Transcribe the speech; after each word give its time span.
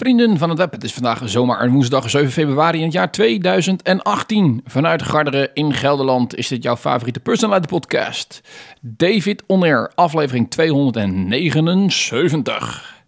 Vrienden 0.00 0.38
van 0.38 0.48
het 0.48 0.58
web, 0.58 0.72
het 0.72 0.84
is 0.84 0.92
vandaag 0.92 1.22
zomaar 1.24 1.62
een 1.62 1.72
woensdag 1.72 2.10
7 2.10 2.30
februari 2.30 2.78
in 2.78 2.84
het 2.84 2.92
jaar 2.92 3.10
2018. 3.10 4.60
Vanuit 4.64 5.02
Garderen 5.02 5.50
in 5.54 5.74
Gelderland 5.74 6.34
is 6.34 6.48
dit 6.48 6.62
jouw 6.62 6.76
favoriete 6.76 7.20
personality 7.20 7.66
podcast. 7.66 8.40
David 8.80 9.42
Onair, 9.46 9.92
aflevering 9.94 10.50
279. 10.50 12.99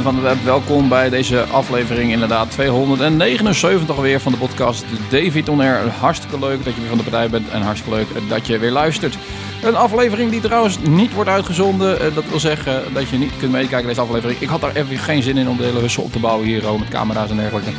Van 0.00 0.22
web, 0.22 0.36
welkom 0.44 0.88
bij 0.88 1.10
deze 1.10 1.42
aflevering, 1.42 2.12
inderdaad 2.12 2.50
279 2.50 3.96
alweer 3.96 4.20
van 4.20 4.32
de 4.32 4.38
podcast 4.38 4.84
David 5.10 5.48
On 5.48 5.60
Air. 5.60 5.88
Hartstikke 6.00 6.38
leuk 6.38 6.64
dat 6.64 6.74
je 6.74 6.80
weer 6.80 6.88
van 6.88 6.98
de 6.98 7.02
partij 7.04 7.30
bent 7.30 7.48
en 7.48 7.62
hartstikke 7.62 7.96
leuk 7.96 8.28
dat 8.28 8.46
je 8.46 8.58
weer 8.58 8.70
luistert. 8.70 9.16
Een 9.62 9.76
aflevering 9.76 10.30
die 10.30 10.40
trouwens 10.40 10.78
niet 10.88 11.14
wordt 11.14 11.30
uitgezonden. 11.30 12.00
Eh, 12.00 12.14
Dat 12.14 12.24
wil 12.28 12.40
zeggen 12.40 12.82
dat 12.92 13.08
je 13.08 13.18
niet 13.18 13.36
kunt 13.38 13.52
meekijken 13.52 13.88
deze 13.88 14.00
aflevering. 14.00 14.40
Ik 14.40 14.48
had 14.48 14.60
daar 14.60 14.74
even 14.74 14.98
geen 14.98 15.22
zin 15.22 15.36
in 15.36 15.48
om 15.48 15.56
de 15.56 15.64
hele 15.64 15.80
hussel 15.80 16.02
op 16.02 16.12
te 16.12 16.18
bouwen 16.18 16.46
hier 16.46 16.70
oh, 16.70 16.78
met 16.78 16.88
camera's 16.88 17.30
en 17.30 17.36
dergelijke. 17.36 17.70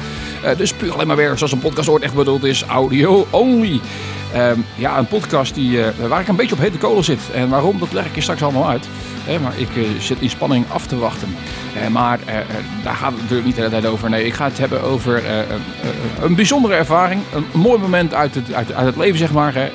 Eh, 0.43 0.57
dus 0.57 0.73
puur 0.73 0.93
alleen 0.93 1.07
maar 1.07 1.15
weer 1.15 1.37
zoals 1.37 1.51
een 1.51 1.59
podcast 1.59 1.89
ooit 1.89 2.03
echt 2.03 2.13
bedoeld 2.13 2.43
is, 2.43 2.63
audio 2.63 3.27
only. 3.29 3.79
Ehm, 4.33 4.59
ja, 4.75 4.97
een 4.97 5.07
podcast 5.07 5.55
die, 5.55 5.83
eh, 5.83 6.07
waar 6.07 6.21
ik 6.21 6.27
een 6.27 6.35
beetje 6.35 6.55
op 6.55 6.61
hete 6.61 6.77
kolen 6.77 7.03
zit. 7.03 7.21
En 7.33 7.49
waarom, 7.49 7.79
dat 7.79 7.93
leg 7.93 8.05
ik 8.05 8.15
je 8.15 8.21
straks 8.21 8.43
allemaal 8.43 8.69
uit. 8.69 8.87
Maar 9.41 9.59
ik 9.59 9.75
eh, 9.75 9.83
zit 9.99 10.19
in 10.19 10.29
spanning 10.29 10.65
af 10.69 10.87
te 10.87 10.97
wachten. 10.97 11.35
Eh, 11.75 11.87
maar 11.87 12.19
eh, 12.25 12.35
daar 12.83 12.95
gaat 12.95 13.11
het 13.11 13.21
natuurlijk 13.21 13.45
niet 13.45 13.55
de 13.55 13.61
hele 13.61 13.73
tijd 13.73 13.85
over. 13.85 14.09
Nee, 14.09 14.25
ik 14.25 14.33
ga 14.33 14.45
het 14.45 14.57
hebben 14.57 14.81
over 14.81 15.23
een 16.21 16.35
bijzondere 16.35 16.73
ervaring. 16.73 17.21
Een 17.33 17.45
mooi 17.61 17.79
moment 17.79 18.13
uit 18.13 18.35
het, 18.35 18.53
uit, 18.53 18.73
uit 18.73 18.85
het 18.85 18.97
leven, 18.97 19.17
zeg 19.17 19.31
maar. 19.31 19.53
Hè. 19.53 19.69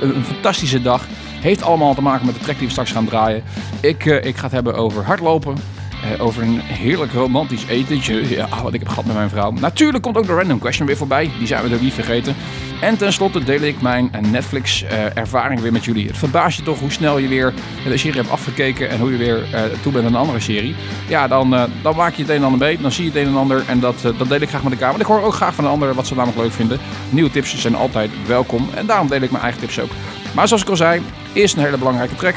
Een 0.00 0.24
fantastische 0.24 0.82
dag. 0.82 1.06
Heeft 1.40 1.62
allemaal 1.62 1.94
te 1.94 2.02
maken 2.02 2.26
met 2.26 2.34
de 2.34 2.40
track 2.40 2.56
die 2.56 2.66
we 2.66 2.72
straks 2.72 2.90
gaan 2.90 3.04
draaien. 3.04 3.42
Ik, 3.80 4.04
ik 4.04 4.36
ga 4.36 4.42
het 4.42 4.52
hebben 4.52 4.74
over 4.74 5.04
hardlopen. 5.04 5.56
Eh, 6.02 6.24
over 6.24 6.42
een 6.42 6.60
heerlijk 6.60 7.12
romantisch 7.12 7.66
etentje. 7.66 8.28
Ja, 8.28 8.48
wat 8.62 8.74
ik 8.74 8.80
heb 8.80 8.88
gehad 8.88 9.04
met 9.04 9.14
mijn 9.14 9.28
vrouw. 9.30 9.50
Natuurlijk 9.50 10.02
komt 10.02 10.16
ook 10.16 10.26
de 10.26 10.34
random 10.34 10.58
question 10.58 10.86
weer 10.86 10.96
voorbij. 10.96 11.30
Die 11.38 11.46
zijn 11.46 11.62
we 11.68 11.74
er 11.74 11.82
niet 11.82 11.92
vergeten. 11.92 12.36
En 12.80 12.96
tenslotte 12.96 13.44
deel 13.44 13.60
ik 13.60 13.80
mijn 13.80 14.10
Netflix-ervaring 14.30 15.60
weer 15.60 15.72
met 15.72 15.84
jullie. 15.84 16.06
Het 16.06 16.16
verbaast 16.16 16.58
je 16.58 16.64
toch 16.64 16.78
hoe 16.78 16.90
snel 16.90 17.18
je 17.18 17.28
weer 17.28 17.54
de 17.84 17.96
serie 17.96 18.20
hebt 18.20 18.30
afgekeken. 18.32 18.90
En 18.90 18.98
hoe 18.98 19.10
je 19.10 19.16
weer 19.16 19.54
eh, 19.54 19.62
toe 19.82 19.92
bent 19.92 20.04
aan 20.04 20.14
een 20.14 20.20
andere 20.20 20.40
serie. 20.40 20.74
Ja, 21.08 21.28
dan, 21.28 21.54
eh, 21.54 21.62
dan 21.82 21.96
maak 21.96 22.14
je 22.14 22.22
het 22.22 22.30
een 22.30 22.36
en 22.36 22.44
ander 22.44 22.58
mee. 22.58 22.78
Dan 22.80 22.92
zie 22.92 23.04
je 23.04 23.10
het 23.10 23.18
een 23.20 23.26
en 23.26 23.36
ander. 23.36 23.62
En 23.66 23.80
dat, 23.80 24.04
eh, 24.04 24.18
dat 24.18 24.28
deel 24.28 24.40
ik 24.40 24.48
graag 24.48 24.62
met 24.62 24.72
elkaar. 24.72 24.88
Want 24.88 25.00
ik 25.00 25.06
hoor 25.06 25.22
ook 25.22 25.34
graag 25.34 25.54
van 25.54 25.64
de 25.64 25.70
anderen 25.70 25.94
wat 25.94 26.06
ze 26.06 26.14
namelijk 26.14 26.40
leuk 26.40 26.52
vinden. 26.52 26.78
Nieuwe 27.10 27.30
tips 27.30 27.58
zijn 27.60 27.74
altijd 27.74 28.10
welkom. 28.26 28.68
En 28.74 28.86
daarom 28.86 29.08
deel 29.08 29.22
ik 29.22 29.30
mijn 29.30 29.42
eigen 29.42 29.60
tips 29.60 29.80
ook. 29.80 29.90
Maar 30.34 30.48
zoals 30.48 30.62
ik 30.62 30.68
al 30.68 30.76
zei, 30.76 31.02
eerst 31.32 31.56
een 31.56 31.62
hele 31.62 31.78
belangrijke 31.78 32.14
track. 32.14 32.34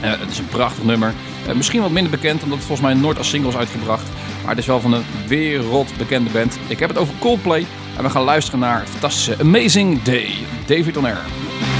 Eh, 0.00 0.10
het 0.10 0.30
is 0.30 0.38
een 0.38 0.48
prachtig 0.48 0.84
nummer. 0.84 1.12
Eh, 1.48 1.54
misschien 1.54 1.80
wat 1.80 1.90
minder 1.90 2.10
bekend, 2.10 2.42
omdat 2.42 2.58
het 2.58 2.66
volgens 2.66 2.88
mij 2.88 3.00
nooit 3.00 3.18
als 3.18 3.28
single 3.28 3.50
is 3.50 3.56
uitgebracht. 3.56 4.08
Maar 4.40 4.50
het 4.50 4.58
is 4.58 4.66
wel 4.66 4.80
van 4.80 4.92
een 4.92 5.04
wereldbekende 5.26 6.30
band. 6.30 6.58
Ik 6.66 6.78
heb 6.78 6.88
het 6.88 6.98
over 6.98 7.14
Coldplay. 7.18 7.66
En 7.96 8.02
we 8.02 8.10
gaan 8.10 8.22
luisteren 8.22 8.60
naar 8.60 8.80
het 8.80 8.88
fantastische 8.88 9.36
Amazing 9.40 10.02
Day. 10.02 10.34
David 10.66 10.96
On 10.96 11.04
Air. 11.04 11.77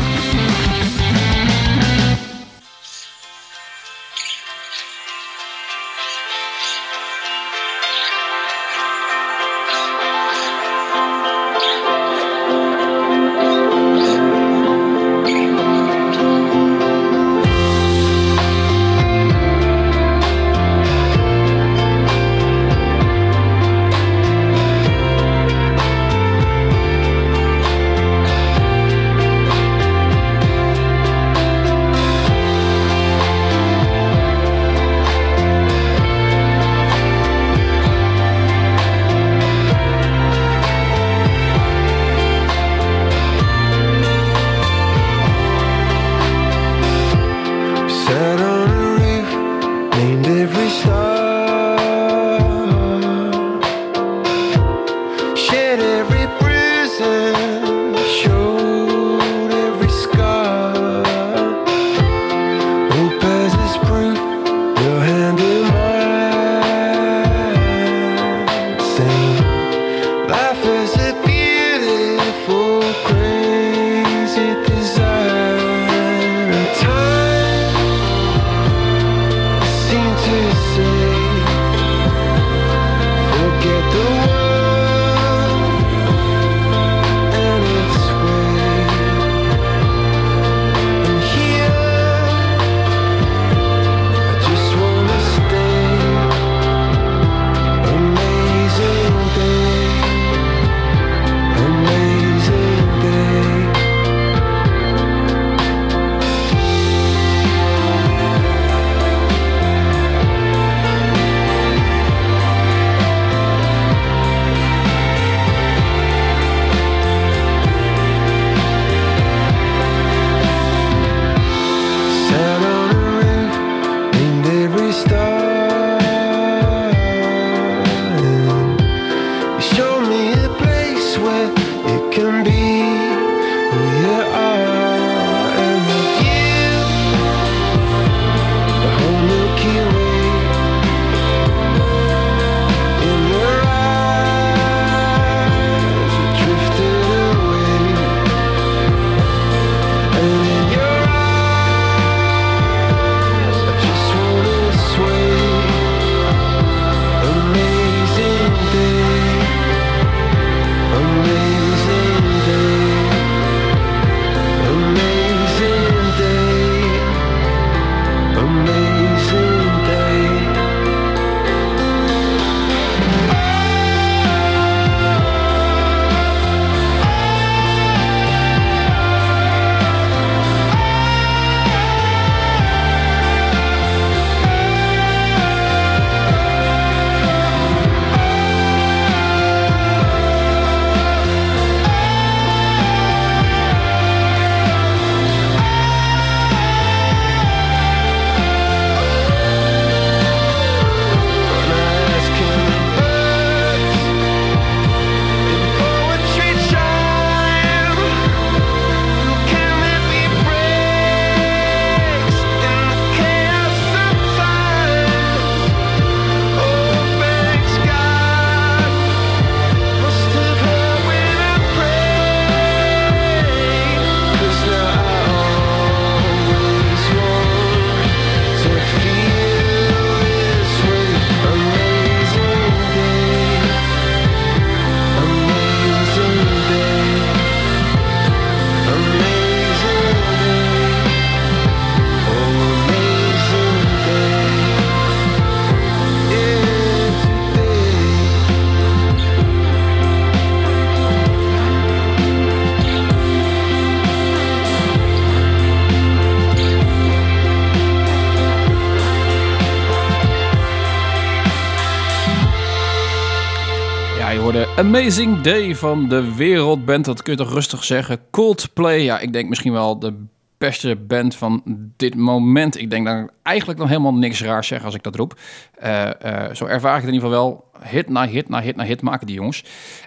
Amazing 264.88 265.40
Day 265.40 265.74
van 265.74 266.08
de 266.08 266.34
wereldband. 266.34 267.04
Dat 267.04 267.22
kun 267.22 267.32
je 267.32 267.38
toch 267.38 267.52
rustig 267.52 267.84
zeggen. 267.84 268.20
Coldplay, 268.30 269.00
ja, 269.00 269.18
ik 269.18 269.32
denk 269.32 269.48
misschien 269.48 269.72
wel 269.72 269.98
de 269.98 270.14
beste 270.58 270.96
band 270.96 271.36
van 271.36 271.62
dit 271.96 272.14
moment. 272.14 272.78
Ik 272.80 272.90
denk 272.90 273.06
dan 273.06 273.30
eigenlijk 273.42 273.78
nog 273.78 273.88
helemaal 273.88 274.14
niks 274.14 274.42
raars 274.42 274.66
zeg 274.66 274.84
als 274.84 274.94
ik 274.94 275.02
dat 275.02 275.16
roep. 275.16 275.38
Uh, 275.84 276.10
uh, 276.24 276.54
zo 276.54 276.64
ervaar 276.64 276.96
ik 276.96 277.00
het 277.00 277.08
in 277.08 277.14
ieder 277.14 277.28
geval 277.28 277.44
wel. 277.44 277.64
Hit 277.88 278.08
na 278.08 278.26
hit 278.26 278.48
na 278.48 278.60
hit 278.60 278.76
na 278.76 278.84
hit 278.84 279.02
maken 279.02 279.26
die 279.26 279.36
jongens. 279.36 279.64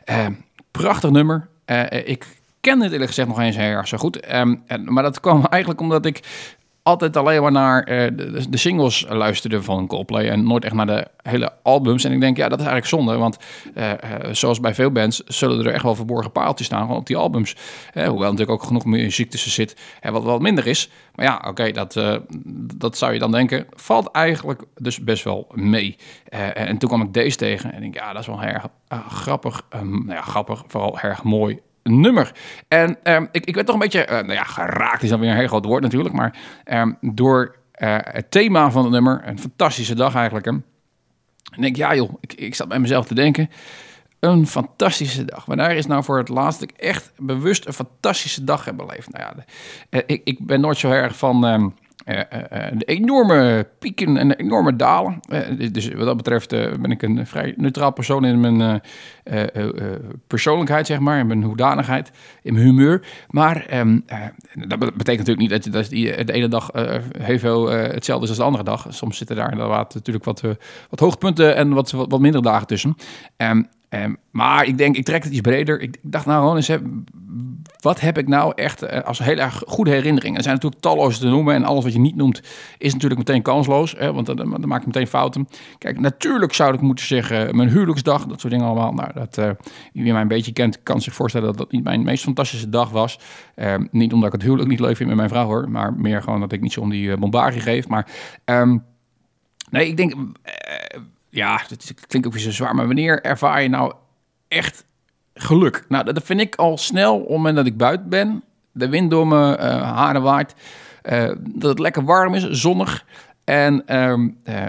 Uh, 0.10 0.26
prachtig 0.72 1.10
nummer. 1.10 1.48
ik 2.06 2.26
ken 2.60 2.82
het 2.82 2.92
eerlijk 2.92 3.10
gezegd 3.10 3.28
nog 3.28 3.40
eens 3.40 3.56
heel 3.56 3.66
erg 3.66 3.88
zo 3.88 3.98
goed. 3.98 4.34
Um, 4.34 4.64
en, 4.68 4.94
maar 4.94 5.04
dat 5.04 5.20
kwam 5.20 5.46
eigenlijk 5.50 5.82
omdat 5.82 6.06
ik 6.06 6.20
altijd 6.84 7.18
alleen 7.18 7.42
maar 7.42 7.52
naar 7.52 7.90
uh, 7.90 8.08
de, 8.50 8.58
singles 8.58 9.06
luisterde 9.10 9.64
van 9.64 9.88
Coldplay 9.88 10.30
en 10.30 10.44
nooit 10.44 10.66
echt 10.66 10.74
naar 10.74 10.86
de 10.86 11.08
hele 11.22 11.54
albums. 11.64 12.04
En 12.04 12.12
ik 12.12 12.20
denk, 12.20 12.38
ja, 12.38 12.50
dat 12.50 12.60
is 12.60 12.66
eigenlijk 12.66 12.96
zonde, 12.96 13.18
want 13.18 13.38
uh, 13.76 13.90
uh, 13.90 13.96
zoals 14.32 14.60
bij 14.60 14.74
veel 14.74 14.92
bands 14.92 15.24
zullen 15.26 15.66
er 15.66 15.74
echt 15.74 15.84
wel 15.84 15.96
verborgen 15.96 16.32
paaltjes 16.32 16.68
staan 16.68 16.90
op 16.90 17.06
die 17.06 17.18
albums. 17.18 17.56
hoewel 17.94 18.32
natuurlijk 18.32 18.52
ook 18.52 18.64
genoeg 18.64 18.86
muziek 18.86 19.30
tussen 19.30 19.52
zit, 19.52 19.76
en 20.00 20.14
wat 20.14 20.24
wat 20.24 20.42
minder 20.42 20.68
is. 20.68 20.90
Maar 21.16 21.26
ja, 21.26 21.46
oké, 21.48 21.72
dat, 21.72 22.00
dat 22.76 22.98
zou 22.98 23.14
je 23.14 23.20
dan 23.20 23.32
denken, 23.32 23.66
valt 23.70 24.12
eigenlijk 24.12 24.64
dus 24.76 25.00
best 25.00 25.24
wel 25.24 25.48
mee. 25.54 25.98
en 26.54 26.78
toen 26.78 26.90
kwam 26.90 27.02
ik 27.02 27.14
deze 27.14 27.38
tegen 27.38 27.72
en 27.72 27.76
ik 27.76 27.82
denk, 27.82 27.96
ja, 27.96 28.14
dat 28.14 28.22
is 28.22 28.28
wel 28.28 28.42
erg 28.42 28.68
grappig. 29.08 29.62
Um, 29.76 29.92
nou 29.92 30.14
ja, 30.14 30.22
grappig, 30.22 30.64
vooral 30.68 31.00
erg 31.00 31.24
mooi 31.24 31.60
nummer. 31.84 32.32
En 32.68 32.98
um, 33.04 33.28
ik, 33.32 33.46
ik 33.46 33.56
werd 33.56 33.68
toch 33.68 33.76
een 33.76 33.82
beetje, 33.82 34.06
uh, 34.06 34.12
nou 34.12 34.34
ja, 34.34 34.44
geraakt 34.44 35.04
is 35.04 35.10
dan 35.10 35.20
weer 35.20 35.30
een 35.30 35.38
heel 35.38 35.48
groot 35.48 35.66
woord 35.66 35.84
natuurlijk, 35.84 36.16
maar 36.16 36.40
um, 36.66 36.98
door 37.02 37.56
uh, 37.78 37.98
het 38.02 38.32
thema 38.32 38.72
van 38.72 38.84
het 38.84 38.92
nummer, 38.92 39.22
een 39.26 39.40
fantastische 39.40 39.96
dag 39.96 40.16
eigenlijk. 40.16 40.46
Hè. 40.46 40.52
En 40.52 41.62
denk, 41.62 41.76
ja 41.76 41.96
joh, 41.96 42.14
ik, 42.20 42.34
ik 42.34 42.56
zat 42.56 42.68
bij 42.68 42.80
mezelf 42.80 43.06
te 43.06 43.16
denken, 43.16 43.50
een 44.20 44.48
fantastische 44.48 45.26
dag. 45.26 45.46
Wanneer 45.46 45.72
is 45.72 45.86
nou 45.86 46.04
voor 46.04 46.18
het 46.18 46.30
laatst 46.30 46.60
dat 46.60 46.70
ik 46.70 46.78
echt 46.78 47.12
bewust 47.18 47.66
een 47.66 47.74
fantastische 47.74 48.44
dag 48.44 48.66
heb 48.66 48.78
beleefd? 48.78 49.12
Nou 49.12 49.24
ja, 49.24 49.34
de, 49.34 49.44
uh, 49.98 50.04
ik, 50.06 50.22
ik 50.24 50.46
ben 50.46 50.62
nooit 50.62 50.78
zo 50.78 50.92
erg 50.92 51.18
van... 51.18 51.44
Um, 51.44 51.74
uh, 52.06 52.22
enorme 52.78 53.68
pieken 53.80 54.18
en 54.18 54.32
enorme 54.32 54.76
dalen. 54.76 55.20
Dus 55.72 55.94
wat 55.94 56.06
dat 56.06 56.18
betreft 56.18 56.50
ben 56.50 56.92
ik 56.92 57.02
een 57.02 57.28
vrij 57.28 57.54
neutraal 57.58 57.92
persoon 57.92 58.26
in 58.26 58.40
mijn 58.40 58.82
persoonlijkheid, 60.28 60.88
zeg 60.88 61.00
maar, 61.00 61.20
in 61.20 61.28
mijn 61.28 61.44
hoedanigheid, 61.44 62.12
in 62.42 62.54
mijn 62.54 62.66
humeur. 62.66 63.08
Maar 63.30 63.80
um, 63.80 64.06
dat 64.68 64.80
betekent 64.80 65.28
natuurlijk 65.28 65.40
niet 65.40 65.50
dat, 65.50 65.74
dat 65.74 65.90
die, 65.90 66.24
de 66.24 66.34
ene 66.34 66.48
dag 66.48 66.70
heel 67.18 67.40
veel 67.40 67.70
hetzelfde 67.70 68.24
is 68.24 68.30
als 68.30 68.40
de 68.40 68.46
andere 68.46 68.64
dag. 68.64 68.86
Soms 68.90 69.18
zitten 69.18 69.36
daar 69.36 69.52
inderdaad 69.52 69.94
natuurlijk 69.94 70.26
wat, 70.26 70.42
wat 70.90 71.40
en 71.40 71.74
wat, 71.74 71.92
wat, 71.92 72.10
wat 72.10 72.20
minder 72.20 72.42
dagen 72.42 72.68
tussen. 72.68 72.96
Um, 73.38 73.68
Um, 73.94 74.18
maar 74.32 74.66
ik 74.66 74.78
denk, 74.78 74.96
ik 74.96 75.06
trek 75.06 75.24
het 75.24 75.32
iets 75.32 75.42
breder. 75.42 75.82
Ik 75.82 75.98
dacht 76.02 76.26
nou 76.26 76.56
eens, 76.56 76.70
wat 77.80 78.00
heb 78.00 78.18
ik 78.18 78.28
nou 78.28 78.54
echt 78.56 78.84
uh, 78.84 79.00
als 79.02 79.20
heel 79.20 79.38
erg 79.38 79.64
goede 79.68 79.92
herinneringen? 79.92 80.38
Er 80.38 80.44
zijn 80.44 80.56
natuurlijk 80.56 80.82
talloze 80.82 81.20
te 81.20 81.28
noemen 81.28 81.56
en 81.56 81.64
alles 81.64 81.84
wat 81.84 81.94
je 81.94 82.00
niet 82.00 82.16
noemt 82.16 82.42
is 82.78 82.94
natuurlijk 82.94 83.20
meteen 83.20 83.42
kansloos, 83.42 83.96
hè, 83.98 84.14
want 84.14 84.26
dan, 84.26 84.36
dan 84.36 84.68
maak 84.68 84.80
je 84.80 84.88
meteen 84.88 85.08
fouten. 85.08 85.48
Kijk, 85.78 86.00
natuurlijk 86.00 86.54
zou 86.54 86.74
ik 86.74 86.82
moeten 86.82 87.06
zeggen 87.06 87.56
mijn 87.56 87.70
huwelijksdag, 87.70 88.26
dat 88.26 88.40
soort 88.40 88.54
dingen 88.54 88.68
allemaal. 88.68 88.94
Nou, 88.94 89.14
dat, 89.14 89.38
uh, 89.38 89.50
wie 89.94 90.12
mij 90.12 90.22
een 90.22 90.28
beetje 90.28 90.54
kent, 90.54 90.84
kan 90.84 91.02
zich 91.02 91.14
voorstellen 91.14 91.48
dat 91.48 91.58
dat 91.58 91.72
niet 91.72 91.84
mijn 91.84 92.04
meest 92.04 92.24
fantastische 92.24 92.70
dag 92.70 92.90
was. 92.90 93.20
Uh, 93.56 93.76
niet 93.92 94.14
omdat 94.14 94.28
ik 94.28 94.34
het 94.34 94.44
huwelijk 94.44 94.70
niet 94.70 94.80
leuk 94.80 94.96
vind 94.96 95.10
met 95.10 95.18
mijn 95.18 95.30
vrouw 95.30 95.46
hoor, 95.46 95.70
maar 95.70 95.94
meer 95.94 96.22
gewoon 96.22 96.40
dat 96.40 96.52
ik 96.52 96.62
niet 96.62 96.74
zo 96.74 96.82
om 96.82 96.90
die 96.90 97.18
bombardie 97.18 97.62
geef. 97.62 97.88
Maar 97.88 98.08
um, 98.46 98.84
nee, 99.70 99.88
ik 99.88 99.98
denk 99.98 100.14
ja, 101.32 101.62
dat 101.68 101.94
klinkt 102.08 102.28
ook 102.28 102.34
weer 102.34 102.44
zo 102.44 102.52
zwaar, 102.52 102.76
maar 102.76 102.86
wanneer 102.86 103.22
ervaar 103.22 103.62
je 103.62 103.70
nou 103.70 103.94
echt 104.48 104.86
geluk? 105.34 105.86
Nou, 105.88 106.14
dat 106.14 106.24
vind 106.24 106.40
ik 106.40 106.56
al 106.56 106.78
snel, 106.78 107.16
op 107.16 107.22
het 107.22 107.30
moment 107.30 107.56
dat 107.56 107.66
ik 107.66 107.78
buiten 107.78 108.10
ben, 108.10 108.44
de 108.72 108.90
wind 108.90 109.12
door 109.12 109.28
mijn 109.28 109.60
uh, 109.60 109.82
haren 109.94 110.22
waait, 110.22 110.56
uh, 111.12 111.32
dat 111.38 111.70
het 111.70 111.80
lekker 111.80 112.04
warm 112.04 112.34
is, 112.34 112.50
zonnig. 112.50 113.06
En 113.44 113.98
um, 114.02 114.38
uh, 114.44 114.66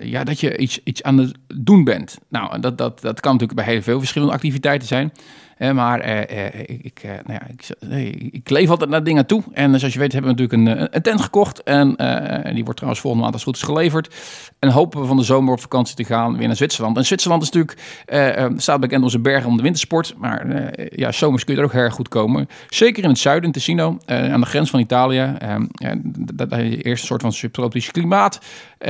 ja, 0.00 0.24
dat 0.24 0.40
je 0.40 0.56
iets, 0.56 0.80
iets 0.84 1.02
aan 1.02 1.18
het 1.18 1.34
doen 1.54 1.84
bent. 1.84 2.18
Nou, 2.28 2.60
dat, 2.60 2.78
dat, 2.78 3.00
dat 3.00 3.20
kan 3.20 3.32
natuurlijk 3.32 3.60
bij 3.60 3.74
heel 3.74 3.82
veel 3.82 3.98
verschillende 3.98 4.34
activiteiten 4.34 4.88
zijn 4.88 5.12
maar 5.58 6.00
eh, 6.00 6.46
eh, 6.46 6.60
ik, 6.82 7.00
eh, 7.02 7.10
nou 7.10 7.40
ja, 7.40 7.46
ik, 7.96 8.32
ik 8.32 8.50
leef 8.50 8.70
altijd 8.70 8.90
naar 8.90 9.04
dingen 9.04 9.26
toe. 9.26 9.42
En 9.52 9.78
zoals 9.78 9.94
je 9.94 10.00
weet 10.00 10.12
hebben 10.12 10.34
we 10.34 10.42
natuurlijk 10.42 10.92
een, 10.92 11.02
tent 11.02 11.20
gekocht. 11.20 11.62
En 11.62 11.86
die 12.54 12.64
wordt 12.64 12.76
trouwens 12.76 13.00
volgende 13.00 13.22
maand 13.22 13.34
als 13.34 13.42
goed 13.42 13.56
is 13.56 13.62
geleverd. 13.62 14.14
En 14.58 14.70
hopen 14.70 15.00
we 15.00 15.06
van 15.06 15.16
de 15.16 15.22
zomer 15.22 15.52
op 15.52 15.60
vakantie 15.60 15.96
te 15.96 16.04
gaan 16.04 16.36
weer 16.36 16.46
naar 16.46 16.56
Zwitserland. 16.56 16.96
En 16.96 17.06
Zwitserland 17.06 17.42
is 17.42 17.50
natuurlijk, 17.50 18.60
staat 18.60 18.80
bekend 18.80 19.02
onze 19.02 19.18
bergen 19.18 19.50
om 19.50 19.56
de 19.56 19.62
wintersport. 19.62 20.14
Maar 20.16 20.70
ja, 20.90 21.12
zomers 21.12 21.44
kun 21.44 21.54
je 21.54 21.60
er 21.60 21.66
ook 21.66 21.72
heel 21.72 21.82
erg 21.82 21.94
goed 21.94 22.08
komen. 22.08 22.48
Zeker 22.68 23.02
in 23.02 23.08
het 23.08 23.18
zuiden, 23.18 23.44
in 23.44 23.52
Ticino, 23.52 23.98
aan 24.06 24.40
de 24.40 24.46
grens 24.46 24.70
van 24.70 24.80
Italië. 24.80 25.34
dat 26.34 26.52
is 26.52 26.82
eerst 26.82 27.02
een 27.02 27.08
soort 27.08 27.22
van 27.22 27.32
subtropisch 27.32 27.90
klimaat. 27.90 28.40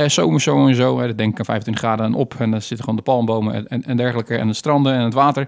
zomers 0.05 0.43
zo 0.43 0.67
en 0.67 0.75
zo. 0.75 1.07
dat 1.07 1.17
denk 1.17 1.31
ik 1.31 1.39
aan 1.39 1.45
25 1.45 1.83
graden 1.83 2.05
en 2.05 2.13
op. 2.13 2.35
En 2.39 2.51
dan 2.51 2.61
zitten 2.61 2.79
gewoon 2.79 2.95
de 2.95 3.01
palmbomen 3.01 3.67
en, 3.67 3.83
en, 3.83 3.97
dergelijke. 3.97 4.37
En 4.37 4.47
de 4.47 4.53
stranden 4.53 4.93
en 4.93 5.03
het 5.03 5.13
water. 5.13 5.47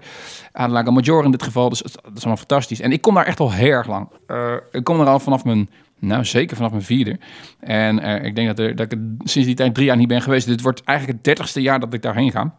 Aan 0.52 0.70
Lago 0.70 0.90
Maggiore 0.90 1.11
in 1.20 1.30
dit 1.30 1.42
geval. 1.42 1.68
Dus 1.68 1.82
dat 1.82 1.92
is 1.92 2.16
allemaal 2.16 2.36
fantastisch. 2.36 2.80
En 2.80 2.92
ik 2.92 3.00
kom 3.02 3.14
daar 3.14 3.26
echt 3.26 3.40
al 3.40 3.52
heel 3.52 3.70
erg 3.70 3.86
lang. 3.86 4.08
Uh, 4.26 4.54
ik 4.70 4.84
kom 4.84 5.00
er 5.00 5.06
al 5.06 5.18
vanaf 5.18 5.44
mijn, 5.44 5.70
nou 5.98 6.24
zeker 6.24 6.56
vanaf 6.56 6.70
mijn 6.70 6.82
vierde. 6.82 7.18
En 7.60 7.98
uh, 7.98 8.24
ik 8.24 8.34
denk 8.34 8.46
dat, 8.48 8.58
er, 8.58 8.76
dat 8.76 8.92
ik 8.92 8.98
sinds 9.18 9.46
die 9.48 9.56
tijd 9.56 9.74
drie 9.74 9.86
jaar 9.86 9.96
niet 9.96 10.08
ben 10.08 10.22
geweest. 10.22 10.46
Dit 10.46 10.62
wordt 10.62 10.82
eigenlijk 10.84 11.18
het 11.18 11.26
dertigste 11.26 11.62
jaar 11.62 11.80
dat 11.80 11.94
ik 11.94 12.02
daarheen 12.02 12.30
ga. 12.30 12.54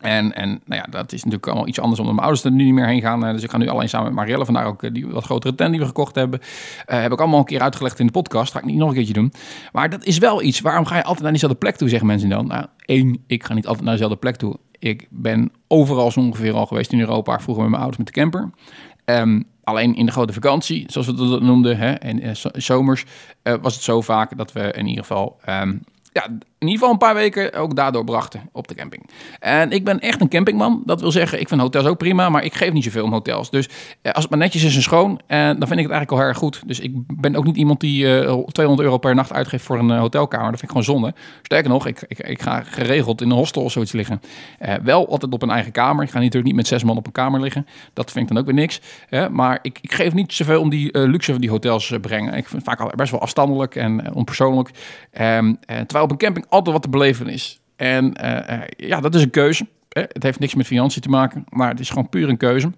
En, 0.00 0.34
en 0.34 0.48
nou 0.64 0.80
ja, 0.80 0.86
dat 0.90 1.12
is 1.12 1.18
natuurlijk 1.18 1.46
allemaal 1.46 1.68
iets 1.68 1.80
anders 1.80 2.00
omdat 2.00 2.14
mijn 2.14 2.26
ouders 2.26 2.46
er 2.46 2.52
nu 2.52 2.64
niet 2.64 2.74
meer 2.74 2.86
heen 2.86 3.00
gaan. 3.00 3.26
Uh, 3.26 3.32
dus 3.32 3.42
ik 3.42 3.50
ga 3.50 3.58
nu 3.58 3.68
alleen 3.68 3.88
samen 3.88 4.06
met 4.06 4.14
Marielle, 4.14 4.44
vandaar 4.44 4.66
ook 4.66 4.94
die 4.94 5.06
wat 5.06 5.24
grotere 5.24 5.54
tent 5.54 5.70
die 5.70 5.80
we 5.80 5.86
gekocht 5.86 6.14
hebben. 6.14 6.40
heb 6.86 7.12
ik 7.12 7.20
allemaal 7.20 7.38
een 7.38 7.44
keer 7.44 7.60
uitgelegd 7.60 7.98
in 7.98 8.06
de 8.06 8.12
podcast. 8.12 8.52
Ga 8.52 8.58
ik 8.58 8.64
niet 8.64 8.76
nog 8.76 8.88
een 8.88 8.94
keertje 8.94 9.12
doen. 9.12 9.32
Maar 9.72 9.90
dat 9.90 10.04
is 10.04 10.18
wel 10.18 10.42
iets. 10.42 10.60
Waarom 10.60 10.86
ga 10.86 10.96
je 10.96 11.02
altijd 11.02 11.20
naar 11.22 11.30
diezelfde 11.30 11.58
plek 11.58 11.76
toe, 11.76 11.88
zeggen 11.88 12.06
mensen 12.06 12.28
dan? 12.28 12.46
Nou, 12.46 12.66
één, 12.84 13.24
ik 13.26 13.44
ga 13.44 13.54
niet 13.54 13.66
altijd 13.66 13.84
naar 13.84 13.92
dezelfde 13.92 14.18
plek 14.18 14.36
toe. 14.36 14.56
Ik 14.82 15.06
ben 15.10 15.52
overal 15.66 16.10
zo 16.10 16.20
ongeveer 16.20 16.54
al 16.54 16.66
geweest 16.66 16.92
in 16.92 17.00
Europa. 17.00 17.40
Vroeger 17.40 17.62
met 17.62 17.70
mijn 17.70 17.82
ouders 17.82 18.04
met 18.04 18.14
de 18.14 18.20
camper. 18.20 18.50
Um, 19.04 19.44
alleen 19.64 19.94
in 19.94 20.06
de 20.06 20.12
grote 20.12 20.32
vakantie, 20.32 20.84
zoals 20.86 21.06
we 21.06 21.14
dat 21.14 21.42
noemden, 21.42 21.76
hè, 21.76 21.92
en 21.92 22.26
uh, 22.26 22.30
zomers, 22.52 23.04
uh, 23.42 23.54
was 23.60 23.74
het 23.74 23.82
zo 23.82 24.00
vaak 24.00 24.36
dat 24.36 24.52
we 24.52 24.60
in 24.72 24.86
ieder 24.86 25.04
geval 25.04 25.40
um, 25.48 25.82
ja, 26.12 26.28
in 26.62 26.68
ieder 26.68 26.86
geval 26.86 26.90
een 26.90 26.98
paar 26.98 27.14
weken 27.14 27.52
ook 27.54 27.76
daardoor 27.76 28.04
brachten 28.04 28.48
op 28.52 28.68
de 28.68 28.74
camping. 28.74 29.10
En 29.38 29.70
ik 29.70 29.84
ben 29.84 30.00
echt 30.00 30.20
een 30.20 30.28
campingman. 30.28 30.82
Dat 30.84 31.00
wil 31.00 31.10
zeggen, 31.10 31.40
ik 31.40 31.48
vind 31.48 31.60
hotels 31.60 31.86
ook 31.86 31.98
prima, 31.98 32.28
maar 32.28 32.44
ik 32.44 32.54
geef 32.54 32.72
niet 32.72 32.84
zoveel 32.84 33.04
om 33.04 33.12
hotels. 33.12 33.50
Dus 33.50 33.68
eh, 34.02 34.12
als 34.12 34.22
het 34.22 34.30
maar 34.30 34.38
netjes 34.38 34.64
is 34.64 34.76
en 34.76 34.82
schoon, 34.82 35.20
eh, 35.26 35.38
dan 35.38 35.44
vind 35.44 35.60
ik 35.60 35.66
het 35.66 35.90
eigenlijk 35.90 36.10
al 36.10 36.18
heel 36.18 36.26
erg 36.26 36.36
goed. 36.36 36.62
Dus 36.66 36.80
ik 36.80 36.92
ben 36.94 37.36
ook 37.36 37.44
niet 37.44 37.56
iemand 37.56 37.80
die 37.80 38.04
uh, 38.04 38.22
eh, 38.22 38.44
200 38.44 38.86
euro 38.86 38.98
per 38.98 39.14
nacht 39.14 39.32
uitgeeft 39.32 39.64
voor 39.64 39.78
een 39.78 39.90
hotelkamer. 39.90 40.50
Dat 40.50 40.60
vind 40.60 40.62
ik 40.62 40.68
gewoon 40.68 41.00
zonde. 41.00 41.14
Sterker 41.42 41.70
nog, 41.70 41.86
ik, 41.86 42.04
ik, 42.06 42.18
ik 42.18 42.42
ga 42.42 42.62
geregeld 42.62 43.20
in 43.20 43.30
een 43.30 43.36
hostel 43.36 43.62
of 43.62 43.72
zoiets 43.72 43.92
liggen. 43.92 44.20
Wel 44.82 45.08
altijd 45.08 45.32
op 45.32 45.42
een 45.42 45.50
eigen 45.50 45.72
kamer. 45.72 46.04
Ik 46.04 46.10
ga 46.10 46.18
natuurlijk 46.18 46.44
niet 46.44 46.54
met 46.54 46.66
zes 46.66 46.84
man 46.84 46.96
op 46.96 47.06
een 47.06 47.12
kamer 47.12 47.40
liggen. 47.40 47.66
Dat 47.92 48.10
vind 48.10 48.24
ik 48.24 48.34
dan 48.34 48.42
ook 48.42 48.50
weer 48.50 48.60
niks. 48.60 48.80
maar 49.30 49.58
ik, 49.62 49.78
ik 49.80 49.92
geef 49.92 50.14
niet 50.14 50.32
zoveel 50.32 50.60
om 50.60 50.68
die 50.68 50.98
luxe 50.98 51.32
van 51.32 51.40
die 51.40 51.50
hotels 51.50 51.92
brengen. 52.00 52.34
Ik 52.34 52.48
vind 52.48 52.66
het 52.66 52.76
vaak 52.76 52.80
al 52.80 52.96
best 52.96 53.10
wel 53.10 53.20
afstandelijk 53.20 53.76
en 53.76 54.14
onpersoonlijk. 54.14 54.70
Um, 55.20 55.58
terwijl 55.66 56.04
op 56.04 56.10
een 56.10 56.16
camping 56.16 56.46
altijd 56.52 56.74
wat 56.74 56.82
te 56.82 56.88
beleven 56.88 57.28
is. 57.28 57.60
En 57.76 58.14
uh, 58.24 58.60
ja, 58.76 59.00
dat 59.00 59.14
is 59.14 59.22
een 59.22 59.30
keuze. 59.30 59.66
Het 59.88 60.22
heeft 60.22 60.38
niks 60.38 60.54
met 60.54 60.66
financiën 60.66 61.02
te 61.02 61.08
maken, 61.08 61.44
maar 61.48 61.68
het 61.68 61.80
is 61.80 61.88
gewoon 61.88 62.08
puur 62.08 62.28
een 62.28 62.36
keuze. 62.36 62.72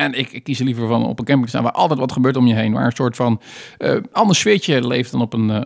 En 0.00 0.18
ik, 0.18 0.32
ik, 0.32 0.42
kies 0.42 0.58
er 0.58 0.64
liever 0.64 0.88
van 0.88 1.06
op 1.06 1.18
een 1.18 1.24
camping 1.24 1.48
staan 1.48 1.62
waar 1.62 1.72
altijd 1.72 1.98
wat 1.98 2.12
gebeurt 2.12 2.36
om 2.36 2.46
je 2.46 2.54
heen. 2.54 2.72
Waar 2.72 2.84
een 2.84 2.92
soort 2.92 3.16
van 3.16 3.40
uh, 3.78 3.96
ander 4.12 4.36
sfeertje 4.36 4.86
leeft 4.86 5.10
dan, 5.10 5.20
op 5.20 5.32
een, 5.32 5.48
uh, 5.48 5.60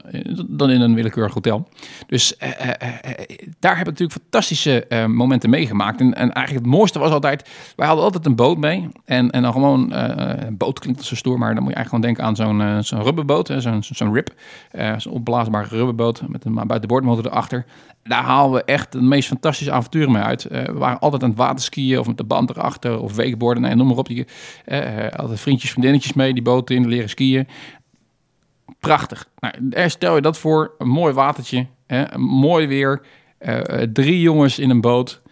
dan 0.48 0.70
in 0.70 0.80
een 0.80 0.94
willekeurig 0.94 1.34
hotel. 1.34 1.68
Dus 2.06 2.34
uh, 2.42 2.48
daar 3.58 3.76
heb 3.76 3.86
ik 3.88 3.92
natuurlijk 3.98 4.20
fantastische 4.20 4.86
momenten 5.08 5.50
meegemaakt. 5.50 6.00
En, 6.00 6.14
en, 6.14 6.32
eigenlijk 6.32 6.66
het 6.66 6.74
mooiste 6.74 6.98
was 6.98 7.10
altijd, 7.10 7.48
wij 7.76 7.86
hadden 7.86 8.04
altijd 8.04 8.26
een 8.26 8.36
boot 8.36 8.58
mee. 8.58 8.88
En, 9.04 9.30
en 9.30 9.42
dan 9.42 9.52
gewoon, 9.52 9.92
een 9.92 10.56
boot 10.56 10.78
klinkt 10.78 11.04
zo 11.04 11.14
stoer, 11.14 11.38
maar 11.38 11.54
dan 11.54 11.62
moet 11.62 11.72
je 11.72 11.76
eigenlijk 11.76 12.04
gewoon 12.04 12.26
denken 12.26 12.46
aan 12.48 12.58
zo'n 12.58 12.82
zo'n 12.82 13.02
rubberboot. 13.02 13.52
Zo'n 13.58 13.82
zo'n 13.82 14.14
rip, 14.14 14.34
zo'n 14.96 15.12
opblaasbare 15.12 15.68
rubberboot 15.68 16.22
met 16.28 16.44
een 16.44 16.54
buitenboordmotor 16.54 17.26
erachter 17.26 17.64
daar 18.04 18.22
halen 18.22 18.52
we 18.52 18.64
echt 18.64 18.92
de 18.92 19.00
meest 19.00 19.28
fantastische 19.28 19.72
avonturen 19.72 20.12
mee 20.12 20.22
uit. 20.22 20.42
We 20.42 20.72
waren 20.72 20.98
altijd 20.98 21.22
aan 21.22 21.28
het 21.28 21.38
waterskiën 21.38 21.98
of 21.98 22.06
met 22.06 22.16
de 22.16 22.24
band 22.24 22.50
erachter 22.50 23.00
of 23.00 23.16
wakeboarden. 23.16 23.62
Nee, 23.62 23.74
noem 23.74 23.86
maar 23.86 23.96
op. 23.96 24.08
Uh, 24.66 25.08
altijd 25.08 25.40
vriendjes, 25.40 25.70
vriendinnetjes 25.70 26.12
mee, 26.12 26.32
die 26.34 26.42
boten 26.42 26.76
in, 26.76 26.88
leren 26.88 27.08
skiën. 27.08 27.48
Prachtig. 28.78 29.28
Nou, 29.40 29.88
stel 29.90 30.14
je 30.14 30.20
dat 30.20 30.38
voor, 30.38 30.74
een 30.78 30.88
mooi 30.88 31.12
watertje, 31.12 31.66
mooi 32.16 32.66
weer, 32.66 33.02
uh, 33.40 33.58
drie 33.92 34.20
jongens 34.20 34.58
in 34.58 34.70
een 34.70 34.80
boot. 34.80 35.22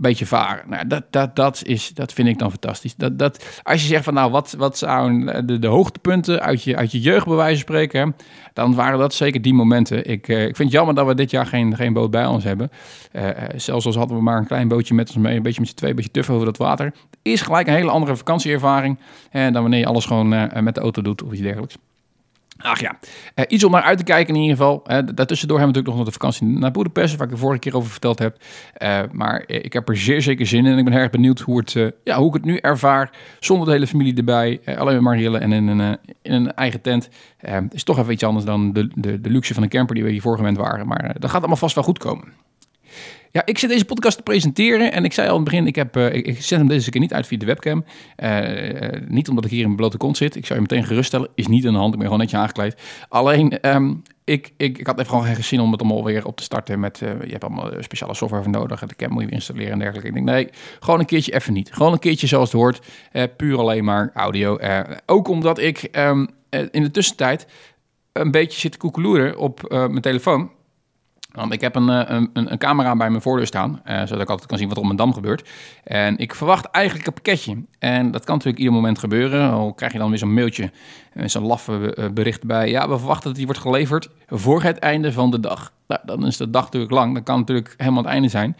Beetje 0.00 0.26
varen. 0.26 0.68
Nou, 0.68 0.86
dat, 0.86 1.04
dat, 1.10 1.36
dat, 1.36 1.62
is, 1.64 1.88
dat 1.94 2.12
vind 2.12 2.28
ik 2.28 2.38
dan 2.38 2.50
fantastisch. 2.50 2.94
Dat, 2.96 3.18
dat, 3.18 3.60
als 3.62 3.80
je 3.80 3.86
zegt 3.86 4.04
van 4.04 4.14
nou, 4.14 4.30
wat, 4.30 4.54
wat 4.58 4.78
zijn 4.78 5.24
de, 5.46 5.58
de 5.58 5.66
hoogtepunten 5.66 6.40
uit 6.40 6.62
je, 6.62 6.76
uit 6.76 6.92
je 6.92 7.00
jeugd 7.00 7.26
bij 7.26 7.34
wijze 7.34 7.54
van 7.54 7.60
spreken, 7.60 8.16
dan 8.52 8.74
waren 8.74 8.98
dat 8.98 9.14
zeker 9.14 9.42
die 9.42 9.54
momenten. 9.54 10.06
Ik, 10.06 10.28
uh, 10.28 10.40
ik 10.40 10.56
vind 10.56 10.58
het 10.58 10.70
jammer 10.70 10.94
dat 10.94 11.06
we 11.06 11.14
dit 11.14 11.30
jaar 11.30 11.46
geen, 11.46 11.76
geen 11.76 11.92
boot 11.92 12.10
bij 12.10 12.26
ons 12.26 12.44
hebben. 12.44 12.70
Uh, 13.12 13.28
zelfs 13.56 13.86
als 13.86 13.96
hadden 13.96 14.16
we 14.16 14.22
maar 14.22 14.38
een 14.38 14.46
klein 14.46 14.68
bootje 14.68 14.94
met 14.94 15.08
ons 15.08 15.16
mee, 15.16 15.36
een 15.36 15.42
beetje 15.42 15.60
met 15.60 15.68
z'n 15.68 15.76
twee, 15.76 15.90
een 15.90 15.96
beetje 15.96 16.10
tuf 16.10 16.30
over 16.30 16.46
dat 16.46 16.56
water. 16.56 16.94
Is 17.22 17.40
gelijk 17.40 17.66
een 17.66 17.74
hele 17.74 17.90
andere 17.90 18.16
vakantieervaring 18.16 18.98
dan 19.32 19.52
wanneer 19.52 19.78
je 19.78 19.86
alles 19.86 20.04
gewoon 20.04 20.28
met 20.64 20.74
de 20.74 20.80
auto 20.80 21.02
doet 21.02 21.22
of 21.22 21.32
iets 21.32 21.42
dergelijks. 21.42 21.76
Ach 22.62 22.80
ja, 22.80 22.98
uh, 23.34 23.44
iets 23.48 23.64
om 23.64 23.70
naar 23.70 23.82
uit 23.82 23.98
te 23.98 24.04
kijken 24.04 24.34
in 24.34 24.40
ieder 24.40 24.56
geval. 24.56 24.74
Uh, 24.74 24.98
daartussendoor 25.14 25.58
hebben 25.58 25.74
we 25.74 25.80
natuurlijk 25.80 25.96
nog 25.96 26.04
de 26.04 26.12
vakantie 26.12 26.46
naar 26.46 26.70
Boedapest, 26.70 27.16
waar 27.16 27.26
ik 27.26 27.32
de 27.32 27.38
vorige 27.38 27.58
keer 27.58 27.76
over 27.76 27.90
verteld 27.90 28.18
heb. 28.18 28.36
Uh, 28.82 29.00
maar 29.12 29.44
ik 29.46 29.72
heb 29.72 29.88
er 29.88 29.96
zeer 29.96 30.22
zeker 30.22 30.46
zin 30.46 30.66
in 30.66 30.72
en 30.72 30.78
ik 30.78 30.84
ben 30.84 30.92
erg 30.94 31.10
benieuwd 31.10 31.40
hoe, 31.40 31.58
het, 31.58 31.72
ja, 32.04 32.16
hoe 32.16 32.28
ik 32.28 32.34
het 32.34 32.44
nu 32.44 32.56
ervaar. 32.56 33.12
Zonder 33.40 33.66
de 33.66 33.72
hele 33.72 33.86
familie 33.86 34.16
erbij, 34.16 34.60
alleen 34.64 34.94
met 34.94 35.02
Marielle 35.02 35.38
en 35.38 35.52
in 35.52 35.68
een, 35.68 35.98
in 36.22 36.32
een 36.32 36.54
eigen 36.54 36.80
tent. 36.80 37.08
Is 37.70 37.84
toch 37.84 37.98
even 37.98 38.12
iets 38.12 38.24
anders 38.24 38.44
dan 38.44 38.72
de, 38.72 38.90
de, 38.94 39.20
de 39.20 39.30
luxe 39.30 39.54
van 39.54 39.62
een 39.62 39.68
camper 39.68 39.94
die 39.94 40.04
we 40.04 40.10
hiervoor 40.10 40.36
gewend 40.36 40.56
waren. 40.56 40.86
Maar 40.86 41.16
dat 41.18 41.30
gaat 41.30 41.38
allemaal 41.38 41.56
vast 41.56 41.74
wel 41.74 41.84
goed 41.84 41.98
komen. 41.98 42.32
Ja, 43.32 43.42
ik 43.44 43.58
zit 43.58 43.70
deze 43.70 43.84
podcast 43.84 44.16
te 44.16 44.22
presenteren 44.22 44.92
en 44.92 45.04
ik 45.04 45.12
zei 45.12 45.28
al 45.28 45.36
in 45.36 45.40
het 45.40 45.50
begin, 45.50 45.66
ik, 45.66 45.74
heb, 45.74 45.96
uh, 45.96 46.14
ik, 46.14 46.42
zet 46.42 46.58
hem 46.58 46.68
deze 46.68 46.90
keer 46.90 47.00
niet 47.00 47.14
uit 47.14 47.26
via 47.26 47.38
de 47.38 47.46
webcam. 47.46 47.84
Uh, 48.16 48.72
uh, 48.72 48.88
niet 49.08 49.28
omdat 49.28 49.44
ik 49.44 49.50
hier 49.50 49.60
in 49.60 49.64
mijn 49.64 49.76
blote 49.76 49.96
kont 49.96 50.16
zit. 50.16 50.36
Ik 50.36 50.46
zou 50.46 50.60
je 50.60 50.66
meteen 50.68 50.86
geruststellen, 50.86 51.28
is 51.34 51.46
niet 51.46 51.64
in 51.64 51.72
de 51.72 51.78
hand. 51.78 51.92
Ik 51.92 51.98
ben 51.98 52.08
gewoon 52.08 52.22
netje 52.22 52.36
aangekleed. 52.36 52.76
Alleen, 53.08 53.68
um, 53.74 54.02
ik, 54.24 54.52
ik, 54.56 54.78
ik 54.78 54.86
had 54.86 54.98
even 54.98 55.10
gewoon 55.10 55.24
geen 55.24 55.44
zin 55.44 55.60
om 55.60 55.72
het 55.72 55.80
allemaal 55.80 56.04
weer 56.04 56.26
op 56.26 56.36
te 56.36 56.42
starten 56.42 56.80
met, 56.80 56.98
je 56.98 57.30
hebt 57.30 57.44
allemaal 57.44 57.72
speciale 57.78 58.14
software 58.14 58.42
voor 58.42 58.52
nodig. 58.52 58.86
De 58.86 58.96
cam 58.96 59.10
moet 59.10 59.20
je 59.20 59.26
weer 59.26 59.36
installeren 59.36 59.72
en 59.72 59.78
dergelijke. 59.78 60.08
Ik 60.08 60.14
denk, 60.14 60.26
nee, 60.26 60.48
gewoon 60.80 61.00
een 61.00 61.06
keertje 61.06 61.34
even 61.34 61.52
niet. 61.52 61.72
Gewoon 61.72 61.92
een 61.92 61.98
keertje 61.98 62.26
zoals 62.26 62.52
het 62.52 62.60
hoort. 62.60 62.80
puur 63.36 63.58
alleen 63.58 63.84
maar 63.84 64.10
audio. 64.14 64.58
ook 65.06 65.28
omdat 65.28 65.58
ik 65.58 65.88
um, 65.92 66.28
in 66.50 66.82
de 66.82 66.90
tussentijd 66.90 67.46
een 68.12 68.30
beetje 68.30 68.60
zit 68.60 68.72
te 68.72 68.78
koekeloeren 68.78 69.38
op 69.38 69.68
mijn 69.68 70.00
telefoon. 70.00 70.50
Want 71.32 71.52
ik 71.52 71.60
heb 71.60 71.74
een, 71.74 71.88
eh, 71.88 72.16
een, 72.16 72.30
een, 72.32 72.58
camera 72.58 72.96
bij 72.96 73.10
mijn 73.10 73.22
voordeur 73.22 73.46
staan, 73.46 73.80
uh, 73.86 73.98
zodat 73.98 74.20
ik 74.20 74.28
altijd 74.28 74.48
kan 74.48 74.58
zien 74.58 74.68
wat 74.68 74.76
er 74.76 74.82
op 74.82 74.88
mijn 74.88 74.98
dam 74.98 75.14
gebeurt. 75.14 75.48
En 75.84 76.18
ik 76.18 76.34
verwacht 76.34 76.64
eigenlijk 76.64 77.06
een 77.06 77.12
pakketje. 77.12 77.56
En 77.78 78.10
dat 78.10 78.24
kan 78.24 78.34
natuurlijk 78.34 78.62
ieder 78.62 78.74
moment 78.74 78.98
gebeuren. 78.98 79.50
Al 79.50 79.72
krijg 79.72 79.92
je 79.92 79.98
dan 79.98 80.08
weer 80.08 80.18
zo'n 80.18 80.34
mailtje 80.34 80.70
zo'n 81.24 81.46
laffe 81.46 81.94
eh, 81.94 82.10
bericht 82.10 82.44
bij. 82.44 82.70
Ja, 82.70 82.88
we 82.88 82.98
verwachten 82.98 83.26
dat 83.26 83.36
die 83.36 83.46
wordt 83.46 83.60
geleverd 83.60 84.08
voor 84.28 84.62
het 84.62 84.78
einde 84.78 85.12
van 85.12 85.30
de 85.30 85.40
dag. 85.40 85.72
Nou, 85.86 86.00
dan 86.04 86.26
is 86.26 86.36
de 86.36 86.50
dag 86.50 86.64
natuurlijk 86.64 86.92
lang. 86.92 87.14
Dan 87.14 87.22
kan 87.22 87.38
natuurlijk 87.38 87.74
helemaal 87.76 88.02
het 88.02 88.12
einde 88.12 88.28
zijn. 88.28 88.56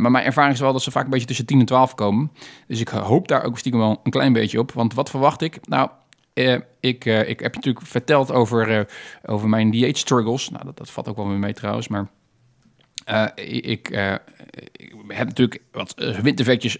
Maar 0.00 0.10
mijn 0.10 0.24
ervaring 0.24 0.54
is 0.54 0.60
wel 0.60 0.72
dat 0.72 0.82
ze 0.82 0.90
vaak 0.90 1.04
een 1.04 1.10
beetje 1.10 1.26
tussen 1.26 1.46
10 1.46 1.60
en 1.60 1.66
12 1.66 1.94
komen. 1.94 2.30
Dus 2.66 2.80
ik 2.80 2.88
hoop 2.88 3.28
daar 3.28 3.44
ook 3.44 3.58
stiekem 3.58 3.80
wel 3.80 4.00
een 4.02 4.10
klein 4.10 4.32
beetje 4.32 4.58
op. 4.58 4.72
Want 4.72 4.94
wat 4.94 5.10
verwacht 5.10 5.42
ik? 5.42 5.58
Nou, 5.68 5.88
uh, 6.34 6.58
ik, 6.80 7.04
uh, 7.04 7.28
ik 7.28 7.40
heb 7.40 7.54
natuurlijk 7.54 7.86
verteld 7.86 8.32
over, 8.32 8.70
uh, 8.70 8.80
over 9.24 9.48
mijn 9.48 9.70
dieet 9.70 9.98
struggles. 9.98 10.50
Nou, 10.50 10.64
dat, 10.64 10.76
dat 10.76 10.90
valt 10.90 11.08
ook 11.08 11.16
wel 11.16 11.28
weer 11.28 11.38
mee 11.38 11.52
trouwens. 11.52 11.88
Maar 11.88 12.08
ik, 13.34 13.64
ik 13.64 13.88
heb 15.08 15.26
natuurlijk 15.26 15.62
wat 15.72 15.94
wintervetjes 16.22 16.78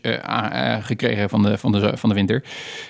gekregen 0.81 1.29
van 1.29 1.43
de, 1.43 1.59
van, 1.59 1.73
de, 1.73 1.97
van 1.97 2.09
de 2.09 2.15
winter. 2.15 2.45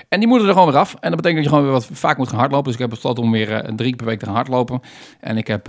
En 0.08 0.18
die 0.18 0.28
moeten 0.28 0.48
er 0.48 0.52
gewoon 0.52 0.68
weer 0.68 0.78
af. 0.80 0.96
En 1.00 1.10
dat 1.10 1.20
betekent 1.20 1.34
dat 1.34 1.44
je 1.44 1.48
gewoon 1.48 1.64
weer 1.64 1.72
wat 1.72 1.88
vaak 1.92 2.18
moet 2.18 2.28
gaan 2.28 2.38
hardlopen. 2.38 2.64
Dus 2.64 2.74
ik 2.74 2.80
heb 2.80 2.90
besloten 2.90 3.22
om 3.22 3.30
weer 3.30 3.62
drie 3.76 3.88
keer 3.88 3.96
per 3.96 4.06
week 4.06 4.18
te 4.18 4.24
gaan 4.24 4.34
hardlopen. 4.34 4.80
En 5.20 5.36
ik 5.36 5.46
heb 5.46 5.64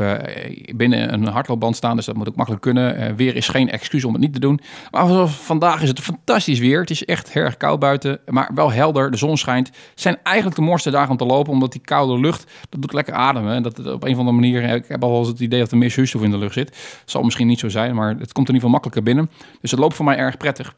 binnen 0.76 1.14
een 1.14 1.28
hardloopband 1.28 1.76
staan, 1.76 1.96
dus 1.96 2.06
dat 2.06 2.16
moet 2.16 2.28
ook 2.28 2.36
makkelijk 2.36 2.64
kunnen. 2.64 3.16
weer 3.16 3.36
is 3.36 3.48
geen 3.48 3.70
excuus 3.70 4.04
om 4.04 4.14
het 4.14 4.22
niet 4.22 4.34
te 4.34 4.40
doen. 4.40 4.60
Maar 4.92 5.28
vandaag 5.28 5.82
is 5.82 5.90
het 5.90 6.00
fantastisch 6.00 6.60
weer. 6.60 6.80
Het 6.80 6.90
is 6.90 7.06
echt 7.06 7.32
erg 7.32 7.58
koud 7.58 7.80
buiten, 7.80 8.20
maar 8.26 8.52
wel 8.54 8.72
helder. 8.72 9.12
De 9.12 9.18
zon 9.18 9.38
schijnt. 9.38 9.68
Het 9.68 10.02
zijn 10.02 10.18
eigenlijk 10.24 10.56
de 10.56 10.62
mooiste 10.62 10.90
dagen 10.90 11.12
om 11.12 11.18
te 11.18 11.26
lopen, 11.26 11.54
omdat 11.54 11.72
die 11.72 11.82
koude 11.82 12.20
lucht, 12.20 12.52
dat 12.70 12.82
doet 12.82 12.94
lekker 12.94 13.14
ademen. 13.14 13.56
En 13.56 13.64
dat 13.64 13.80
op 13.80 14.04
een 14.04 14.12
of 14.12 14.18
andere 14.18 14.38
manier, 14.38 14.64
ik 14.64 14.86
heb 14.88 15.04
al 15.04 15.20
eens 15.20 15.28
het 15.28 15.40
idee 15.40 15.60
dat 15.60 15.72
er 15.72 15.78
meer 15.78 15.92
zuurstof 15.92 16.24
in 16.24 16.32
de 16.32 16.38
lucht 16.38 16.54
zit. 16.54 17.02
Zal 17.06 17.24
misschien 17.24 17.48
niet 17.48 17.60
zo 17.62 17.70
zijn, 17.70 17.96
maar 17.96 18.10
het 18.10 18.32
komt 18.32 18.50
in 18.50 18.54
ieder 18.54 18.70
geval 18.70 18.70
makkelijker 18.70 19.04
binnen. 19.04 19.30
Dus 19.62 19.72
het 19.72 19.80
loopt 19.80 19.96
voor 19.96 20.06
mij 20.06 20.18
erg 20.18 20.38
prettig. 20.38 20.76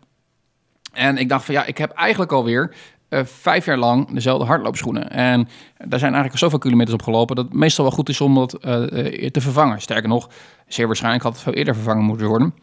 En 0.94 1.18
ik 1.18 1.30
dacht 1.30 1.46
van 1.46 1.54
ja, 1.54 1.66
ik 1.66 1.78
heb 1.78 1.92
eigenlijk 1.92 2.32
alweer 2.32 2.76
uh, 3.14 3.20
vijf 3.24 3.66
jaar 3.66 3.78
lang 3.78 4.12
dezelfde 4.12 4.46
hardloopschoenen. 4.46 5.10
En 5.10 5.48
daar 5.78 6.00
zijn 6.00 6.12
eigenlijk 6.12 6.38
zoveel 6.38 6.60
kilometers 6.60 6.94
op 6.94 7.02
gelopen 7.02 7.36
dat 7.36 7.46
het 7.46 7.54
meestal 7.54 7.86
wel 7.86 7.94
goed 7.94 8.10
is 8.10 8.22
om 8.22 8.36
dat 8.36 8.54
uh, 8.54 8.72
te 9.30 9.42
vervangen. 9.42 9.82
Sterker 9.82 10.10
nog, 10.10 10.30
zeer 10.68 10.88
waarschijnlijk 10.88 11.24
had 11.24 11.34
het 11.34 11.42
veel 11.42 11.54
eerder 11.54 11.76
vervangen 11.76 12.04
moeten 12.04 12.28
worden. 12.28 12.54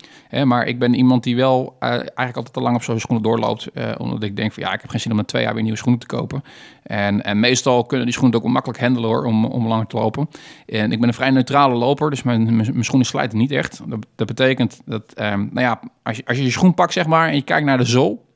maar 0.44 0.66
ik 0.66 0.78
ben 0.78 0.94
iemand 0.94 1.22
die 1.22 1.36
wel 1.36 1.76
eigenlijk 1.78 2.36
altijd 2.36 2.52
te 2.52 2.60
lang 2.60 2.76
op 2.76 2.82
zo'n 2.82 3.00
schoenen 3.00 3.24
doorloopt. 3.24 3.68
omdat 3.98 4.22
ik 4.22 4.36
denk 4.36 4.52
van 4.52 4.62
ja, 4.62 4.72
ik 4.72 4.80
heb 4.80 4.90
geen 4.90 5.00
zin 5.00 5.10
om 5.10 5.16
na 5.16 5.24
twee 5.24 5.42
jaar 5.42 5.52
weer 5.52 5.62
nieuwe 5.62 5.78
schoenen 5.78 6.00
te 6.00 6.06
kopen. 6.06 6.44
En, 6.82 7.24
en 7.24 7.40
meestal 7.40 7.84
kunnen 7.84 8.06
die 8.06 8.14
schoenen 8.14 8.42
ook 8.42 8.48
makkelijk 8.48 8.80
handelen 8.80 9.10
hoor, 9.10 9.24
om, 9.24 9.44
om 9.44 9.66
langer 9.66 9.86
te 9.86 9.96
lopen. 9.96 10.28
En 10.66 10.92
ik 10.92 10.98
ben 10.98 11.08
een 11.08 11.14
vrij 11.14 11.30
neutrale 11.30 11.74
loper, 11.74 12.10
dus 12.10 12.22
mijn, 12.22 12.56
mijn, 12.56 12.84
schoenen 12.84 13.06
slijten 13.06 13.38
niet 13.38 13.50
echt. 13.50 13.80
Dat, 13.86 14.06
dat 14.16 14.26
betekent 14.26 14.80
dat, 14.84 15.14
nou 15.16 15.60
ja, 15.60 15.80
als 16.02 16.16
je, 16.16 16.22
als 16.26 16.36
je 16.36 16.42
je 16.42 16.50
schoen 16.50 16.74
pakt 16.74 16.92
zeg 16.92 17.06
maar 17.06 17.28
en 17.28 17.34
je 17.34 17.42
kijkt 17.42 17.66
naar 17.66 17.78
de 17.78 17.84
zool 17.84 18.28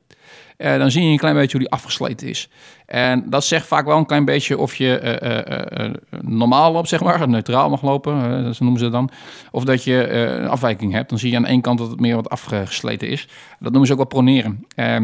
uh, 0.57 0.77
dan 0.77 0.91
zie 0.91 1.03
je 1.03 1.11
een 1.11 1.17
klein 1.17 1.35
beetje 1.35 1.57
hoe 1.57 1.67
die 1.67 1.69
afgesleten 1.69 2.27
is. 2.27 2.49
En 2.85 3.29
dat 3.29 3.43
zegt 3.43 3.67
vaak 3.67 3.85
wel 3.85 3.97
een 3.97 4.05
klein 4.05 4.25
beetje 4.25 4.57
of 4.57 4.75
je 4.75 5.19
uh, 5.23 5.85
uh, 5.85 5.93
normaal 6.21 6.71
loopt, 6.71 6.89
zeg 6.89 7.01
maar, 7.01 7.29
neutraal 7.29 7.69
mag 7.69 7.81
lopen, 7.81 8.43
dat 8.43 8.59
noemen 8.59 8.79
ze 8.79 8.89
dan. 8.89 9.09
Of 9.51 9.63
dat 9.63 9.83
je 9.83 10.09
een 10.09 10.47
afwijking 10.47 10.93
hebt. 10.93 11.09
Dan 11.09 11.19
zie 11.19 11.31
je 11.31 11.37
aan 11.37 11.45
één 11.45 11.61
kant 11.61 11.79
dat 11.79 11.89
het 11.89 11.99
meer 11.99 12.15
wat 12.15 12.29
afgesleten 12.29 13.07
is. 13.07 13.27
Dat 13.59 13.71
noemen 13.71 13.85
ze 13.85 13.91
ook 13.91 13.99
wel 13.99 14.07
proneren. 14.07 14.65
Ehm, 14.75 15.03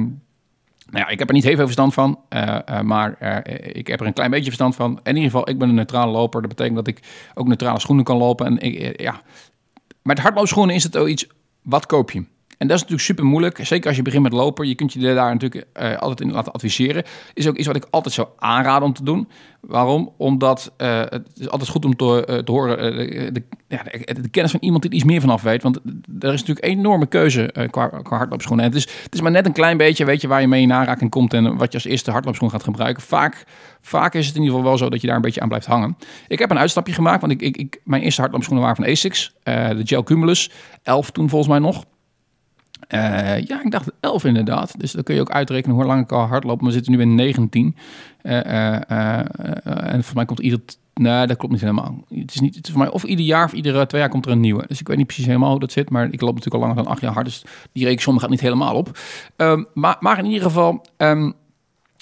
nou 0.90 1.06
ja, 1.06 1.08
ik 1.08 1.20
heb 1.20 1.28
er 1.28 1.34
niet 1.34 1.44
heel 1.44 1.56
veel 1.56 1.64
verstand 1.64 1.94
van, 1.94 2.20
maar 2.84 3.12
ik 3.62 3.88
heb 3.88 4.00
er 4.00 4.06
een 4.06 4.14
klein 4.14 4.32
beetje 4.32 4.46
verstand 4.46 4.76
van. 4.76 5.00
In 5.04 5.16
ieder 5.16 5.32
geval, 5.32 5.50
ik 5.50 5.58
ben 5.58 5.70
een 5.70 5.76
neutrale 5.76 6.12
loper. 6.12 6.42
Dat 6.42 6.50
betekent 6.50 6.76
dat 6.76 6.88
ik 6.88 7.00
ook 7.34 7.48
neutrale 7.48 7.80
schoenen 7.80 8.06
kan 8.06 8.18
lopen. 8.18 8.46
En 8.46 8.60
ik, 8.60 9.02
ja. 9.02 9.22
Met 10.02 10.20
hardloopschoenen 10.20 10.76
is 10.76 10.84
het 10.84 10.98
ook 10.98 11.08
iets, 11.08 11.28
wat 11.62 11.86
koop 11.86 12.12
je? 12.12 12.26
En 12.62 12.68
dat 12.68 12.76
is 12.76 12.82
natuurlijk 12.82 13.10
super 13.10 13.26
moeilijk. 13.26 13.66
Zeker 13.66 13.88
als 13.88 13.96
je 13.96 14.02
begint 14.02 14.24
met 14.24 14.34
lopen. 14.34 14.68
Je 14.68 14.76
kunt 14.76 14.94
je 14.94 15.00
daar 15.14 15.34
natuurlijk 15.34 15.68
uh, 15.82 15.98
altijd 15.98 16.22
in 16.22 16.32
laten 16.32 16.52
adviseren. 16.52 17.04
Is 17.34 17.48
ook 17.48 17.56
iets 17.58 17.68
wat 17.68 17.76
ik 17.76 17.86
altijd 17.90 18.14
zou 18.14 18.28
aanraden 18.38 18.88
om 18.88 18.94
te 18.94 19.04
doen. 19.04 19.28
Waarom? 19.62 20.14
Omdat 20.18 20.74
uh, 20.78 21.00
het 21.00 21.28
is 21.36 21.50
altijd 21.50 21.70
goed 21.70 21.86
om 21.86 21.96
te, 21.96 22.42
te 22.46 22.52
horen 22.52 22.78
de, 22.98 23.32
de, 23.32 24.22
de, 24.22 24.30
kennis 24.30 24.52
van 24.52 24.60
iemand 24.60 24.82
die 24.82 24.92
er 24.92 24.98
iets 24.98 25.06
meer 25.06 25.22
vanaf 25.22 25.42
weet. 25.42 25.64
Want 25.64 25.76
er 26.20 26.34
is 26.34 26.40
natuurlijk 26.40 26.66
een 26.66 26.72
enorme 26.72 27.06
keuze 27.06 27.68
qua, 27.70 27.88
qua 27.88 28.18
hardloopschoenen. 28.18 28.66
En 28.66 28.72
het, 28.72 28.80
is, 28.80 28.94
het 29.04 29.14
is 29.14 29.22
maar 29.22 29.32
net 29.32 29.46
een 29.46 29.54
klein 29.54 29.78
beetje, 29.78 30.06
weet 30.06 30.22
je, 30.22 30.28
waar 30.28 30.42
je 30.42 30.48
mee 30.48 30.62
in 30.62 30.74
aanraking 30.74 31.10
komt 31.10 31.34
en 31.34 31.58
wat 31.58 31.72
je 31.72 31.78
als 31.78 31.88
eerste 31.88 32.12
hardloopschoen 32.12 32.50
gaat 32.50 32.64
gebruiken. 32.64 33.04
Vaak, 33.04 33.44
vaak 33.82 34.14
is 34.14 34.28
het 34.28 34.36
in 34.36 34.42
ieder 34.42 34.56
geval 34.56 34.70
wel 34.70 34.80
zo 34.80 34.90
dat 34.90 35.02
je 35.02 35.08
daar 35.08 35.16
een 35.16 35.22
beetje 35.22 35.42
aan 35.42 35.48
blijft 35.48 35.66
hangen. 35.66 35.98
Ik 36.28 36.40
heb 36.40 36.52
een 36.52 36.60
uitstapje 36.60 36.94
gemaakt, 36.94 37.22
want 37.22 37.42
ik, 37.42 37.58
ik 37.58 37.82
mijn 37.84 38.02
eerste 38.02 38.22
hardloopschoenen 38.22 38.66
waren 38.68 38.84
van 38.84 38.94
Asics. 38.94 39.34
de 39.44 39.82
Gel 39.84 40.04
Cumulus, 40.04 40.52
11 40.84 41.12
toen 41.12 41.30
volgens 41.30 41.50
mij 41.50 41.60
nog. 41.60 41.84
Uh, 42.94 43.42
ja, 43.44 43.64
ik 43.64 43.72
dacht 43.72 43.92
11 44.00 44.24
inderdaad. 44.24 44.80
Dus 44.80 44.92
dan 44.92 45.04
kun 45.04 45.16
je 45.16 45.22
ook 45.22 45.32
uitrekenen 45.32 45.76
hoe 45.76 45.86
lang 45.86 46.04
ik 46.04 46.12
al 46.12 46.26
hardloop. 46.26 46.62
We 46.62 46.72
zitten 46.72 46.92
nu 46.92 47.02
in 47.02 47.16
19. 47.16 47.76
Uh, 48.24 48.34
uh, 48.34 49.94
en 49.94 50.04
voor 50.04 50.16
mij 50.16 50.26
komt 50.26 50.40
ieder... 50.40 50.60
Nee, 50.94 51.28
dat 51.28 51.38
klopt 51.38 51.54
niet 51.54 51.62
helemaal. 51.62 52.04
Het 52.10 52.34
is, 52.34 52.40
niet, 52.40 52.70
voor 52.70 52.80
mij 52.80 52.90
of 52.90 53.04
ieder 53.04 53.26
jaar 53.26 53.46
of 53.46 53.54
iedere 53.54 53.86
twee 53.86 54.02
jaar 54.02 54.10
komt 54.10 54.26
er 54.26 54.32
een 54.32 54.40
nieuwe. 54.40 54.64
Dus 54.68 54.80
ik 54.80 54.88
weet 54.88 54.98
niet 54.98 55.06
precies 55.06 55.26
helemaal 55.26 55.52
hoe 55.52 55.60
dat 55.60 55.72
zit. 55.72 55.90
Maar 55.90 56.06
ik 56.12 56.22
loop 56.22 56.36
natuurlijk 56.36 56.64
al 56.64 56.70
langer 56.70 56.84
dan 56.84 56.94
acht 56.94 57.02
jaar 57.02 57.14
hard. 57.14 57.26
Dus 57.26 57.46
die 57.72 57.86
rekensom 57.86 58.18
gaat 58.18 58.30
niet 58.30 58.42
helemaal 58.42 58.76
op. 58.76 59.00
Um, 59.38 59.68
maar, 59.74 59.98
maar 60.00 60.18
in 60.18 60.26
ieder 60.26 60.42
geval... 60.42 60.86
Um, 60.98 61.34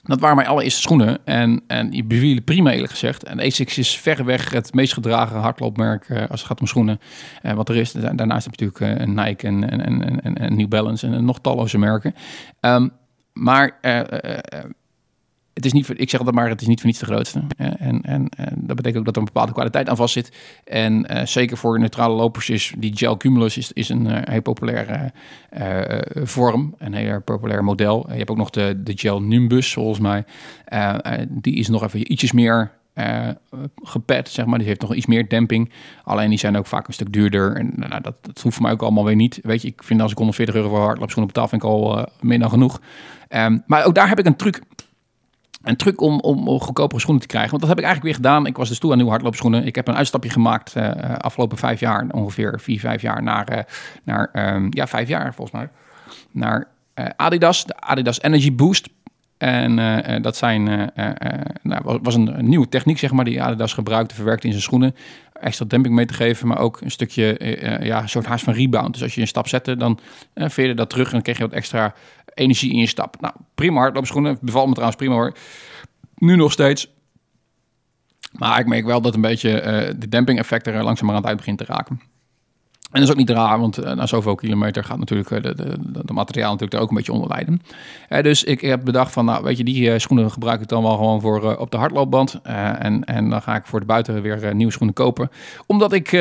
dat 0.03 0.20
waren 0.20 0.36
mijn 0.36 0.48
allereerste 0.48 0.82
schoenen. 0.82 1.25
En, 1.25 1.63
en 1.68 1.89
die 1.89 2.03
bevielen 2.03 2.44
prima 2.44 2.72
eerlijk 2.72 2.91
gezegd. 2.91 3.24
En 3.24 3.39
Asics 3.39 3.77
is 3.77 3.98
verreweg 3.98 4.50
het 4.50 4.74
meest 4.74 4.94
gedragen 4.94 5.39
hardloopmerk 5.39 6.10
uh, 6.10 6.18
als 6.29 6.39
het 6.39 6.50
gaat 6.50 6.60
om 6.60 6.68
schoenen. 6.68 7.00
Uh, 7.44 7.53
wat 7.53 7.70
er 7.70 7.75
is. 7.75 7.91
Daarnaast 7.91 8.46
heb 8.46 8.56
je 8.56 8.65
natuurlijk 8.65 9.01
uh, 9.01 9.25
Nike 9.25 9.48
en, 9.48 9.70
en, 9.70 10.22
en, 10.22 10.38
en, 10.38 10.56
New 10.56 10.68
Balance 10.68 11.08
en 11.08 11.25
nog 11.25 11.39
talloze 11.39 11.77
merken. 11.77 12.15
Um, 12.62 12.91
maar 13.34 13.77
het 15.59 15.67
is 15.67 15.73
niet 15.73 15.85
voor, 15.85 15.97
ik 15.97 16.09
zeg 16.09 16.21
dat 16.21 16.33
maar, 16.33 16.49
het 16.49 16.61
is 16.61 16.67
niet 16.67 16.79
voor 16.79 16.87
niets 16.87 16.99
de 16.99 17.05
grootste. 17.05 17.41
En, 17.57 18.01
en, 18.01 18.29
en, 18.29 18.29
dat 18.55 18.75
betekent 18.75 18.97
ook 18.97 19.05
dat 19.05 19.15
er 19.15 19.19
een 19.19 19.25
bepaalde 19.25 19.51
kwaliteit 19.51 19.89
aan 19.89 19.95
vast 19.95 20.13
zit. 20.13 20.31
En 20.63 21.11
uh, 21.11 21.25
zeker 21.25 21.57
voor 21.57 21.79
neutrale 21.79 22.15
lopers 22.15 22.49
is 22.49 22.73
die 22.77 22.97
gel 22.97 23.17
cumulus 23.17 23.57
is, 23.57 23.71
is 23.71 23.89
een 23.89 24.05
uh, 24.05 24.17
heel 24.23 24.41
populaire 24.41 25.11
uh, 25.57 26.25
vorm. 26.25 26.75
Een 26.77 26.93
heel 26.93 27.21
populair 27.21 27.63
model. 27.63 28.05
je 28.11 28.17
hebt 28.17 28.29
ook 28.29 28.37
nog 28.37 28.49
de, 28.49 28.81
de 28.83 28.93
gel 28.95 29.21
nimbus, 29.21 29.73
volgens 29.73 29.99
mij. 29.99 30.23
die 31.27 31.55
is 31.55 31.67
nog 31.67 31.83
even 31.83 32.11
ietsjes 32.11 32.31
meer 32.31 32.71
uh, 32.95 33.29
gepet, 33.83 34.29
zeg 34.29 34.45
maar. 34.45 34.57
Die 34.57 34.67
heeft 34.67 34.81
nog 34.81 34.93
iets 34.93 35.05
meer 35.05 35.29
demping. 35.29 35.71
Alleen 36.03 36.29
die 36.29 36.39
zijn 36.39 36.57
ook 36.57 36.67
vaak 36.67 36.87
een 36.87 36.93
stuk 36.93 37.13
duurder. 37.13 37.55
En 37.55 37.73
nou, 37.75 38.01
dat, 38.01 38.15
hoeft 38.41 38.55
voor 38.55 38.61
mij 38.61 38.71
ook 38.71 38.81
allemaal 38.81 39.05
weer 39.05 39.15
niet. 39.15 39.39
Weet 39.43 39.61
je, 39.61 39.67
ik 39.67 39.83
vind 39.83 40.01
als 40.01 40.11
ik 40.11 40.17
140 40.17 40.55
euro 40.55 40.69
voor 40.69 40.79
hardloopschoenen 40.79 41.33
betaal, 41.33 41.47
vind 41.47 41.63
ik 41.63 41.69
al 41.69 41.97
uh, 41.97 42.03
meer 42.21 42.39
dan 42.39 42.49
genoeg. 42.49 42.81
Um, 43.29 43.63
maar 43.67 43.85
ook 43.85 43.95
daar 43.95 44.09
heb 44.09 44.19
ik 44.19 44.25
een 44.25 44.35
truc 44.35 44.61
een 45.69 45.75
truc 45.75 46.01
om, 46.01 46.19
om, 46.19 46.59
goedkopere 46.59 46.99
schoenen 46.99 47.21
te 47.21 47.27
krijgen. 47.27 47.49
Want 47.49 47.61
dat 47.61 47.69
heb 47.69 47.79
ik 47.79 47.85
eigenlijk 47.85 48.15
weer 48.15 48.25
gedaan. 48.25 48.45
Ik 48.45 48.57
was 48.57 48.69
dus 48.69 48.79
toe 48.79 48.89
aan 48.89 48.95
nieuwe 48.95 49.11
hardloopschoenen. 49.11 49.65
Ik 49.65 49.75
heb 49.75 49.88
een 49.88 49.95
uitstapje 49.95 50.29
gemaakt 50.29 50.75
uh, 50.77 50.91
afgelopen 51.17 51.57
vijf 51.57 51.79
jaar, 51.79 52.07
ongeveer 52.11 52.59
vier, 52.59 52.79
vijf 52.79 53.01
jaar, 53.01 53.23
naar, 53.23 53.51
uh, 53.51 53.59
naar 54.03 54.55
um, 54.55 54.67
ja, 54.69 54.88
vijf 54.88 55.07
jaar 55.07 55.33
volgens 55.33 55.57
mij. 55.57 55.69
naar 56.31 56.67
Adidas, 57.15 57.65
de 57.65 57.77
Adidas 57.79 58.21
Energy 58.21 58.55
Boost. 58.55 58.89
En 59.38 59.75
dat 60.21 60.38
zijn, 60.38 60.91
nou, 61.61 61.99
was 62.01 62.15
een, 62.15 62.35
nieuwe 62.39 62.69
techniek, 62.69 62.97
zeg 62.97 63.11
maar, 63.11 63.25
die 63.25 63.43
Adidas 63.43 63.73
gebruikte, 63.73 64.15
verwerkte 64.15 64.45
in 64.45 64.51
zijn 64.51 64.63
schoenen 64.63 64.95
extra 65.33 65.65
demping 65.65 65.95
mee 65.95 66.05
te 66.05 66.13
geven, 66.13 66.47
maar 66.47 66.57
ook 66.57 66.81
een 66.81 66.91
stukje, 66.91 67.38
ja, 67.81 68.01
een 68.01 68.09
soort 68.09 68.25
haast 68.25 68.43
van 68.43 68.53
rebound. 68.53 68.93
Dus 68.93 69.03
als 69.03 69.15
je 69.15 69.21
een 69.21 69.27
stap 69.27 69.47
zette, 69.47 69.77
dan 69.77 69.99
veerde 70.35 70.73
dat 70.73 70.89
terug 70.89 71.07
en 71.07 71.13
dan 71.13 71.21
kreeg 71.21 71.38
je 71.38 71.43
wat 71.43 71.53
extra 71.53 71.93
energie 72.39 72.72
in 72.72 72.79
je 72.79 72.88
stap. 72.88 73.15
Nou, 73.19 73.34
prima 73.55 73.79
hardloopschoenen, 73.79 74.38
bevalt 74.41 74.67
me 74.67 74.74
trouwens 74.74 75.00
prima 75.00 75.13
hoor. 75.13 75.34
Nu 76.15 76.36
nog 76.36 76.51
steeds. 76.51 76.93
Maar 78.31 78.60
ik 78.60 78.67
merk 78.67 78.86
wel 78.86 79.01
dat 79.01 79.15
een 79.15 79.22
beetje 79.22 79.50
uh, 79.50 79.93
de 80.00 80.10
demping 80.10 80.39
effect 80.39 80.67
er 80.67 80.74
aan 81.15 81.15
het 81.15 81.25
uit 81.25 81.38
begint 81.38 81.58
te 81.58 81.65
raken. 81.65 82.01
En 82.91 83.00
dat 83.00 83.03
is 83.03 83.10
ook 83.10 83.19
niet 83.19 83.29
raar, 83.29 83.60
want 83.60 83.79
uh, 83.79 83.93
na 83.93 84.05
zoveel 84.05 84.36
kilometer 84.36 84.84
gaat 84.84 84.98
natuurlijk 84.98 85.29
uh, 85.29 85.41
de, 85.41 85.53
de, 86.05 86.13
materiaal 86.13 86.51
natuurlijk 86.51 86.74
er 86.74 86.79
ook 86.79 86.89
een 86.89 86.96
beetje 86.96 87.12
onder 87.12 87.29
lijden. 87.29 87.62
Uh, 88.10 88.22
dus 88.22 88.43
ik 88.43 88.62
heb 88.62 88.84
bedacht 88.84 89.12
van, 89.12 89.25
nou 89.25 89.43
weet 89.43 89.58
je, 89.58 89.63
die 89.63 90.00
schoenen 90.00 90.31
gebruik 90.31 90.62
ik 90.62 90.67
dan 90.67 90.84
wel 90.84 90.96
gewoon 90.96 91.22
voor 91.22 91.55
op 91.58 91.72
de 91.72 91.77
hardloopband. 91.77 92.39
en, 92.43 93.03
en 93.03 93.29
dan 93.29 93.41
ga 93.41 93.55
ik 93.55 93.65
voor 93.65 93.79
de 93.79 93.86
buiten 93.86 94.22
weer 94.22 94.55
nieuwe 94.55 94.72
schoenen 94.72 94.96
kopen. 94.96 95.29
Omdat 95.65 95.93
ik 95.93 96.12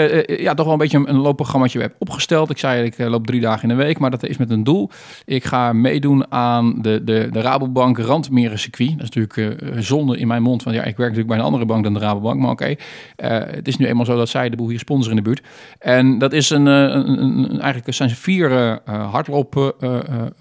ja, 0.40 0.54
toch 0.54 0.64
wel 0.64 0.72
een 0.72 0.80
beetje 0.80 1.02
een, 1.04 1.16
loopprogrammaatje 1.16 1.80
heb 1.80 1.94
opgesteld. 1.98 2.50
Ik 2.50 2.58
zei, 2.58 2.84
ik 2.84 2.98
loop 2.98 3.26
drie 3.26 3.40
dagen 3.40 3.62
in 3.62 3.76
de 3.76 3.82
week, 3.84 3.98
maar 3.98 4.10
dat 4.10 4.22
is 4.22 4.36
met 4.36 4.50
een 4.50 4.64
doel. 4.64 4.90
Ik 5.24 5.44
ga 5.44 5.72
meedoen 5.72 6.32
aan 6.32 6.82
de, 6.82 7.04
de, 7.04 7.28
de 7.32 7.40
Rabobank 7.40 7.98
Randmeren 7.98 8.58
circuit. 8.58 8.98
Dat 8.98 9.08
is 9.08 9.14
natuurlijk 9.14 9.84
zonde 9.84 10.18
in 10.18 10.26
mijn 10.26 10.42
mond, 10.42 10.62
want 10.62 10.76
ja, 10.76 10.82
ik 10.82 10.96
werk 10.96 11.10
natuurlijk 11.10 11.28
bij 11.28 11.38
een 11.38 11.44
andere 11.44 11.64
bank 11.64 11.84
dan 11.84 11.94
de 11.94 12.00
Rabobank. 12.00 12.40
Maar 12.40 12.50
oké, 12.50 12.74
het 13.16 13.68
is 13.68 13.76
nu 13.76 13.86
eenmaal 13.86 14.04
zo 14.04 14.16
dat 14.16 14.28
zij 14.28 14.50
de 14.50 14.56
boel 14.56 14.68
hier 14.68 14.78
sponsoren 14.78 15.16
in 15.16 15.24
de 15.24 15.28
buurt. 15.30 15.42
En 15.78 16.18
dat 16.18 16.32
is 16.32 16.50
een 16.50 16.57
een, 16.66 17.60
eigenlijk 17.60 17.94
zijn 17.94 18.10
vier 18.10 18.50
uh, 18.50 19.10
hardloop 19.10 19.76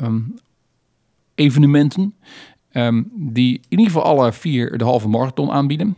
um, 0.02 0.40
evenementen. 1.36 2.14
Um, 2.72 3.12
die 3.14 3.54
in 3.54 3.78
ieder 3.78 3.86
geval 3.86 4.04
alle 4.04 4.34
vier 4.34 4.78
de 4.78 4.84
halve 4.84 5.08
marathon 5.08 5.52
aanbieden. 5.52 5.98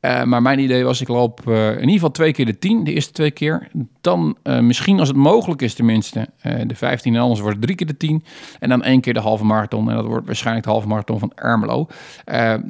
Uh, 0.00 0.22
maar 0.22 0.42
mijn 0.42 0.58
idee 0.58 0.84
was, 0.84 1.00
ik 1.00 1.08
loop 1.08 1.40
uh, 1.48 1.68
in 1.68 1.78
ieder 1.78 1.92
geval 1.92 2.10
twee 2.10 2.32
keer 2.32 2.46
de 2.46 2.58
10, 2.58 2.84
de 2.84 2.92
eerste 2.92 3.12
twee 3.12 3.30
keer. 3.30 3.68
Dan 4.00 4.36
uh, 4.44 4.58
misschien 4.58 4.98
als 4.98 5.08
het 5.08 5.16
mogelijk 5.16 5.62
is 5.62 5.74
tenminste, 5.74 6.28
de 6.66 6.74
15 6.74 7.14
en 7.14 7.20
anders 7.20 7.40
wordt 7.40 7.56
het 7.56 7.64
drie 7.64 7.76
keer 7.76 7.86
de 7.86 7.96
10. 7.96 8.24
En 8.58 8.68
dan 8.68 8.82
één 8.82 9.00
keer 9.00 9.14
de 9.14 9.20
halve 9.20 9.44
marathon 9.44 9.90
en 9.90 9.96
dat 9.96 10.06
wordt 10.06 10.26
waarschijnlijk 10.26 10.66
de 10.66 10.72
halve 10.72 10.88
marathon 10.88 11.18
van 11.18 11.32
Ermelo. 11.34 11.86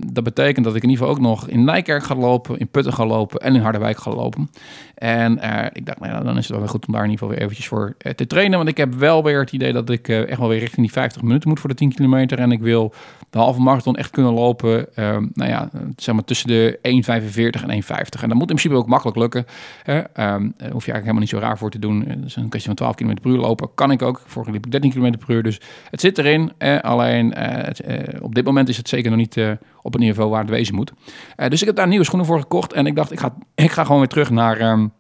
dat 0.07 0.25
betekent 0.25 0.65
dat 0.65 0.75
ik 0.75 0.83
in 0.83 0.89
ieder 0.89 1.05
geval 1.07 1.19
ook 1.19 1.23
nog 1.23 1.49
in 1.49 1.65
Nijkerk 1.65 2.03
ga 2.03 2.15
lopen, 2.15 2.59
in 2.59 2.69
Putten 2.69 2.93
ga 2.93 3.07
lopen 3.07 3.41
en 3.41 3.55
in 3.55 3.61
Harderwijk 3.61 3.99
ga 3.99 4.11
lopen. 4.11 4.51
En 4.95 5.33
ik 5.73 5.87
dacht, 5.87 6.01
nou, 6.01 6.25
dan 6.25 6.37
is 6.37 6.43
het 6.43 6.51
wel 6.51 6.61
weer 6.61 6.69
goed 6.69 6.87
om 6.87 6.93
daar 6.93 7.05
in 7.05 7.11
ieder 7.11 7.27
geval 7.27 7.29
weer 7.29 7.45
eventjes 7.45 7.69
voor 7.69 7.97
te 8.17 8.27
trainen. 8.27 8.57
Want 8.57 8.71
ik 8.71 8.77
heb 8.77 8.95
wel 8.95 9.25
weer 9.25 9.41
het 9.41 9.53
idee 9.53 9.73
dat 9.73 9.91
ik 9.91 10.09
echt 10.09 10.39
wel 10.39 10.49
weer 10.49 10.59
richting 10.59 10.87
die 10.87 10.93
50 10.93 11.23
minuten 11.23 11.49
moet 11.49 11.61
voor 11.61 11.69
de 11.69 11.75
10 11.75 11.95
kilometer. 11.95 12.39
En 12.39 12.53
ik 12.53 12.61
wil 12.61 12.95
de 13.31 13.39
halve 13.39 13.61
marathon 13.61 13.97
echt 13.97 14.11
kunnen 14.11 14.33
lopen, 14.33 14.87
nou 15.35 15.51
ja, 15.51 15.71
zeg 15.97 16.15
maar 16.15 16.25
tussen 16.25 16.49
de 16.49 16.79
1,5 17.20 17.20
1,45 17.21 17.67
en 17.67 17.83
1,50. 17.83 18.23
En 18.23 18.29
dat 18.29 18.39
moet 18.39 18.51
in 18.51 18.57
principe 18.57 18.75
ook 18.75 18.87
makkelijk 18.87 19.17
lukken. 19.17 19.47
Hè? 19.83 19.97
Um, 19.99 20.05
daar 20.15 20.33
hoef 20.71 20.87
je 20.87 20.93
eigenlijk 20.93 20.95
helemaal 20.95 21.21
niet 21.21 21.29
zo 21.29 21.39
raar 21.39 21.59
voor 21.59 21.71
te 21.71 21.79
doen. 21.79 22.05
Dat 22.09 22.25
is 22.25 22.37
een 22.37 22.49
kwestie 22.49 22.75
van 22.75 22.75
12 22.75 22.95
km 22.95 23.15
per 23.23 23.31
uur 23.31 23.39
lopen. 23.39 23.69
Kan 23.75 23.91
ik 23.91 24.03
ook. 24.03 24.23
Vorige 24.27 24.53
liep 24.53 24.65
ik 24.65 24.71
13 24.71 24.91
km 24.91 25.19
per 25.27 25.35
uur. 25.35 25.43
Dus 25.43 25.61
het 25.91 26.01
zit 26.01 26.19
erin. 26.19 26.53
Eh, 26.59 26.79
alleen 26.79 27.35
uh, 27.39 28.23
op 28.23 28.35
dit 28.35 28.45
moment 28.45 28.69
is 28.69 28.77
het 28.77 28.89
zeker 28.89 29.11
nog 29.11 29.19
niet 29.19 29.41
op 29.83 29.93
het 29.93 30.03
niveau 30.03 30.31
waar 30.31 30.41
het 30.41 30.51
wezen 30.51 30.75
moet. 30.75 30.93
dus 31.49 31.61
ik 31.61 31.67
heb 31.67 31.77
daar 31.77 31.89
nieuwe 31.89 32.05
schoenen 32.05 32.27
voor 32.27 32.41
gekocht. 32.41 32.73
En 32.73 32.87
ik 32.87 32.97
dacht, 32.97 33.13
ik 33.13 33.21
ga, 33.21 33.35
ik 33.55 33.71
ga 33.71 33.83
gewoon 33.83 33.99
weer 33.99 34.09
terug 34.09 34.31
naar... 34.31 34.61
Um, 34.61 34.93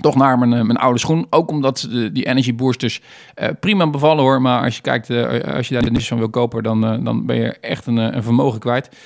toch 0.00 0.14
naar 0.14 0.38
mijn, 0.38 0.66
mijn 0.66 0.78
oude 0.78 0.98
schoen. 0.98 1.26
Ook 1.30 1.50
omdat 1.50 1.86
de, 1.90 2.12
die 2.12 2.26
energy 2.26 2.54
boosters 2.54 3.00
uh, 3.34 3.48
prima 3.60 3.90
bevallen 3.90 4.22
hoor. 4.22 4.42
Maar 4.42 4.64
als 4.64 4.76
je 4.76 4.82
kijkt, 4.82 5.08
uh, 5.08 5.54
als 5.54 5.68
je 5.68 5.74
daar 5.74 5.90
niets 5.90 6.08
van 6.08 6.18
wil 6.18 6.30
kopen, 6.30 6.62
dan, 6.62 7.04
dan 7.04 7.26
ben 7.26 7.36
je 7.36 7.58
echt 7.60 7.86
een, 7.86 7.96
een 7.96 8.22
vermogen 8.22 8.60
kwijt. 8.60 8.96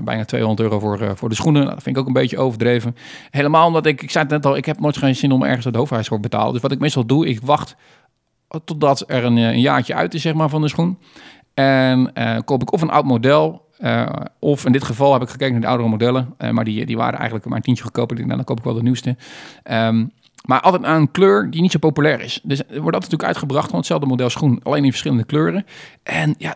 bijna 0.00 0.24
200 0.24 0.60
euro 0.60 0.78
voor, 0.78 1.16
voor 1.16 1.28
de 1.28 1.34
schoenen. 1.34 1.62
Nou, 1.62 1.74
dat 1.74 1.82
vind 1.82 1.96
ik 1.96 2.02
ook 2.02 2.08
een 2.08 2.20
beetje 2.20 2.38
overdreven. 2.38 2.96
Helemaal 3.30 3.66
omdat 3.66 3.86
ik, 3.86 4.02
ik 4.02 4.10
zei 4.10 4.24
het 4.24 4.32
net 4.32 4.46
al, 4.46 4.56
ik 4.56 4.64
heb 4.64 4.80
nooit 4.80 4.96
geen 4.96 5.16
zin 5.16 5.32
om 5.32 5.42
ergens 5.42 5.64
het 5.64 5.76
hoofdhuis 5.76 6.08
voor 6.08 6.16
te 6.16 6.28
betalen. 6.28 6.52
Dus 6.52 6.62
wat 6.62 6.72
ik 6.72 6.78
meestal 6.78 7.06
doe, 7.06 7.26
ik 7.26 7.40
wacht 7.42 7.76
totdat 8.64 9.04
er 9.06 9.24
een, 9.24 9.36
een 9.36 9.60
jaartje 9.60 9.94
uit 9.94 10.14
is 10.14 10.22
zeg 10.22 10.34
maar, 10.34 10.48
van 10.48 10.60
de 10.60 10.68
schoen. 10.68 10.98
En 11.54 12.12
koop 12.44 12.62
ik 12.62 12.72
of 12.72 12.82
een 12.82 12.90
oud 12.90 13.04
model 13.04 13.65
uh, 13.80 14.10
of 14.38 14.64
in 14.64 14.72
dit 14.72 14.84
geval 14.84 15.12
heb 15.12 15.22
ik 15.22 15.28
gekeken 15.28 15.52
naar 15.52 15.60
de 15.60 15.66
oudere 15.66 15.88
modellen, 15.88 16.34
uh, 16.38 16.50
maar 16.50 16.64
die, 16.64 16.86
die 16.86 16.96
waren 16.96 17.18
eigenlijk 17.18 17.48
maar 17.48 17.56
een 17.56 17.62
tientje 17.62 17.84
goedkoper. 17.84 18.16
Nou, 18.16 18.28
dan 18.28 18.44
koop 18.44 18.58
ik 18.58 18.64
wel 18.64 18.74
de 18.74 18.82
nieuwste. 18.82 19.16
Um, 19.70 20.12
maar 20.46 20.60
altijd 20.60 20.84
aan 20.84 21.00
een 21.00 21.10
kleur 21.10 21.50
die 21.50 21.60
niet 21.60 21.72
zo 21.72 21.78
populair 21.78 22.20
is. 22.20 22.40
Dus 22.42 22.58
er 22.58 22.64
wordt 22.66 22.76
altijd 22.76 22.92
natuurlijk 22.92 23.28
uitgebracht 23.28 23.68
van 23.68 23.78
hetzelfde 23.78 24.06
model 24.06 24.30
schoen, 24.30 24.60
alleen 24.62 24.84
in 24.84 24.90
verschillende 24.90 25.24
kleuren. 25.24 25.66
En 26.02 26.34
ja, 26.38 26.54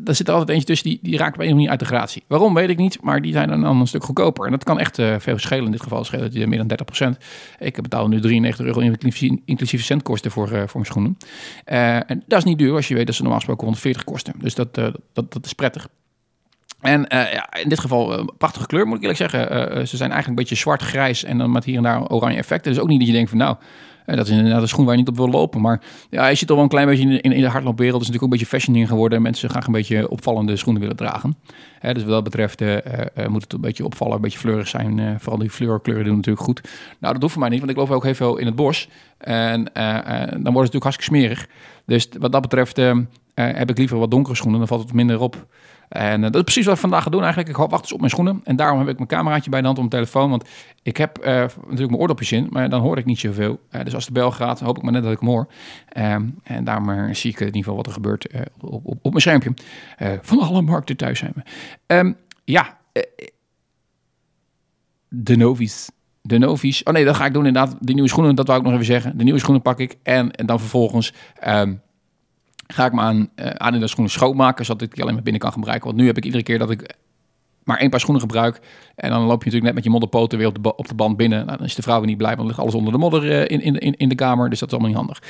daar 0.00 0.14
zit 0.14 0.26
er 0.28 0.32
altijd 0.32 0.50
eentje 0.50 0.66
tussen 0.66 0.88
die, 0.88 0.98
die 1.02 1.16
raakt 1.16 1.38
of 1.38 1.46
andere 1.46 1.70
uit 1.70 1.78
de 1.78 1.84
gratie. 1.84 2.22
Waarom 2.26 2.54
weet 2.54 2.68
ik 2.68 2.76
niet, 2.76 3.02
maar 3.02 3.22
die 3.22 3.32
zijn 3.32 3.48
dan 3.48 3.64
een 3.64 3.86
stuk 3.86 4.04
goedkoper. 4.04 4.44
En 4.44 4.50
dat 4.50 4.64
kan 4.64 4.78
echt 4.78 4.98
uh, 4.98 5.14
veel 5.18 5.38
schelen. 5.38 5.64
In 5.64 5.70
dit 5.70 5.82
geval 5.82 6.04
schelen 6.04 6.30
die 6.30 6.46
meer 6.46 6.66
dan 6.66 6.78
30%. 7.14 7.18
Ik 7.58 7.82
betaal 7.82 8.08
nu 8.08 8.20
93 8.20 8.66
euro 8.66 8.80
inclusief, 8.80 9.38
inclusief 9.44 9.84
centkosten 9.84 10.30
voor, 10.30 10.48
voor 10.48 10.68
mijn 10.72 10.84
schoenen. 10.84 11.16
En 11.64 12.22
dat 12.26 12.38
is 12.38 12.44
niet 12.44 12.58
duur 12.58 12.74
als 12.74 12.88
je 12.88 12.94
weet 12.94 13.06
dat 13.06 13.14
ze 13.14 13.20
normaal 13.20 13.38
gesproken 13.38 13.64
140 13.64 14.04
kosten. 14.04 14.34
Dus 14.38 14.54
dat, 14.54 14.74
dat, 14.74 14.98
dat 15.12 15.44
is 15.44 15.52
prettig. 15.52 15.88
En 16.82 17.04
ja, 17.08 17.52
in 17.52 17.68
dit 17.68 17.80
geval 17.80 18.18
uh, 18.18 18.24
prachtige 18.38 18.66
kleur, 18.66 18.86
moet 18.86 18.96
ik 18.96 19.02
eerlijk 19.02 19.18
zeggen. 19.18 19.40
Uh, 19.40 19.84
ze 19.86 19.96
zijn 19.96 20.10
eigenlijk 20.10 20.28
een 20.28 20.34
beetje 20.34 20.54
zwart-grijs 20.54 21.24
en 21.24 21.38
dan 21.38 21.50
met 21.50 21.64
hier 21.64 21.76
en 21.76 21.82
daar 21.82 22.06
oranje 22.06 22.38
effecten. 22.38 22.72
Dus 22.72 22.80
ook 22.80 22.88
niet 22.88 22.98
dat 22.98 23.08
je 23.08 23.14
denkt 23.14 23.30
van 23.30 23.38
nou, 23.38 23.56
dat 24.06 24.26
is 24.26 24.30
inderdaad 24.30 24.62
een 24.62 24.68
schoen 24.68 24.84
waar 24.84 24.94
je 24.94 25.00
niet 25.00 25.08
op 25.08 25.16
wil 25.16 25.28
lopen. 25.28 25.60
Maar 25.60 25.80
ja, 26.10 26.26
je 26.26 26.34
zit 26.34 26.46
toch 26.46 26.56
wel 26.56 26.64
een 26.64 26.70
klein 26.70 26.86
beetje 26.86 27.02
in, 27.02 27.32
in, 27.32 27.40
de 27.40 27.48
hardloopwereld. 27.48 28.00
is 28.00 28.06
natuurlijk 28.06 28.24
ook 28.24 28.32
een 28.32 28.38
beetje 28.38 28.58
fashion 28.58 28.76
in 28.76 28.86
geworden. 28.86 29.16
En 29.16 29.22
mensen 29.22 29.50
graag 29.50 29.66
een 29.66 29.72
beetje 29.72 30.08
opvallende 30.08 30.56
schoenen 30.56 30.80
willen 30.82 30.96
dragen. 30.96 31.36
Dus 31.80 32.02
wat 32.02 32.12
dat 32.12 32.24
betreft 32.24 32.60
moet 33.28 33.42
het 33.42 33.52
een 33.52 33.60
beetje 33.60 33.84
opvallen, 33.84 34.14
een 34.14 34.20
beetje 34.20 34.38
fleurig 34.38 34.68
zijn. 34.68 35.20
vooral 35.20 35.38
die 35.38 35.50
fleurkleuren 35.50 36.04
doen 36.04 36.16
natuurlijk 36.16 36.44
goed. 36.44 36.60
Nou, 36.98 37.12
dat 37.12 37.22
hoeft 37.22 37.32
voor 37.32 37.42
mij 37.42 37.50
niet, 37.50 37.60
want 37.60 37.70
ik 37.70 37.76
loop 37.76 37.90
ook 37.90 38.04
heel 38.04 38.14
veel 38.14 38.36
in 38.36 38.46
het 38.46 38.54
bos. 38.54 38.88
En 39.18 39.64
dan 39.72 39.72
wordt 40.32 40.44
het 40.44 40.44
natuurlijk 40.44 40.82
hartstikke 40.82 41.16
smerig. 41.16 41.46
Dus 41.86 42.08
wat 42.18 42.32
dat 42.32 42.42
betreft 42.42 42.76
heb 43.34 43.70
ik 43.70 43.78
liever 43.78 43.98
wat 43.98 44.10
donkere 44.10 44.36
schoenen. 44.36 44.58
Dan 44.58 44.68
valt 44.68 44.82
het 44.82 44.92
minder 44.92 45.20
op. 45.20 45.46
En 45.92 46.16
uh, 46.16 46.22
dat 46.22 46.34
is 46.34 46.42
precies 46.42 46.64
wat 46.64 46.74
ik 46.74 46.80
vandaag 46.80 47.02
ga 47.02 47.10
doen 47.10 47.22
eigenlijk. 47.22 47.50
Ik 47.50 47.56
wacht 47.56 47.82
dus 47.82 47.92
op 47.92 47.98
mijn 47.98 48.10
schoenen. 48.10 48.40
En 48.44 48.56
daarom 48.56 48.78
heb 48.78 48.88
ik 48.88 48.96
mijn 48.96 49.08
cameraatje 49.08 49.50
bij 49.50 49.60
de 49.60 49.66
hand 49.66 49.78
op 49.78 49.90
mijn 49.90 50.04
telefoon. 50.04 50.30
Want 50.30 50.48
ik 50.82 50.96
heb 50.96 51.18
uh, 51.18 51.26
natuurlijk 51.26 51.78
mijn 51.78 51.96
oordopjes 51.96 52.32
in, 52.32 52.46
maar 52.50 52.68
dan 52.68 52.80
hoor 52.80 52.98
ik 52.98 53.04
niet 53.04 53.18
zoveel. 53.18 53.60
Uh, 53.70 53.84
dus 53.84 53.94
als 53.94 54.06
de 54.06 54.12
bel 54.12 54.30
gaat, 54.30 54.60
hoop 54.60 54.76
ik 54.76 54.82
maar 54.82 54.92
net 54.92 55.02
dat 55.02 55.12
ik 55.12 55.20
hem 55.20 55.28
hoor. 55.28 55.46
Ehm, 55.88 56.26
en 56.42 56.64
daarom 56.64 57.14
zie 57.14 57.30
ik 57.30 57.40
in 57.40 57.46
ieder 57.46 57.62
geval 57.62 57.76
wat 57.76 57.86
er 57.86 57.92
gebeurt 57.92 58.26
op, 58.60 58.86
op, 58.86 58.98
op, 59.02 59.10
mijn 59.10 59.20
schermpje. 59.20 59.54
van 60.22 60.38
alle 60.38 60.62
markten 60.62 60.96
thuis 60.96 61.18
zijn 61.18 61.32
we. 61.34 61.42
Um, 61.96 62.16
ja, 62.44 62.78
de 65.08 65.36
Novi's. 65.36 65.90
De 66.22 66.38
Novi's. 66.38 66.82
Oh 66.82 66.92
nee, 66.92 67.04
dat 67.04 67.16
ga 67.16 67.26
ik 67.26 67.32
doen 67.32 67.46
inderdaad. 67.46 67.76
De 67.80 67.92
nieuwe 67.92 68.08
schoenen, 68.08 68.34
dat 68.34 68.46
wou 68.46 68.58
ik 68.58 68.64
nog 68.64 68.74
even 68.74 68.86
zeggen. 68.86 69.18
De 69.18 69.24
nieuwe 69.24 69.38
schoenen 69.38 69.62
pak 69.62 69.78
ik. 69.78 69.96
En, 70.02 70.30
en 70.30 70.46
dan 70.46 70.58
vervolgens... 70.58 71.12
Um, 71.46 71.80
ga 72.72 72.86
ik 72.86 72.92
me 72.92 73.00
aan 73.00 73.28
uh, 73.36 73.46
Adidas 73.46 73.90
schoenen 73.90 74.12
schoonmaken, 74.12 74.64
zodat 74.64 74.82
ik 74.82 74.94
die 74.94 75.02
alleen 75.02 75.14
maar 75.14 75.22
binnen 75.22 75.42
kan 75.42 75.52
gebruiken. 75.52 75.86
Want 75.86 76.00
nu 76.00 76.06
heb 76.06 76.16
ik 76.16 76.24
iedere 76.24 76.42
keer 76.42 76.58
dat 76.58 76.70
ik 76.70 76.96
maar 77.64 77.78
één 77.78 77.90
paar 77.90 78.00
schoenen 78.00 78.22
gebruik. 78.22 78.60
En 78.94 79.10
dan 79.10 79.20
loop 79.20 79.28
je 79.28 79.50
natuurlijk 79.50 79.64
net 79.64 79.74
met 79.74 79.84
je 79.84 79.90
modderpoten 79.90 80.38
weer 80.38 80.46
op 80.46 80.62
de, 80.62 80.76
op 80.76 80.88
de 80.88 80.94
band 80.94 81.16
binnen. 81.16 81.46
Nou, 81.46 81.58
dan 81.58 81.66
is 81.66 81.74
de 81.74 81.82
vrouw 81.82 81.98
weer 81.98 82.06
niet 82.06 82.16
blij, 82.16 82.36
want 82.36 82.40
dan 82.40 82.48
ligt 82.48 82.60
alles 82.60 82.74
onder 82.74 82.92
de 82.92 82.98
modder 82.98 83.24
uh, 83.24 83.40
in, 83.40 83.80
in, 83.80 83.96
in 83.96 84.08
de 84.08 84.14
kamer. 84.14 84.50
Dus 84.50 84.58
dat 84.58 84.68
is 84.68 84.74
allemaal 84.74 84.90
niet 84.90 85.00
handig. 85.06 85.22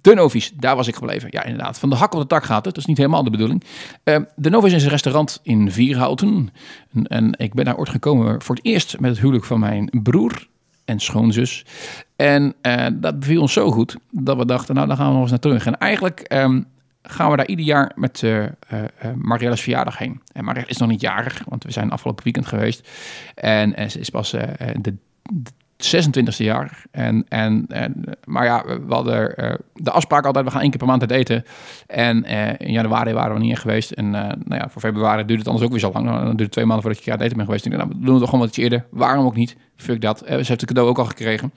De 0.00 0.14
Novi's, 0.14 0.52
daar 0.54 0.76
was 0.76 0.88
ik 0.88 0.94
gebleven. 0.94 1.28
Ja, 1.30 1.44
inderdaad. 1.44 1.78
Van 1.78 1.90
de 1.90 1.96
hak 1.96 2.14
op 2.14 2.20
de 2.20 2.26
tak 2.26 2.44
gaat 2.44 2.64
het. 2.64 2.74
Dat 2.74 2.76
is 2.76 2.84
niet 2.84 2.96
helemaal 2.96 3.24
de 3.24 3.30
bedoeling. 3.30 3.64
Uh, 4.04 4.16
de 4.36 4.50
Novi's 4.50 4.72
is 4.72 4.84
een 4.84 4.90
restaurant 4.90 5.40
in 5.42 5.70
Vierhouten. 5.70 6.50
En, 6.92 7.06
en, 7.06 7.34
ik 7.36 7.54
ben 7.54 7.64
daar 7.64 7.76
ooit 7.76 7.88
gekomen 7.88 8.42
voor 8.42 8.54
het 8.54 8.64
eerst 8.64 9.00
met 9.00 9.10
het 9.10 9.20
huwelijk 9.20 9.44
van 9.44 9.60
mijn 9.60 9.90
broer 10.02 10.46
en 10.92 11.00
schoonzus. 11.00 11.64
En 12.16 12.54
uh, 12.62 12.86
dat 12.92 13.18
beviel 13.18 13.40
ons 13.40 13.52
zo 13.52 13.70
goed 13.70 13.96
dat 14.10 14.36
we 14.36 14.46
dachten, 14.46 14.74
nou 14.74 14.86
dan 14.86 14.96
gaan 14.96 15.06
we 15.06 15.12
nog 15.12 15.22
eens 15.22 15.30
naar 15.30 15.38
terug. 15.38 15.66
En 15.66 15.78
eigenlijk 15.78 16.34
um, 16.34 16.66
gaan 17.02 17.30
we 17.30 17.36
daar 17.36 17.46
ieder 17.46 17.64
jaar 17.64 17.92
met 17.94 18.22
uh, 18.22 18.44
Marielle's 19.14 19.60
verjaardag 19.60 19.98
heen. 19.98 20.20
En 20.32 20.44
Marielle 20.44 20.68
is 20.68 20.76
nog 20.76 20.88
niet 20.88 21.00
jarig, 21.00 21.42
want 21.48 21.64
we 21.64 21.72
zijn 21.72 21.90
afgelopen 21.90 22.24
weekend 22.24 22.46
geweest. 22.46 22.88
En, 23.34 23.90
ze 23.90 23.98
is 23.98 24.10
pas 24.10 24.30
de 24.30 24.94
26e 25.86 26.36
jaar. 26.36 26.84
En, 26.90 27.24
en, 27.28 27.64
en, 27.68 28.04
maar 28.24 28.44
ja, 28.44 28.64
we 28.64 28.94
hadden 28.94 29.34
uh, 29.44 29.54
de 29.74 29.90
afspraak 29.90 30.26
altijd, 30.26 30.44
we 30.44 30.50
gaan 30.50 30.60
één 30.60 30.70
keer 30.70 30.78
per 30.78 30.88
maand 30.88 31.00
uit 31.00 31.10
eten. 31.10 31.44
En 31.86 32.24
uh, 32.30 32.48
in 32.58 32.72
januari 32.72 33.12
waren 33.12 33.34
we 33.34 33.40
niet 33.40 33.50
in 33.50 33.56
geweest. 33.56 33.90
En 33.90 34.04
uh, 34.04 34.12
nou 34.12 34.36
ja, 34.46 34.68
voor 34.70 34.80
februari 34.80 35.24
duurt 35.24 35.38
het 35.38 35.48
anders 35.48 35.64
ook 35.64 35.72
weer 35.72 35.80
zo 35.80 35.90
lang. 35.92 36.06
Dan 36.06 36.24
duurt 36.24 36.38
het 36.38 36.52
twee 36.52 36.64
maanden 36.64 36.84
voordat 36.84 37.04
je 37.04 37.10
uit 37.10 37.20
eten 37.20 37.36
bent 37.36 37.48
geweest. 37.48 37.66
En 37.66 37.72
nou, 37.72 37.88
we 37.88 37.94
doen 37.98 38.10
het 38.10 38.18
toch 38.18 38.30
gewoon 38.30 38.46
wat 38.46 38.56
eerder. 38.56 38.84
Waarom 38.90 39.26
ook 39.26 39.36
niet? 39.36 39.56
Fuck 39.76 40.00
dat. 40.00 40.18
ze 40.18 40.34
heeft 40.34 40.48
het 40.48 40.64
cadeau 40.64 40.88
ook 40.88 40.98
al 40.98 41.04
gekregen. 41.04 41.52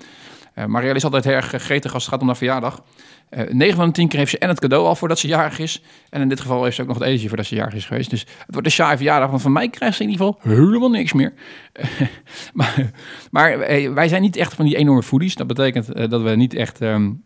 Uh, 0.56 0.66
Marielle 0.66 0.96
is 0.96 1.04
altijd 1.04 1.24
heel 1.24 1.34
erg 1.34 1.46
gretig 1.46 1.94
als 1.94 2.04
het 2.04 2.12
gaat 2.12 2.22
om 2.22 2.28
haar 2.28 2.38
verjaardag. 2.38 2.84
Uh, 3.30 3.42
eh, 3.42 3.54
9 3.54 3.76
van 3.76 3.86
de 3.86 3.92
10 3.92 4.08
keer 4.08 4.20
heeft 4.20 4.32
ze 4.32 4.38
en 4.38 4.50
het 4.50 4.60
cadeau 4.60 4.86
al 4.86 4.96
voordat 4.96 5.20
ze 5.20 5.28
jarig 5.28 5.60
is. 5.60 5.84
En 6.10 6.22
in 6.22 6.30
dit 6.30 6.40
geval 6.40 6.64
heeft 6.64 6.76
ze 6.76 6.82
ook 6.82 6.88
nog 6.88 6.98
het 6.98 7.06
etentje 7.06 7.28
voordat 7.28 7.46
ze 7.46 7.56
jarig 7.56 7.74
is 7.74 7.86
geweest. 7.86 8.10
Dus 8.10 8.20
het 8.22 8.46
wordt 8.48 8.68
een 8.68 8.74
saaie 8.74 8.98
verjaardag. 8.98 9.30
Want 9.30 9.42
van 9.42 9.52
mij 9.52 9.70
krijgt 9.70 9.98
ze 9.98 10.04
in 10.04 10.10
ieder 10.10 10.26
geval 10.26 10.56
helemaal 10.56 10.90
niks 10.90 11.14
meer. 11.14 11.34
maar 12.54 12.92
maar 13.32 13.60
wij 13.94 14.08
zijn 14.08 14.22
niet 14.22 14.36
echt 14.36 14.54
van 14.54 14.66
die 14.66 14.76
enorme 14.76 15.04
foodies. 15.04 15.36
Dat 15.36 15.48
betekent 15.48 16.10
dat 16.10 16.22
we 16.22 16.30
niet 16.30 16.54
echt... 16.54 16.82
Um, 16.82 17.24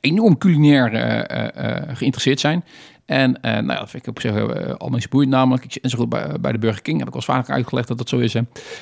enorm 0.00 0.38
culinair 0.38 0.90
geïnteresseerd 1.96 2.40
zijn. 2.40 2.64
En 3.06 3.30
uh, 3.30 3.52
nou 3.52 3.66
ja, 3.66 3.78
dat 3.78 3.90
vind 3.90 4.02
ik 4.02 4.08
op 4.08 4.20
zich 4.20 4.34
uh, 4.34 4.74
al 4.74 4.88
mensen 4.88 5.10
boeiend 5.10 5.32
namelijk. 5.32 5.64
Ik 5.64 5.72
zit 5.72 5.90
zo 5.90 5.98
goed 5.98 6.08
bij, 6.08 6.40
bij 6.40 6.52
de 6.52 6.58
Burger 6.58 6.82
King. 6.82 6.98
Heb 6.98 7.08
ik 7.08 7.14
al 7.14 7.22
vaker 7.22 7.54
uitgelegd 7.54 7.88
dat 7.88 7.98
dat 7.98 8.08
zo 8.08 8.18
is. 8.18 8.32
Hè. 8.32 8.40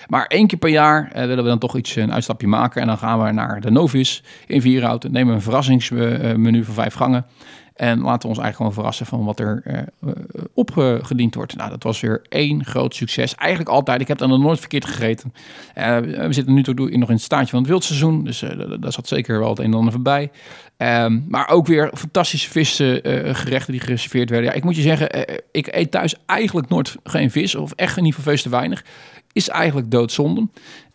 Maar 0.09 0.27
één 0.27 0.47
keer 0.47 0.59
per 0.59 0.71
jaar 0.71 1.09
uh, 1.09 1.13
willen 1.13 1.45
we 1.45 1.51
dan 1.51 1.59
toch 1.59 1.77
iets, 1.77 1.97
een 1.97 2.13
uitstapje 2.13 2.47
maken. 2.47 2.81
En 2.81 2.87
dan 2.87 2.99
gaan 2.99 3.23
we 3.23 3.33
naar 3.33 3.61
de 3.61 3.71
Novis 3.71 4.23
in 4.47 4.61
Vierhout. 4.61 5.03
Nemen 5.03 5.29
we 5.29 5.35
een 5.35 5.43
verrassingsmenu 5.43 6.65
van 6.65 6.75
vijf 6.75 6.95
gangen. 6.95 7.27
En 7.75 8.01
laten 8.01 8.23
we 8.23 8.29
ons 8.29 8.39
eigenlijk 8.39 8.57
gewoon 8.57 8.73
verrassen 8.73 9.07
van 9.07 9.25
wat 9.25 9.41
er 9.41 9.63
uh, 9.67 10.11
opgediend 10.55 11.35
wordt. 11.35 11.57
Nou, 11.57 11.71
dat 11.71 11.83
was 11.83 12.01
weer 12.01 12.23
één 12.29 12.65
groot 12.65 12.95
succes. 12.95 13.35
Eigenlijk 13.35 13.71
altijd. 13.71 14.01
Ik 14.01 14.09
heb 14.09 14.19
dan 14.19 14.29
nog 14.29 14.39
nooit 14.39 14.59
verkeerd 14.59 14.85
gegeten. 14.85 15.33
Uh, 15.79 15.99
we 15.99 16.33
zitten 16.33 16.55
nu 16.55 16.63
toch 16.63 16.75
nog 16.75 16.89
in 16.91 17.01
het 17.01 17.21
staatje 17.21 17.51
van 17.51 17.59
het 17.59 17.69
wildseizoen. 17.69 18.25
Dus 18.25 18.45
daar 18.81 18.93
zat 18.93 19.09
zeker 19.09 19.39
wel 19.39 19.49
het 19.49 19.59
een 19.59 19.65
en 19.65 19.75
ander 19.75 19.93
voorbij. 19.93 20.31
Um, 20.77 21.25
maar 21.29 21.49
ook 21.49 21.67
weer 21.67 21.91
fantastische 21.95 22.51
visgerechten 22.51 23.73
die 23.73 23.81
gereserveerd 23.81 24.31
werden. 24.31 24.49
Ja, 24.51 24.57
ik 24.57 24.65
moet 24.65 24.77
je 24.77 24.83
zeggen, 24.83 25.27
ik 25.51 25.75
eet 25.75 25.91
thuis 25.91 26.15
eigenlijk 26.27 26.69
nooit 26.69 26.97
geen 27.05 27.31
vis. 27.31 27.55
Of 27.55 27.73
echt 27.73 27.97
in 27.97 28.05
ieder 28.05 28.21
geval 28.21 28.37
te 28.37 28.49
weinig. 28.49 28.85
Is 29.33 29.49
eigenlijk 29.49 29.91
doodzonde. 29.91 30.49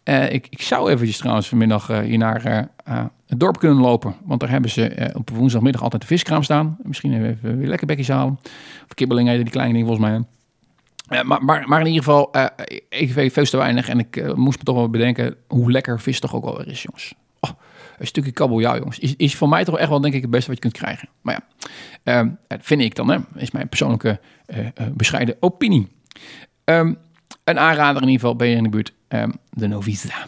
Uh, 0.03 0.31
ik, 0.31 0.47
ik, 0.49 0.61
zou 0.61 0.91
eventjes 0.91 1.17
trouwens 1.17 1.47
vanmiddag 1.47 1.89
uh, 1.89 1.99
hier 1.99 2.17
naar 2.17 2.69
uh, 2.87 3.05
het 3.27 3.39
dorp 3.39 3.59
kunnen 3.59 3.77
lopen. 3.77 4.15
Want 4.23 4.39
daar 4.39 4.49
hebben 4.49 4.69
ze 4.69 5.11
op 5.13 5.29
woensdagmiddag 5.29 5.81
altijd 5.81 6.01
de 6.01 6.07
viskraam 6.07 6.43
staan. 6.43 6.77
Misschien 6.81 7.25
even 7.25 7.57
weer 7.57 7.67
lekker 7.67 7.87
bekjes 7.87 8.07
halen. 8.07 8.39
Of 8.83 8.93
kibbeling 8.93 9.29
die 9.29 9.49
kleine 9.49 9.73
dingen 9.73 9.87
volgens 9.87 10.09
mij. 10.09 10.23
Maar, 11.23 11.43
maar, 11.43 11.67
maar, 11.67 11.79
in 11.79 11.85
ieder 11.85 12.03
geval, 12.03 12.31
ik 12.89 13.11
weet 13.11 13.33
veel 13.33 13.45
te 13.45 13.57
weinig. 13.57 13.89
En 13.89 13.99
ik 13.99 14.35
moest 14.35 14.57
me 14.57 14.63
toch 14.63 14.75
wel 14.75 14.89
bedenken 14.89 15.35
hoe 15.47 15.71
lekker 15.71 15.99
vis 15.99 16.19
toch 16.19 16.35
ook 16.35 16.43
wel 16.43 16.63
is, 16.63 16.83
jongens. 16.83 17.13
Oh, 17.39 17.49
een 17.97 18.07
stukje 18.07 18.31
kabeljauw, 18.31 18.77
jongens. 18.77 18.99
Is, 18.99 19.15
is 19.15 19.35
voor 19.35 19.49
mij 19.49 19.63
toch 19.63 19.77
echt 19.77 19.89
wel, 19.89 20.01
denk 20.01 20.13
ik, 20.13 20.21
het 20.21 20.31
beste 20.31 20.47
wat 20.47 20.55
je 20.55 20.69
kunt 20.69 20.83
krijgen. 20.83 21.09
Maar 21.21 21.39
ja, 22.03 22.37
vind 22.49 22.81
ik 22.81 22.95
dan, 22.95 23.09
hè. 23.09 23.17
Is 23.35 23.51
mijn 23.51 23.69
persoonlijke 23.69 24.19
bescheiden 24.93 25.35
opinie. 25.39 25.87
Um, 26.65 26.97
een 27.43 27.59
aanrader 27.59 28.01
in 28.01 28.07
ieder 28.07 28.19
geval, 28.19 28.35
ben 28.35 28.47
je 28.47 28.55
in 28.55 28.63
de 28.63 28.69
buurt, 28.69 28.93
um, 29.07 29.33
de 29.49 29.67
Novisa. 29.67 30.27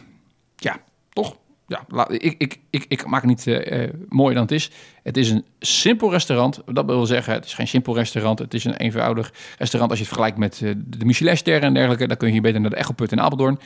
Ja, 0.55 0.77
toch? 1.13 1.35
Ja, 1.69 2.07
ik, 2.07 2.35
ik, 2.37 2.59
ik, 2.69 2.85
ik 2.87 3.05
maak 3.05 3.21
het 3.21 3.29
niet 3.29 3.47
uh, 3.47 3.89
mooier 4.07 4.33
dan 4.33 4.43
het 4.43 4.51
is. 4.51 4.71
Het 5.03 5.17
is 5.17 5.29
een 5.29 5.45
simpel 5.59 6.11
restaurant. 6.11 6.61
Dat 6.65 6.85
wil 6.85 7.05
zeggen, 7.05 7.33
het 7.33 7.45
is 7.45 7.53
geen 7.53 7.67
simpel 7.67 7.95
restaurant. 7.95 8.39
Het 8.39 8.53
is 8.53 8.63
een 8.63 8.75
eenvoudig 8.75 9.33
restaurant 9.57 9.91
als 9.91 9.99
je 9.99 10.05
het 10.05 10.15
vergelijkt 10.15 10.37
met 10.37 10.61
uh, 10.61 10.73
de 10.85 11.05
Michelinsterren 11.05 11.61
en 11.61 11.73
dergelijke. 11.73 12.07
Dan 12.07 12.17
kun 12.17 12.33
je 12.33 12.41
beter 12.41 12.61
naar 12.61 12.69
de 12.69 12.75
Echelput 12.75 13.11
in 13.11 13.21
Apeldoorn. 13.21 13.59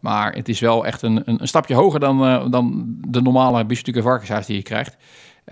Maar 0.00 0.32
het 0.32 0.48
is 0.48 0.60
wel 0.60 0.86
echt 0.86 1.02
een, 1.02 1.22
een, 1.24 1.40
een 1.40 1.48
stapje 1.48 1.74
hoger 1.74 2.00
dan, 2.00 2.50
dan 2.50 2.84
de 3.08 3.22
normale 3.22 3.64
biefstuk 3.64 3.96
en 3.96 4.02
varkenshuis 4.02 4.46
die 4.46 4.56
je 4.56 4.62
krijgt. 4.62 4.96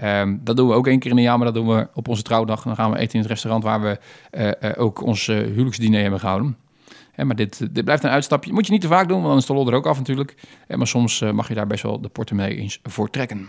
Um, 0.03 0.41
dat 0.45 0.57
doen 0.57 0.69
we 0.69 0.75
ook 0.75 0.87
één 0.87 0.99
keer 0.99 1.11
in 1.11 1.17
een 1.17 1.23
jaar, 1.23 1.37
maar 1.37 1.53
dat 1.53 1.55
doen 1.55 1.77
we 1.77 1.89
op 1.95 2.09
onze 2.09 2.23
trouwdag. 2.23 2.63
Dan 2.63 2.77
gaan 2.77 2.91
we 2.91 2.99
eten 2.99 3.15
in 3.15 3.21
het 3.21 3.31
restaurant 3.31 3.65
waar 3.65 3.81
we 3.81 3.99
ook 4.77 5.03
ons 5.03 5.27
huwelijksdiner 5.27 6.01
hebben 6.01 6.21
gehouden 6.21 6.57
maar 7.17 7.37
dit, 7.37 7.69
blijft 7.85 8.05
een 8.05 8.11
uitstapje. 8.11 8.53
Moet 8.53 8.67
je 8.67 8.73
niet 8.73 8.81
te 8.81 8.87
vaak 8.87 9.09
doen, 9.09 9.17
want 9.23 9.29
dan 9.29 9.37
is 9.37 9.65
de 9.65 9.71
er 9.71 9.77
ook 9.77 9.87
af 9.87 9.99
natuurlijk. 9.99 10.35
maar 10.69 10.87
soms 10.87 11.21
eh, 11.21 11.31
mag 11.31 11.49
je 11.49 11.55
daar 11.55 11.67
best 11.67 11.83
wel 11.83 12.01
de 12.01 12.09
portemonnee 12.09 12.57
eens 12.57 12.81
voor 12.83 13.11
trekken. 13.11 13.49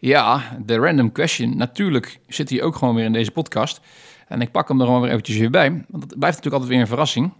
Ja, 0.00 0.56
de 0.64 0.76
random 0.76 1.12
question. 1.12 1.56
Natuurlijk 1.56 2.20
zit 2.26 2.50
hij 2.50 2.62
ook 2.62 2.76
gewoon 2.76 2.94
weer 2.94 3.04
in 3.04 3.12
deze 3.12 3.30
podcast. 3.30 3.80
En 4.28 4.40
ik 4.40 4.50
pak 4.50 4.68
hem 4.68 4.80
er 4.80 4.86
gewoon 4.86 5.00
weer 5.00 5.10
eventjes 5.10 5.36
weer 5.36 5.50
bij. 5.50 5.70
Want 5.70 6.02
het 6.02 6.18
blijft 6.18 6.36
natuurlijk 6.36 6.54
altijd 6.54 6.70
weer 6.70 6.80
een 6.80 6.86
verrassing. 6.86 7.32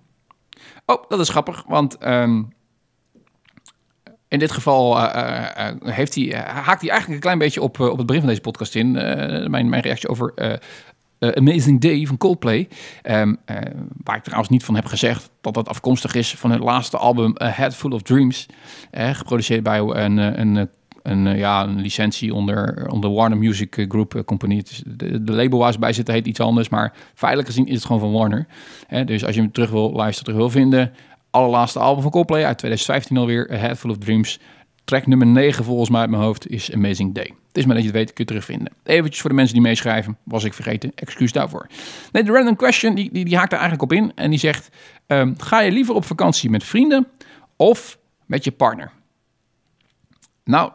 Oh, 0.87 1.05
dat 1.09 1.21
is 1.21 1.29
grappig, 1.29 1.65
want 1.67 1.99
ehm, 1.99 2.43
in 4.35 4.40
dit 4.40 4.53
geval 4.53 4.97
uh, 4.97 5.47
uh, 5.59 5.94
heeft 5.94 6.14
hij, 6.14 6.25
haakt 6.47 6.81
hij 6.81 6.90
eigenlijk 6.90 7.09
een 7.09 7.20
klein 7.20 7.38
beetje 7.38 7.62
op, 7.62 7.81
op 7.81 7.99
het 7.99 8.07
begin 8.07 8.20
van 8.20 8.31
deze 8.31 8.40
podcast 8.40 8.75
in. 8.75 8.92
mijn, 9.51 9.68
mijn 9.68 9.83
reactie 9.83 10.09
over 10.09 10.61
Amazing 11.18 11.81
Day 11.81 12.07
van 12.07 12.18
Coldplay. 12.18 12.68
Um, 13.03 13.38
waar 14.05 14.16
ik 14.16 14.23
trouwens 14.23 14.51
niet 14.51 14.64
van 14.64 14.75
heb 14.75 14.85
gezegd 14.85 15.31
dat 15.40 15.55
dat 15.55 15.68
afkomstig 15.68 16.14
is 16.14 16.35
van 16.35 16.51
hun 16.51 16.61
laatste 16.61 16.97
album 16.97 17.35
A 17.42 17.49
Head 17.49 17.75
Full 17.75 17.92
of 17.92 18.03
Dreams. 18.03 18.47
geproduceerd 18.90 19.62
bij 19.62 19.79
een, 19.79 20.40
een 20.40 20.68
een, 21.05 21.37
ja, 21.37 21.62
een 21.62 21.81
licentie 21.81 22.35
onder, 22.35 22.88
onder 22.90 23.12
Warner 23.12 23.38
Music 23.38 23.85
Group 23.88 24.23
Company. 24.27 24.57
Het 24.57 24.83
de, 24.87 25.25
de, 25.25 25.33
label 25.33 25.59
waar 25.59 25.73
ze 25.73 25.79
bij 25.79 25.92
zitten 25.92 26.14
heet 26.14 26.27
iets 26.27 26.40
anders, 26.40 26.68
maar 26.68 26.92
feitelijk 27.14 27.49
gezien 27.49 27.66
is 27.66 27.75
het 27.75 27.85
gewoon 27.85 28.01
van 28.01 28.12
Warner. 28.12 28.47
dus 29.07 29.25
als 29.25 29.35
je 29.35 29.40
hem 29.40 29.53
terug 29.53 29.70
wil 29.70 29.92
luisteren, 29.92 30.25
terug 30.25 30.40
wil 30.40 30.61
vinden, 30.61 30.92
allerlaatste 31.35 31.79
album 31.79 32.03
van 32.03 32.11
Coldplay 32.11 32.44
uit 32.44 32.59
2015 32.59 33.16
alweer, 33.16 33.51
A 33.53 33.57
Head 33.57 33.79
Full 33.79 33.90
of 33.90 33.99
Dreams. 33.99 34.40
Track 34.85 35.07
nummer 35.07 35.27
9 35.27 35.64
volgens 35.64 35.90
mij 35.90 36.01
uit 36.01 36.11
mijn 36.11 36.23
hoofd 36.23 36.51
is 36.51 36.73
Amazing 36.73 37.14
Day. 37.14 37.35
Het 37.49 37.57
is 37.57 37.64
maar 37.64 37.75
dat 37.75 37.85
je 37.85 37.90
het 37.90 37.99
weet, 37.99 38.12
kun 38.12 38.25
je 38.25 38.31
terugvinden. 38.31 38.73
Eventjes 38.83 39.20
voor 39.20 39.31
de 39.31 39.37
mensen 39.37 39.55
die 39.55 39.62
meeschrijven, 39.62 40.18
was 40.23 40.44
ik 40.44 40.55
vergeten, 40.55 40.92
excuus 40.94 41.33
daarvoor. 41.33 41.66
Nee, 42.12 42.23
de 42.23 42.33
random 42.33 42.57
question, 42.57 42.94
die, 42.94 43.12
die, 43.12 43.25
die 43.25 43.37
haakt 43.37 43.53
er 43.53 43.59
eigenlijk 43.59 43.92
op 43.92 43.99
in. 43.99 44.12
En 44.14 44.31
die 44.31 44.38
zegt, 44.38 44.68
um, 45.07 45.35
ga 45.38 45.61
je 45.61 45.70
liever 45.70 45.94
op 45.94 46.05
vakantie 46.05 46.51
met 46.51 46.64
vrienden 46.64 47.07
of 47.57 47.99
met 48.27 48.44
je 48.44 48.53
partner? 48.53 48.92
Nou, 50.44 50.73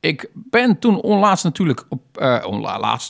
ik 0.00 0.30
ben 0.34 0.78
toen 0.78 1.00
onlaatst 1.00 1.44
natuurlijk 1.44 1.84
op, 1.88 2.00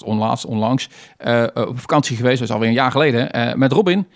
onlaatst, 0.04 0.44
onlangs, 0.44 0.88
uh, 1.26 1.44
op 1.54 1.80
vakantie 1.80 2.16
geweest, 2.16 2.38
dat 2.38 2.48
is 2.48 2.54
alweer 2.54 2.68
een 2.68 2.74
jaar 2.74 2.90
geleden, 2.90 3.58
met 3.58 3.72
Robin, 3.72 4.06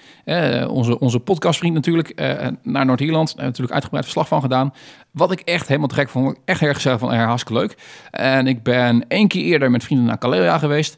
onze, 0.69 0.99
onze 0.99 1.21
podcastvriend 1.21 1.75
natuurlijk, 1.75 2.15
naar 2.63 2.87
Noord-Ierland. 2.87 3.37
natuurlijk 3.37 3.73
uitgebreid 3.73 4.05
verslag 4.05 4.29
van 4.29 4.41
gedaan. 4.41 4.75
Wat 5.11 5.33
ik 5.33 5.41
echt 5.41 5.69
helemaal 5.69 5.89
trek 5.89 6.09
vond, 6.09 6.39
echt 6.45 6.63
erg 6.63 6.75
gezellig 6.75 6.99
van, 6.99 7.13
erg 7.13 7.27
hartstikke 7.27 7.61
leuk. 7.61 7.77
En 8.11 8.47
ik 8.47 8.63
ben 8.63 9.05
één 9.09 9.29
keer 9.29 9.43
eerder 9.43 9.71
met 9.71 9.85
vrienden 9.85 10.07
naar 10.07 10.19
Calera 10.19 10.59
geweest. 10.59 10.97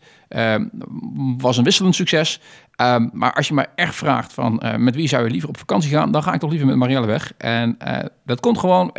was 1.39 1.57
een 1.57 1.65
wisselend 1.65 1.95
succes. 1.95 2.41
Um, 2.77 3.11
maar 3.13 3.33
als 3.33 3.49
je 3.49 3.55
me 3.55 3.67
echt 3.75 3.95
vraagt 3.95 4.33
van 4.33 4.63
met 4.77 4.95
wie 4.95 5.09
zou 5.09 5.25
je 5.25 5.31
liever 5.31 5.49
op 5.49 5.59
vakantie 5.59 5.91
gaan, 5.91 6.13
dan 6.13 6.23
ga 6.23 6.33
ik 6.33 6.41
toch 6.41 6.51
liever 6.51 6.69
met 6.69 6.77
Marielle 6.77 7.07
weg. 7.07 7.33
En 7.39 7.77
dat 8.25 8.41
komt 8.41 8.59
gewoon 8.59 8.97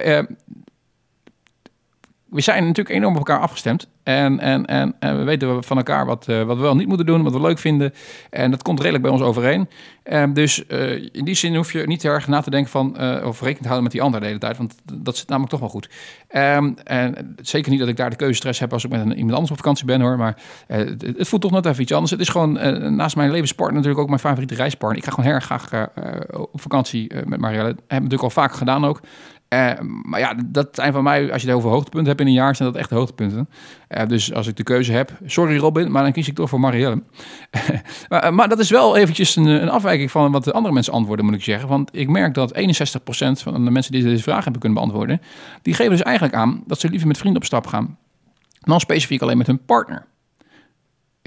we 2.35 2.41
zijn 2.41 2.65
natuurlijk 2.65 2.95
enorm 2.95 3.11
op 3.11 3.17
elkaar 3.17 3.39
afgestemd. 3.39 3.87
En, 4.03 4.39
en, 4.39 4.65
en, 4.65 4.95
en 4.99 5.17
we 5.17 5.23
weten 5.23 5.63
van 5.63 5.77
elkaar 5.77 6.05
wat, 6.05 6.27
uh, 6.29 6.43
wat 6.43 6.55
we 6.55 6.61
wel 6.61 6.75
niet 6.75 6.87
moeten 6.87 7.05
doen, 7.05 7.23
wat 7.23 7.33
we 7.33 7.41
leuk 7.41 7.59
vinden. 7.59 7.93
En 8.29 8.51
dat 8.51 8.61
komt 8.61 8.79
redelijk 8.79 9.03
bij 9.03 9.11
ons 9.11 9.21
overeen. 9.21 9.69
Um, 10.03 10.33
dus 10.33 10.63
uh, 10.67 11.09
in 11.11 11.25
die 11.25 11.35
zin 11.35 11.55
hoef 11.55 11.71
je 11.71 11.87
niet 11.87 12.03
erg 12.03 12.27
na 12.27 12.41
te 12.41 12.49
denken 12.49 12.71
van, 12.71 12.95
uh, 12.99 13.25
of 13.25 13.39
rekening 13.39 13.57
te 13.57 13.63
houden 13.63 13.83
met 13.83 13.91
die 13.91 14.01
ander 14.01 14.19
de 14.19 14.25
hele 14.25 14.39
tijd. 14.39 14.57
Want 14.57 14.75
dat 14.93 15.17
zit 15.17 15.27
namelijk 15.27 15.51
toch 15.51 15.61
wel 15.61 15.69
goed. 15.69 15.89
Um, 16.35 16.75
en 16.83 17.35
zeker 17.41 17.71
niet 17.71 17.79
dat 17.79 17.89
ik 17.89 17.97
daar 17.97 18.09
de 18.09 18.15
keuzestress 18.15 18.59
heb 18.59 18.73
als 18.73 18.83
ik 18.83 18.89
met 18.89 18.99
iemand 18.99 19.33
anders 19.33 19.51
op 19.51 19.57
vakantie 19.57 19.85
ben 19.85 20.01
hoor. 20.01 20.17
Maar 20.17 20.37
het, 20.67 21.01
het, 21.01 21.27
voelt 21.27 21.41
toch 21.41 21.51
net 21.51 21.65
even 21.65 21.81
iets 21.81 21.93
anders. 21.93 22.11
Het 22.11 22.19
is 22.19 22.29
gewoon 22.29 22.51
naast 22.95 23.15
mijn 23.15 23.31
levenspartner 23.31 23.75
natuurlijk 23.75 24.01
ook 24.01 24.09
mijn 24.09 24.19
favoriete 24.19 24.55
reispartner. 24.55 24.97
Ik 24.97 25.03
ga 25.03 25.09
gewoon 25.09 25.25
heel 25.25 25.35
erg 25.35 25.45
graag 25.45 25.89
op 26.31 26.61
vakantie 26.61 27.11
met 27.25 27.39
Marielle. 27.39 27.65
Hebben 27.65 27.85
we 27.87 27.93
natuurlijk 27.95 28.23
al 28.23 28.29
vaak 28.29 28.53
gedaan 28.53 28.85
ook. 28.85 29.01
Uh, 29.55 29.71
maar 30.03 30.19
ja, 30.19 30.35
dat 30.45 30.67
zijn 30.71 30.93
van 30.93 31.03
mij, 31.03 31.31
als 31.31 31.41
je 31.41 31.47
het 31.47 31.57
over 31.57 31.69
hoogtepunten 31.69 32.07
hebt 32.07 32.19
in 32.21 32.27
een 32.27 32.33
jaar, 32.33 32.55
zijn 32.55 32.71
dat 32.71 32.81
echt 32.81 32.89
hoogtepunten. 32.89 33.49
Uh, 33.89 34.05
dus 34.07 34.33
als 34.33 34.47
ik 34.47 34.55
de 34.55 34.63
keuze 34.63 34.91
heb, 34.91 35.11
sorry 35.25 35.57
Robin, 35.57 35.91
maar 35.91 36.03
dan 36.03 36.11
kies 36.11 36.27
ik 36.27 36.35
toch 36.35 36.49
voor 36.49 36.59
Marielle. 36.59 37.03
maar, 38.09 38.23
eh, 38.23 38.31
maar, 38.31 38.49
dat 38.49 38.59
is 38.59 38.69
wel 38.69 38.97
eventjes 38.97 39.35
een, 39.35 39.45
een, 39.45 39.69
afwijking 39.69 40.11
van 40.11 40.31
wat 40.31 40.43
de 40.43 40.51
andere 40.51 40.73
mensen 40.73 40.93
antwoorden, 40.93 41.25
moet 41.25 41.33
ik 41.33 41.43
zeggen. 41.43 41.69
Want 41.69 41.89
ik 41.93 42.09
merk 42.09 42.33
dat 42.33 42.53
61% 42.53 42.61
van 43.41 43.65
de 43.65 43.71
mensen 43.71 43.91
die 43.91 44.03
deze 44.03 44.23
vraag 44.23 44.43
hebben 44.43 44.61
kunnen 44.61 44.79
beantwoorden, 44.79 45.21
die 45.61 45.73
geven 45.73 45.91
dus 45.91 46.01
eigenlijk 46.01 46.35
aan 46.35 46.63
dat 46.65 46.79
ze 46.79 46.89
liever 46.89 47.07
met 47.07 47.17
vrienden 47.17 47.41
op 47.41 47.47
stap 47.47 47.67
gaan. 47.67 47.97
Dan 48.59 48.79
specifiek 48.79 49.21
alleen 49.21 49.37
met 49.37 49.47
hun 49.47 49.65
partner. 49.65 50.05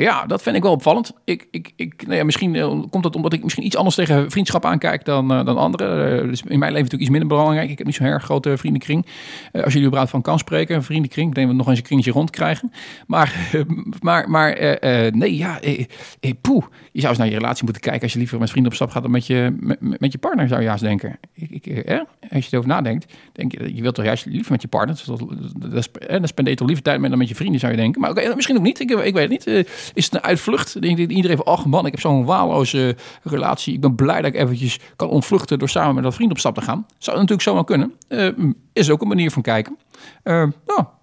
Ja, 0.01 0.27
dat 0.27 0.43
vind 0.43 0.57
ik 0.57 0.63
wel 0.63 0.73
opvallend. 0.73 1.13
Ik, 1.25 1.47
ik, 1.51 1.73
ik, 1.77 2.03
nou 2.07 2.17
ja, 2.17 2.25
misschien 2.25 2.55
uh, 2.55 2.83
komt 2.91 3.03
dat 3.03 3.17
omdat 3.17 3.33
ik 3.33 3.43
misschien 3.43 3.65
iets 3.65 3.77
anders 3.77 3.95
tegen 3.95 4.31
vriendschap 4.31 4.65
aankijk 4.65 5.05
dan, 5.05 5.33
uh, 5.33 5.45
dan 5.45 5.57
anderen. 5.57 6.23
Uh, 6.25 6.29
dus 6.31 6.41
in 6.41 6.59
mijn 6.59 6.73
leven 6.73 6.75
natuurlijk 6.75 7.03
iets 7.03 7.11
minder 7.11 7.29
belangrijk. 7.29 7.71
Ik 7.71 7.79
heb 7.79 7.87
niet 7.87 7.97
zo'n 7.97 8.07
erg 8.07 8.25
grote 8.25 8.57
vriendenkring. 8.57 9.07
als 9.53 9.73
jullie 9.73 9.87
überhaupt 9.87 10.11
van 10.11 10.23
kan 10.23 10.39
spreken, 10.39 10.77
een 10.77 10.83
vriendenkring. 10.83 11.29
Ik 11.29 11.35
denk 11.35 11.47
dat 11.47 11.57
we 11.57 11.63
nog 11.63 11.71
eens 11.71 11.79
een 11.79 11.85
kringetje 11.85 12.11
rondkrijgen. 12.11 12.73
Maar, 13.07 13.35
maar, 14.01 14.31
maar 14.31 14.79
nee, 15.13 15.37
ja, 15.37 15.61
poeh. 16.41 16.65
Je 16.99 17.05
zou 17.05 17.17
eens 17.17 17.23
naar 17.25 17.33
je 17.33 17.41
relatie 17.41 17.65
moeten 17.65 17.83
kijken 17.83 18.03
als 18.03 18.13
je 18.13 18.19
liever 18.19 18.39
met 18.39 18.51
vrienden 18.51 18.71
op 18.71 18.77
stap 18.77 18.91
gaat 18.91 19.03
dan 19.03 19.11
met 19.11 19.27
je, 19.27 19.57
met, 19.79 20.13
je 20.13 20.19
partner, 20.19 20.49
zou 20.49 20.61
je 20.61 20.67
juist 20.67 20.83
denken. 20.83 21.19
Ik, 21.33 21.51
ik, 21.51 21.67
eh, 21.67 22.01
als 22.31 22.45
je 22.45 22.51
erover 22.51 22.69
nadenkt, 22.69 23.13
denk 23.33 23.53
je, 23.53 23.75
je 23.75 23.83
wilt 23.83 23.95
toch 23.95 24.05
juist 24.05 24.27
liever 24.27 24.53
met 24.53 24.63
je 24.63 24.69
partner. 24.69 25.03
Dat, 25.07 25.19
dat, 25.19 25.89
dan 26.09 26.29
spendeer 26.29 26.53
je 26.53 26.59
toch 26.59 26.67
liever 26.67 26.85
tijd 26.85 27.01
met 27.01 27.11
dan 27.11 27.19
met 27.19 27.29
je 27.29 27.35
vrienden, 27.35 27.61
zou 27.61 27.73
je 27.73 27.79
denken. 27.79 28.01
Maar 28.01 28.11
okay, 28.11 28.35
misschien 28.35 28.57
ook 28.57 28.63
niet. 28.63 28.81
Ik, 28.81 28.91
ik 28.91 29.15
weet 29.15 29.31
het 29.31 29.47
niet 29.47 29.67
is 29.95 30.05
het 30.05 30.15
een 30.15 30.23
uitvlucht? 30.23 30.83
Denk 30.83 30.99
iedereen 30.99 31.37
van, 31.37 31.47
oh 31.47 31.65
man, 31.65 31.87
ik 31.87 31.91
heb 31.91 32.01
zo'n 32.01 32.25
waalloze 32.25 32.97
relatie. 33.23 33.75
Ik 33.75 33.81
ben 33.81 33.95
blij 33.95 34.21
dat 34.21 34.35
ik 34.35 34.41
eventjes 34.41 34.79
kan 34.97 35.09
ontvluchten 35.09 35.59
door 35.59 35.69
samen 35.69 35.95
met 35.95 36.05
dat 36.05 36.15
vriend 36.15 36.31
op 36.31 36.39
stap 36.39 36.55
te 36.55 36.63
gaan. 36.63 36.87
Zou 36.99 37.17
natuurlijk 37.17 37.43
zomaar 37.43 37.65
kunnen. 37.65 37.93
Is 38.73 38.91
ook 38.91 39.03
een 39.03 39.09
manier 39.09 39.31
van 39.31 39.43
kijken. 39.43 39.79
Nou, 40.25 40.53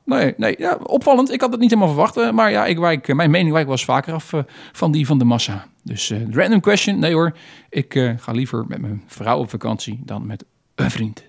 Nee, 0.05 0.33
nee 0.37 0.55
ja, 0.57 0.77
opvallend. 0.83 1.31
Ik 1.31 1.41
had 1.41 1.51
het 1.51 1.59
niet 1.59 1.69
helemaal 1.69 1.93
verwacht. 1.93 2.31
maar 2.31 2.51
ja, 2.51 2.65
ik 2.65 2.77
wijk, 2.77 3.13
mijn 3.13 3.31
mening 3.31 3.51
wijkt 3.51 3.67
wel 3.67 3.77
eens 3.77 3.85
vaker 3.85 4.13
af 4.13 4.33
van 4.71 4.91
die 4.91 5.05
van 5.05 5.17
de 5.17 5.25
massa. 5.25 5.67
Dus 5.87 6.13
random 6.31 6.59
question. 6.59 6.99
Nee 6.99 7.13
hoor, 7.13 7.37
ik 7.69 8.15
ga 8.17 8.31
liever 8.31 8.65
met 8.67 8.81
mijn 8.81 9.03
vrouw 9.07 9.39
op 9.39 9.49
vakantie 9.49 9.99
dan 10.03 10.25
met 10.25 10.45
een 10.75 10.91
vriend. 10.91 11.23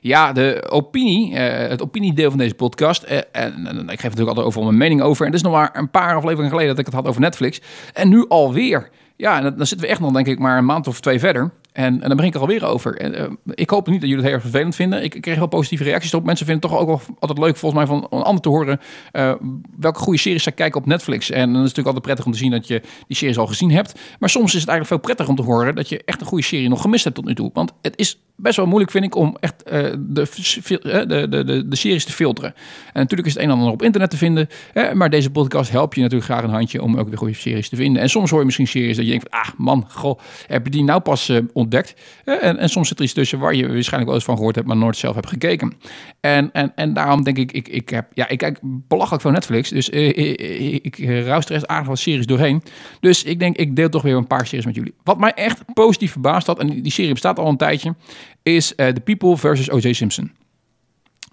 Ja, 0.00 0.32
de 0.32 0.66
opinie, 0.70 1.30
uh, 1.32 1.38
het 1.68 1.82
opiniedeel 1.82 2.30
van 2.30 2.38
deze 2.38 2.54
podcast. 2.54 3.04
Uh, 3.10 3.18
en, 3.32 3.66
ik 3.66 4.00
geef 4.00 4.02
natuurlijk 4.02 4.28
altijd 4.28 4.46
over 4.46 4.62
mijn 4.62 4.76
mening 4.76 5.02
over. 5.02 5.26
En 5.26 5.32
het 5.32 5.40
is 5.40 5.42
nog 5.42 5.52
maar 5.52 5.70
een 5.72 5.90
paar 5.90 6.14
afleveringen 6.14 6.50
geleden 6.50 6.68
dat 6.68 6.78
ik 6.78 6.86
het 6.86 6.94
had 6.94 7.06
over 7.06 7.20
Netflix. 7.20 7.60
En 7.92 8.08
nu 8.08 8.28
alweer. 8.28 8.90
Ja, 9.16 9.36
en 9.36 9.42
dan 9.42 9.66
zitten 9.66 9.86
we 9.86 9.92
echt 9.92 10.00
nog, 10.00 10.12
denk 10.12 10.26
ik, 10.26 10.38
maar 10.38 10.58
een 10.58 10.64
maand 10.64 10.86
of 10.86 11.00
twee 11.00 11.18
verder. 11.18 11.50
En, 11.74 12.02
en 12.02 12.08
dan 12.08 12.16
begin 12.16 12.26
ik 12.26 12.34
er 12.34 12.40
alweer 12.40 12.64
over. 12.64 12.96
En, 12.96 13.14
uh, 13.20 13.54
ik 13.54 13.70
hoop 13.70 13.86
niet 13.86 14.00
dat 14.00 14.08
jullie 14.08 14.16
het 14.16 14.24
heel 14.24 14.34
erg 14.34 14.42
vervelend 14.42 14.74
vinden. 14.74 15.02
Ik, 15.02 15.14
ik, 15.14 15.20
kreeg 15.20 15.38
wel 15.38 15.46
positieve 15.46 15.84
reacties 15.84 16.12
erop. 16.12 16.24
Mensen 16.24 16.46
vinden 16.46 16.70
het 16.70 16.72
toch 16.72 16.80
ook 16.80 16.88
wel 16.88 17.16
altijd 17.18 17.38
leuk, 17.38 17.56
volgens 17.56 17.84
mij, 17.84 17.98
van 17.98 18.06
een 18.10 18.24
ander 18.24 18.42
te 18.42 18.48
horen. 18.48 18.80
Uh, 19.12 19.34
welke 19.78 19.98
goede 19.98 20.18
series 20.18 20.42
zij 20.42 20.52
kijken 20.52 20.80
op 20.80 20.86
Netflix. 20.86 21.30
En 21.30 21.40
dan 21.40 21.48
is 21.48 21.52
het 21.52 21.60
natuurlijk 21.60 21.86
altijd 21.86 22.04
prettig 22.04 22.26
om 22.26 22.32
te 22.32 22.38
zien 22.38 22.50
dat 22.50 22.66
je 22.66 22.82
die 23.06 23.16
series 23.16 23.38
al 23.38 23.46
gezien 23.46 23.70
hebt. 23.70 24.00
Maar 24.18 24.30
soms 24.30 24.54
is 24.54 24.60
het 24.60 24.68
eigenlijk 24.68 24.88
veel 24.88 24.98
prettiger 24.98 25.30
om 25.30 25.36
te 25.36 25.52
horen 25.52 25.74
dat 25.74 25.88
je 25.88 26.02
echt 26.04 26.20
een 26.20 26.26
goede 26.26 26.44
serie 26.44 26.68
nog 26.68 26.80
gemist 26.80 27.04
hebt 27.04 27.16
tot 27.16 27.24
nu 27.24 27.34
toe. 27.34 27.50
Want 27.52 27.72
het 27.82 27.96
is 27.96 28.18
best 28.36 28.56
wel 28.56 28.66
moeilijk, 28.66 28.90
vind 28.90 29.04
ik, 29.04 29.14
om 29.14 29.36
echt 29.40 29.64
uh, 29.66 29.72
de, 29.98 30.28
de, 30.64 31.26
de, 31.28 31.44
de, 31.44 31.68
de 31.68 31.76
series 31.76 32.04
te 32.04 32.12
filteren. 32.12 32.54
En 32.92 33.00
natuurlijk 33.00 33.28
is 33.28 33.34
het 33.34 33.42
een 33.42 33.48
en 33.48 33.56
ander 33.56 33.72
op 33.72 33.82
internet 33.82 34.10
te 34.10 34.16
vinden. 34.16 34.48
maar 34.92 35.10
deze 35.10 35.30
podcast 35.30 35.70
helpt 35.70 35.94
je 35.94 36.00
natuurlijk 36.00 36.30
graag 36.30 36.42
een 36.42 36.50
handje 36.50 36.82
om 36.82 36.96
ook 36.96 37.08
weer 37.08 37.18
goede 37.18 37.34
series 37.34 37.68
te 37.68 37.76
vinden. 37.76 38.02
En 38.02 38.08
soms 38.08 38.30
hoor 38.30 38.38
je 38.38 38.44
misschien 38.44 38.66
series 38.66 38.96
dat 38.96 39.04
je 39.04 39.10
denkt, 39.10 39.30
ah 39.30 39.48
man, 39.56 39.86
goh, 39.88 40.18
heb 40.46 40.64
je 40.64 40.70
die 40.70 40.84
nou 40.84 41.00
pas 41.00 41.30
ontdekt? 41.64 41.94
En, 42.24 42.58
en, 42.58 42.68
soms 42.68 42.88
zit 42.88 42.98
er 42.98 43.04
iets 43.04 43.12
tussen 43.12 43.38
waar 43.38 43.54
je 43.54 43.62
waarschijnlijk 43.62 44.04
wel 44.04 44.14
eens 44.14 44.24
van 44.24 44.36
gehoord 44.36 44.54
hebt, 44.54 44.66
maar 44.66 44.76
nooit 44.76 44.96
zelf 44.96 45.14
hebt 45.14 45.28
gekeken. 45.28 45.72
En, 46.20 46.52
en, 46.52 46.72
en 46.74 46.92
daarom 46.92 47.24
denk 47.24 47.38
ik, 47.38 47.52
ik, 47.52 47.68
ik, 47.68 47.88
heb, 47.88 48.06
ja, 48.14 48.28
ik 48.28 48.38
kijk 48.38 48.58
belachelijk 48.62 49.22
van 49.22 49.32
Netflix. 49.32 49.68
Dus 49.68 49.90
uh, 49.90 50.08
ik, 50.08 50.40
ik, 50.84 50.98
ik 50.98 51.24
ruis 51.24 51.46
er 51.46 51.66
aardig 51.66 51.88
wat 51.88 51.98
series 51.98 52.26
doorheen. 52.26 52.62
Dus 53.00 53.22
ik 53.22 53.38
denk, 53.38 53.56
ik 53.56 53.76
deel 53.76 53.88
toch 53.88 54.02
weer 54.02 54.16
een 54.16 54.26
paar 54.26 54.46
series 54.46 54.66
met 54.66 54.74
jullie. 54.74 54.94
Wat 55.02 55.18
mij 55.18 55.32
echt 55.32 55.62
positief 55.74 56.12
verbaasd 56.12 56.46
had, 56.46 56.58
en 56.58 56.82
die, 56.82 56.92
serie 56.92 57.12
bestaat 57.12 57.38
al 57.38 57.48
een 57.48 57.56
tijdje, 57.56 57.94
is 58.42 58.72
uh, 58.76 58.86
The 58.86 59.00
People 59.00 59.36
versus 59.36 59.70
O.J. 59.70 59.92
Simpson. 59.92 60.32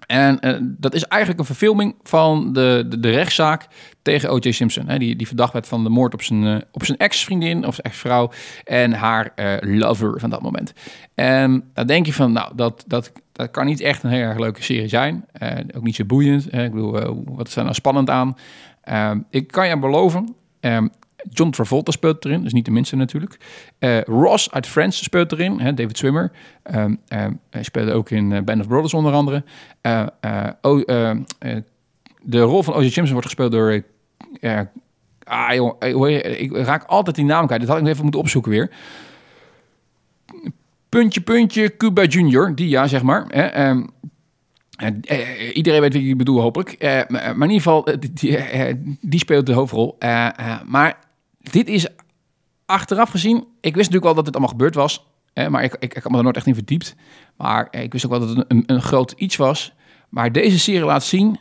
En 0.06 0.38
uh, 0.40 0.56
dat 0.60 0.94
is 0.94 1.04
eigenlijk 1.04 1.40
een 1.40 1.46
verfilming 1.46 1.94
van 2.02 2.52
de, 2.52 2.84
de, 2.88 3.00
de 3.00 3.10
rechtszaak 3.10 3.66
tegen 4.02 4.30
O.J. 4.30 4.50
Simpson. 4.50 4.88
Hè, 4.88 4.98
die, 4.98 5.16
die 5.16 5.26
verdacht 5.26 5.52
werd 5.52 5.68
van 5.68 5.84
de 5.84 5.90
moord 5.90 6.14
op 6.14 6.22
zijn, 6.22 6.42
uh, 6.42 6.56
op 6.72 6.84
zijn 6.84 6.98
ex-vriendin 6.98 7.66
of 7.66 7.78
ex-vrouw 7.78 8.30
en 8.64 8.92
haar 8.92 9.32
uh, 9.36 9.78
lover 9.78 10.20
van 10.20 10.30
dat 10.30 10.42
moment. 10.42 10.72
En 11.14 11.64
dan 11.74 11.86
denk 11.86 12.06
je 12.06 12.12
van, 12.12 12.32
nou, 12.32 12.52
dat, 12.54 12.84
dat, 12.86 13.12
dat 13.32 13.50
kan 13.50 13.66
niet 13.66 13.80
echt 13.80 14.02
een 14.02 14.10
heel 14.10 14.22
erg 14.22 14.38
leuke 14.38 14.62
serie 14.62 14.88
zijn. 14.88 15.24
ook 15.76 15.82
niet 15.82 15.96
zo 15.96 16.04
boeiend. 16.04 16.46
Hè. 16.50 16.64
Ik 16.64 16.72
bedoel, 16.72 17.24
wat 17.24 17.48
is 17.48 17.56
er 17.56 17.62
nou 17.62 17.74
spannend 17.74 18.10
aan? 18.10 18.36
Ik 19.30 19.46
kan 19.46 19.68
je 19.68 19.78
beloven, 19.78 20.34
ehm, 20.60 20.86
John 21.30 21.50
Travolta 21.50 21.92
speelt 21.92 22.24
erin, 22.24 22.42
dus 22.42 22.52
niet 22.52 22.64
de 22.64 22.70
minste 22.70 22.96
natuurlijk. 22.96 23.36
Uh, 23.78 24.00
Ross 24.00 24.50
uit 24.50 24.66
Friends 24.66 25.02
speelt 25.02 25.32
erin, 25.32 25.60
hè, 25.60 25.74
David 25.74 25.98
Swimmer. 25.98 26.32
Um, 26.74 27.00
hij 27.50 27.62
speelde 27.62 27.92
ook 27.92 28.10
in 28.10 28.30
uh, 28.30 28.40
Band 28.40 28.60
of 28.60 28.68
Brothers 28.68 28.94
onder 28.94 29.12
andere. 29.12 29.44
Uh, 29.82 30.06
oh, 30.60 30.86
de 32.22 32.40
rol 32.40 32.62
van 32.62 32.74
O.J. 32.74 32.88
Simpson 32.88 33.12
wordt 33.12 33.26
gespeeld 33.26 33.52
door... 33.52 33.82
ah, 35.24 35.54
joh, 35.54 36.08
ik 36.10 36.56
raak 36.56 36.84
altijd 36.84 37.16
die 37.16 37.24
naam 37.24 37.46
kwijt. 37.46 37.60
Dat 37.60 37.70
had 37.70 37.80
ik 37.80 37.86
even 37.86 38.02
moeten 38.02 38.20
opzoeken 38.20 38.50
weer. 38.50 38.70
Puntje, 40.88 41.20
puntje, 41.20 41.76
Cuba 41.76 42.04
Junior. 42.04 42.54
Die 42.54 42.68
ja, 42.68 42.86
zeg 42.86 43.02
maar. 43.02 43.24
Hè, 43.28 43.74
uh, 43.74 45.56
iedereen 45.56 45.80
weet 45.80 45.92
wie 45.92 46.10
ik 46.10 46.16
bedoel, 46.16 46.40
hopelijk. 46.40 46.76
Uh, 46.78 47.00
maar, 47.08 47.34
in 47.34 47.40
ieder 47.40 47.56
geval, 47.56 47.84
die, 48.12 48.38
die 49.00 49.18
speelt 49.18 49.46
de 49.46 49.52
hoofdrol. 49.52 49.96
maar 50.64 50.98
dit 51.50 51.68
is 51.68 51.86
achteraf 52.66 53.10
gezien, 53.10 53.36
ik 53.36 53.74
wist 53.74 53.76
natuurlijk 53.76 54.04
wel 54.04 54.14
dat 54.14 54.24
dit 54.24 54.34
allemaal 54.34 54.52
gebeurd 54.52 54.74
was, 54.74 55.06
hè, 55.32 55.50
maar 55.50 55.64
ik, 55.64 55.76
ik, 55.78 55.94
ik 55.94 56.02
had 56.02 56.12
me 56.12 56.18
er 56.18 56.24
nooit 56.24 56.36
echt 56.36 56.46
in 56.46 56.54
verdiept. 56.54 56.94
Maar 57.36 57.68
ik 57.70 57.92
wist 57.92 58.04
ook 58.04 58.10
wel 58.10 58.20
dat 58.20 58.36
het 58.36 58.44
een, 58.48 58.62
een 58.66 58.82
groot 58.82 59.12
iets 59.16 59.36
was. 59.36 59.72
Maar 60.08 60.32
deze 60.32 60.58
serie 60.58 60.84
laat 60.84 61.04
zien 61.04 61.40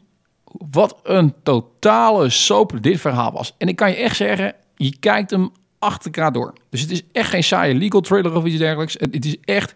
wat 0.71 0.99
een 1.03 1.33
totale 1.43 2.29
soap 2.29 2.77
dit 2.81 3.01
verhaal 3.01 3.31
was. 3.31 3.55
En 3.57 3.67
ik 3.67 3.75
kan 3.75 3.89
je 3.89 3.95
echt 3.95 4.15
zeggen, 4.15 4.55
je 4.75 4.99
kijkt 4.99 5.31
hem 5.31 5.51
achter 5.79 6.05
elkaar 6.05 6.31
door. 6.31 6.53
Dus 6.69 6.81
het 6.81 6.91
is 6.91 7.01
echt 7.11 7.29
geen 7.29 7.43
saaie 7.43 7.75
legal 7.75 8.01
trailer 8.01 8.35
of 8.35 8.45
iets 8.45 8.57
dergelijks. 8.57 8.95
Het 8.99 9.25
is 9.25 9.37
echt 9.41 9.73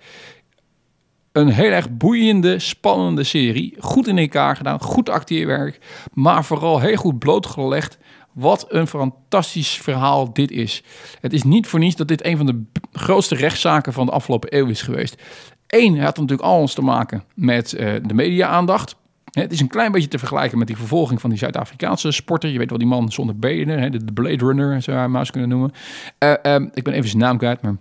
een 1.31 1.47
heel 1.47 1.71
erg 1.71 1.97
boeiende, 1.97 2.59
spannende 2.59 3.23
serie. 3.23 3.75
Goed 3.79 4.07
in 4.07 4.17
elkaar 4.17 4.55
gedaan, 4.55 4.81
goed 4.81 5.09
acteerwerk, 5.09 5.79
maar 6.13 6.45
vooral 6.45 6.79
heel 6.79 6.95
goed 6.95 7.19
blootgelegd 7.19 7.97
wat 8.35 8.65
een 8.69 8.87
fantastisch 8.87 9.77
verhaal 9.77 10.33
dit 10.33 10.51
is. 10.51 10.83
Het 11.19 11.33
is 11.33 11.43
niet 11.43 11.67
voor 11.67 11.79
niets 11.79 11.95
dat 11.95 12.07
dit 12.07 12.25
een 12.25 12.37
van 12.37 12.45
de 12.45 12.63
grootste 12.91 13.35
rechtszaken 13.35 13.93
van 13.93 14.05
de 14.05 14.11
afgelopen 14.11 14.57
eeuw 14.57 14.67
is 14.67 14.81
geweest. 14.81 15.21
Eén, 15.67 15.93
het 15.93 16.03
had 16.03 16.17
natuurlijk 16.17 16.49
alles 16.49 16.73
te 16.73 16.81
maken 16.81 17.23
met 17.33 17.73
uh, 17.73 17.93
de 18.03 18.13
media-aandacht. 18.13 18.95
Het 19.31 19.51
is 19.51 19.59
een 19.59 19.67
klein 19.67 19.91
beetje 19.91 20.07
te 20.07 20.19
vergelijken 20.19 20.57
met 20.57 20.67
die 20.67 20.77
vervolging 20.77 21.21
van 21.21 21.29
die 21.29 21.39
Zuid-Afrikaanse 21.39 22.11
sporter. 22.11 22.49
Je 22.49 22.57
weet 22.57 22.69
wel, 22.69 22.77
die 22.79 22.87
man 22.87 23.11
zonder 23.11 23.39
benen, 23.39 23.91
de 23.91 24.13
Blade 24.13 24.45
Runner, 24.45 24.81
zou 24.81 24.97
je 24.97 25.01
hem 25.03 25.11
maar 25.11 25.19
eens 25.19 25.31
kunnen 25.31 25.49
noemen. 25.49 25.71
Uh, 26.19 26.33
um, 26.43 26.69
ik 26.73 26.83
ben 26.83 26.93
even 26.93 27.09
zijn 27.09 27.21
naam 27.21 27.37
kwijt, 27.37 27.61
maar... 27.61 27.75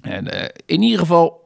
En, 0.00 0.34
uh, 0.34 0.44
in 0.66 0.82
ieder 0.82 0.98
geval, 0.98 1.43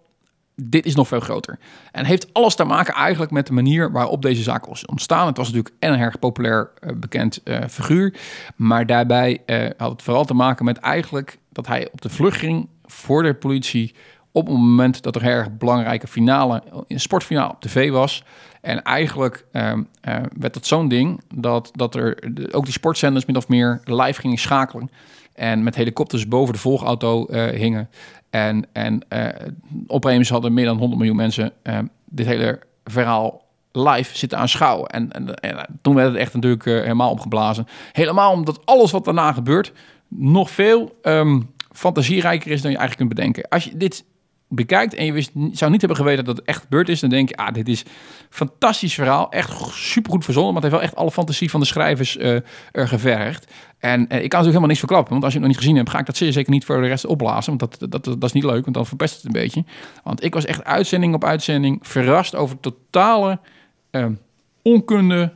dit 0.60 0.86
is 0.86 0.94
nog 0.94 1.08
veel 1.08 1.20
groter. 1.20 1.58
En 1.92 2.04
heeft 2.04 2.34
alles 2.34 2.54
te 2.54 2.64
maken 2.64 2.94
eigenlijk 2.94 3.32
met 3.32 3.46
de 3.46 3.52
manier 3.52 3.92
waarop 3.92 4.22
deze 4.22 4.42
zaak 4.42 4.66
was 4.66 4.86
ontstaan. 4.86 5.26
Het 5.26 5.36
was 5.36 5.46
natuurlijk 5.46 5.74
een 5.80 5.98
erg 5.98 6.18
populair 6.18 6.70
uh, 6.80 6.90
bekend 6.96 7.40
uh, 7.44 7.58
figuur. 7.68 8.14
Maar 8.56 8.86
daarbij 8.86 9.42
uh, 9.46 9.70
had 9.76 9.90
het 9.90 10.02
vooral 10.02 10.24
te 10.24 10.34
maken 10.34 10.64
met 10.64 10.78
eigenlijk 10.78 11.38
dat 11.52 11.66
hij 11.66 11.88
op 11.92 12.00
de 12.00 12.08
vlucht 12.08 12.38
ging 12.38 12.68
voor 12.84 13.22
de 13.22 13.34
politie. 13.34 13.94
Op 14.32 14.46
het 14.46 14.56
moment 14.56 15.02
dat 15.02 15.16
er 15.16 15.22
een 15.22 15.28
erg 15.28 15.56
belangrijke 15.56 16.06
finale, 16.06 16.62
een 16.86 17.00
sportfinale 17.00 17.52
op 17.52 17.60
tv 17.60 17.90
was. 17.90 18.24
En 18.60 18.82
eigenlijk 18.82 19.46
ehm, 19.52 19.82
werd 20.38 20.54
dat 20.54 20.66
zo'n 20.66 20.88
ding 20.88 21.20
dat, 21.34 21.70
dat 21.74 21.94
er 21.94 22.18
ook 22.50 22.64
die 22.64 22.72
sportzenders 22.72 23.26
min 23.26 23.36
of 23.36 23.48
meer 23.48 23.80
live 23.84 24.20
gingen 24.20 24.38
schakelen. 24.38 24.90
En 25.38 25.62
met 25.62 25.74
helikopters 25.74 26.28
boven 26.28 26.54
de 26.54 26.60
volgauto 26.60 27.26
hingen. 27.34 27.88
En, 28.30 28.66
en 28.72 29.00
uh, 29.12 29.26
opeens 29.86 30.28
hadden 30.28 30.54
meer 30.54 30.64
dan 30.64 30.78
100 30.78 30.98
miljoen 30.98 31.16
mensen 31.16 31.52
uh, 31.62 31.78
dit 32.04 32.26
hele 32.26 32.58
verhaal 32.84 33.46
live 33.72 34.16
zitten 34.16 34.38
aanschouwen. 34.38 34.88
En, 34.88 35.12
en, 35.12 35.34
en 35.40 35.78
toen 35.82 35.94
werd 35.94 36.08
het 36.08 36.16
echt 36.16 36.34
natuurlijk 36.34 36.64
helemaal 36.64 37.10
opgeblazen. 37.10 37.66
Helemaal 37.92 38.32
omdat 38.32 38.66
alles 38.66 38.90
wat 38.90 39.04
daarna 39.04 39.32
gebeurt 39.32 39.72
nog 40.08 40.50
veel 40.50 40.98
um, 41.02 41.50
fantasierijker 41.72 42.50
is 42.50 42.62
dan 42.62 42.70
je 42.70 42.76
eigenlijk 42.76 43.08
kunt 43.08 43.20
bedenken. 43.20 43.48
Als 43.48 43.64
je 43.64 43.76
dit 43.76 44.04
bekijkt 44.48 44.94
en 44.94 45.04
je 45.04 45.12
wist, 45.12 45.30
zou 45.52 45.70
niet 45.70 45.80
hebben 45.80 45.98
geweten 45.98 46.24
dat 46.24 46.36
het 46.36 46.46
echt 46.46 46.62
gebeurd 46.62 46.88
is, 46.88 47.00
dan 47.00 47.10
denk 47.10 47.28
je, 47.28 47.36
ah, 47.36 47.54
dit 47.54 47.68
is 47.68 47.80
een 47.80 47.90
fantastisch 48.30 48.94
verhaal. 48.94 49.30
Echt 49.30 49.52
supergoed 49.70 50.24
verzonnen, 50.24 50.52
maar 50.52 50.62
het 50.62 50.70
heeft 50.70 50.82
wel 50.82 50.92
echt 50.92 51.00
alle 51.00 51.10
fantasie 51.10 51.50
van 51.50 51.60
de 51.60 51.66
schrijvers 51.66 52.16
uh, 52.16 52.40
er 52.72 52.88
gevergd. 52.88 53.52
En 53.78 54.00
uh, 54.00 54.00
ik 54.00 54.08
kan 54.08 54.18
natuurlijk 54.18 54.44
helemaal 54.44 54.66
niks 54.66 54.78
verklappen, 54.78 55.10
want 55.10 55.24
als 55.24 55.32
je 55.32 55.38
het 55.38 55.48
nog 55.48 55.56
niet 55.56 55.64
gezien 55.64 55.76
hebt, 55.76 55.90
ga 55.90 55.98
ik 55.98 56.06
dat 56.06 56.16
zeer 56.16 56.32
zeker 56.32 56.52
niet 56.52 56.64
voor 56.64 56.80
de 56.80 56.86
rest 56.86 57.06
opblazen, 57.06 57.58
want 57.58 57.78
dat, 57.78 57.90
dat, 57.90 58.04
dat, 58.04 58.24
is 58.24 58.32
niet 58.32 58.44
leuk, 58.44 58.62
want 58.62 58.76
dan 58.76 58.86
verpest 58.86 59.16
het 59.16 59.24
een 59.24 59.32
beetje. 59.32 59.64
Want 60.02 60.24
ik 60.24 60.34
was 60.34 60.44
echt 60.44 60.64
uitzending 60.64 61.14
op 61.14 61.24
uitzending 61.24 61.78
verrast 61.82 62.34
over 62.34 62.60
totale... 62.60 63.38
Uh, 63.90 64.06
onkunde, 64.62 65.32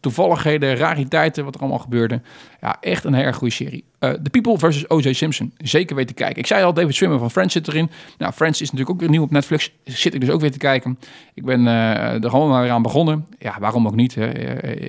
toevalligheden, 0.00 0.76
rariteiten, 0.76 1.44
wat 1.44 1.54
er 1.54 1.60
allemaal 1.60 1.78
gebeurde. 1.78 2.20
Ja, 2.66 2.76
echt 2.80 3.04
een 3.04 3.14
erg 3.14 3.36
goede 3.36 3.54
serie. 3.54 3.84
Uh, 4.00 4.10
The 4.10 4.30
People 4.30 4.58
versus 4.58 4.88
O.J. 4.88 5.12
Simpson. 5.12 5.52
Zeker 5.56 5.96
weten 5.96 6.14
te 6.14 6.22
kijken. 6.22 6.38
Ik 6.38 6.46
zei 6.46 6.64
al, 6.64 6.74
David 6.74 6.94
Swimmer 6.94 7.18
van 7.18 7.30
Friends 7.30 7.52
zit 7.52 7.68
erin. 7.68 7.90
Nou, 8.18 8.32
Friends 8.32 8.60
is 8.60 8.70
natuurlijk 8.70 8.90
ook 8.90 9.00
weer 9.00 9.10
nieuw 9.10 9.22
op 9.22 9.30
Netflix. 9.30 9.72
Zit 9.84 10.14
ik 10.14 10.20
dus 10.20 10.30
ook 10.30 10.40
weer 10.40 10.50
te 10.50 10.58
kijken. 10.58 10.98
Ik 11.34 11.44
ben 11.44 11.60
uh, 11.60 12.24
er 12.24 12.30
gewoon 12.30 12.48
maar 12.48 12.62
weer 12.62 12.70
aan 12.70 12.82
begonnen. 12.82 13.26
Ja, 13.38 13.56
waarom 13.60 13.86
ook 13.86 13.94
niet? 13.94 14.14
Hè? 14.14 14.24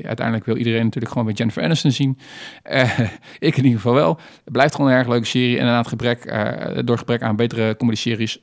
uiteindelijk 0.05 0.45
wil 0.45 0.57
iedereen 0.57 0.83
natuurlijk 0.83 1.11
gewoon 1.11 1.27
weer 1.27 1.35
Jennifer 1.35 1.63
Aniston 1.63 1.91
zien. 1.91 2.17
ik 3.39 3.57
in 3.57 3.63
ieder 3.63 3.79
geval 3.79 3.93
wel. 3.93 4.19
Het 4.43 4.53
blijft 4.53 4.75
gewoon 4.75 4.91
een 4.91 4.97
erg 4.97 5.07
leuke 5.07 5.25
serie. 5.25 5.53
En 5.53 5.59
inderdaad, 5.59 5.87
gebrek, 5.87 6.33
door 6.85 6.97
gebrek 6.97 7.21
aan 7.21 7.35
betere 7.35 7.75
comedy-series... 7.77 8.39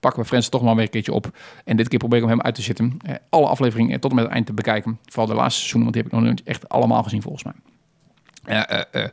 pakken 0.00 0.22
we 0.22 0.28
Friends 0.28 0.48
toch 0.48 0.62
maar 0.62 0.74
weer 0.74 0.84
een 0.84 0.90
keertje 0.90 1.12
op. 1.12 1.38
En 1.64 1.76
dit 1.76 1.88
keer 1.88 1.98
probeer 1.98 2.22
ik 2.22 2.28
hem 2.28 2.40
uit 2.40 2.54
te 2.54 2.62
zitten. 2.62 2.96
alle 3.28 3.46
afleveringen 3.46 4.00
tot 4.00 4.10
en 4.10 4.16
met 4.16 4.24
het 4.24 4.34
eind 4.34 4.46
te 4.46 4.52
bekijken. 4.52 4.98
Vooral 5.04 5.26
de 5.26 5.34
laatste 5.34 5.60
seizoenen, 5.60 5.92
want 5.92 5.94
die 5.94 6.02
heb 6.02 6.12
ik 6.12 6.18
nog 6.18 6.36
niet 6.36 6.48
echt 6.48 6.68
allemaal 6.68 7.02
gezien 7.02 7.22
volgens 7.22 7.44
mij. 7.44 7.73
Uh, 8.48 8.62
uh, 8.94 9.04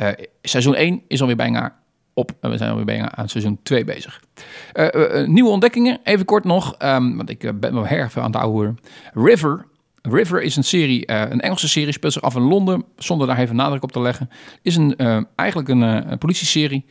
uh, 0.00 0.08
seizoen 0.42 0.74
1 0.74 1.02
is 1.08 1.20
alweer 1.20 1.36
bijna 1.36 1.78
op. 2.14 2.32
We 2.40 2.56
zijn 2.56 2.70
alweer 2.70 2.84
bijna 2.84 3.14
aan 3.14 3.28
seizoen 3.28 3.58
2 3.62 3.84
bezig. 3.84 4.20
nieuwe 5.26 5.50
ontdekkingen, 5.50 5.98
even 6.02 6.24
kort 6.24 6.44
nog. 6.44 6.74
Um, 6.78 7.16
want 7.16 7.30
ik 7.30 7.60
ben 7.60 7.74
wel 7.74 7.86
veel 7.86 8.22
aan 8.22 8.32
het 8.32 8.40
ouwen. 8.40 8.78
River 9.12 9.68
River 10.02 10.42
is 10.42 10.56
een 10.56 10.64
serie, 10.64 11.10
een 11.10 11.40
Engelse 11.40 11.68
serie, 11.68 11.92
speelt 11.92 12.12
zich 12.12 12.22
af 12.22 12.34
in 12.34 12.42
Londen, 12.42 12.84
zonder 12.96 13.26
daar 13.26 13.38
even 13.38 13.56
nadruk 13.56 13.82
op 13.82 13.92
te 13.92 14.00
leggen. 14.00 14.30
Is 14.62 14.76
een, 14.76 14.96
eigenlijk 15.36 15.68
een, 15.68 15.80
een 15.80 16.18
politieserie. 16.18 16.84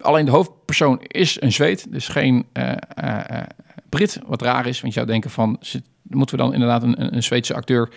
alleen 0.00 0.24
de 0.24 0.30
hoofdpersoon 0.30 1.00
is 1.02 1.40
een 1.40 1.52
Zweed, 1.52 1.92
dus 1.92 2.08
geen 2.08 2.46
Brit, 3.88 4.20
wat 4.26 4.42
raar 4.42 4.66
is. 4.66 4.80
Want 4.80 4.92
je 4.92 5.00
zou 5.00 5.06
denken 5.06 5.30
van, 5.30 5.60
moeten 6.02 6.36
we 6.36 6.42
dan 6.42 6.52
inderdaad 6.52 6.82
een, 6.82 7.14
een 7.14 7.22
Zweedse 7.22 7.54
acteur 7.54 7.90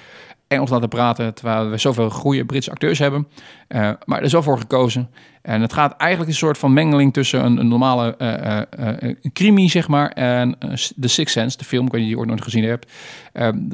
Engels 0.50 0.70
laten 0.70 0.90
praten, 0.90 1.34
terwijl 1.34 1.70
we 1.70 1.78
zoveel 1.78 2.10
goede 2.10 2.46
Britse 2.46 2.72
acteurs 2.72 3.00
hebben. 3.00 3.28
Uh, 3.68 3.92
maar 4.06 4.18
er 4.18 4.24
is 4.24 4.32
wel 4.32 4.44
voor 4.44 4.58
gekozen. 4.58 5.10
En 5.42 5.62
het 5.62 5.74
gaat 5.74 5.98
eigenlijk 5.98 6.32
een 6.32 6.38
soort 6.38 6.58
van 6.58 6.74
mengeling 6.74 7.14
tussen 7.14 7.46
een, 7.46 7.58
een 7.58 7.68
normale 7.68 8.16
uh, 8.18 9.68
zeg 9.68 9.88
maar, 9.88 10.10
en 10.10 10.58
The 11.00 11.08
Sixth 11.08 11.34
Sense, 11.34 11.58
de 11.58 11.64
film, 11.64 11.86
ik 11.86 11.92
je 11.92 11.98
die 11.98 12.18
ooit 12.18 12.28
nooit 12.28 12.44
gezien 12.44 12.64
hebt. 12.64 12.92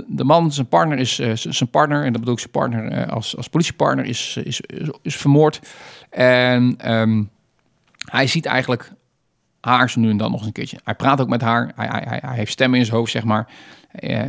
de 0.07 0.23
man, 0.23 0.51
zijn 0.51 0.67
partner 0.67 0.97
is, 0.97 1.15
zijn 1.33 1.69
partner, 1.69 2.03
en 2.03 2.11
dat 2.11 2.19
bedoel 2.19 2.33
ik 2.33 2.39
zijn 2.39 2.51
partner 2.51 3.09
als, 3.09 3.37
als 3.37 3.47
politiepartner, 3.47 4.05
is, 4.05 4.37
is, 4.43 4.61
is, 5.01 5.15
vermoord. 5.15 5.59
En 6.09 6.91
um, 6.93 7.29
hij 8.11 8.27
ziet 8.27 8.45
eigenlijk 8.45 8.91
haar 9.61 9.89
zo 9.89 9.99
nu 9.99 10.09
en 10.09 10.17
dan 10.17 10.29
nog 10.31 10.39
eens 10.39 10.47
een 10.47 10.53
keertje. 10.53 10.79
Hij 10.83 10.95
praat 10.95 11.21
ook 11.21 11.29
met 11.29 11.41
haar. 11.41 11.71
Hij, 11.75 11.87
hij, 11.87 12.19
hij 12.25 12.35
heeft 12.35 12.51
stemmen 12.51 12.79
in 12.79 12.85
zijn 12.85 12.97
hoofd, 12.97 13.11
zeg 13.11 13.23
maar. 13.23 13.47
Uh, 13.99 14.21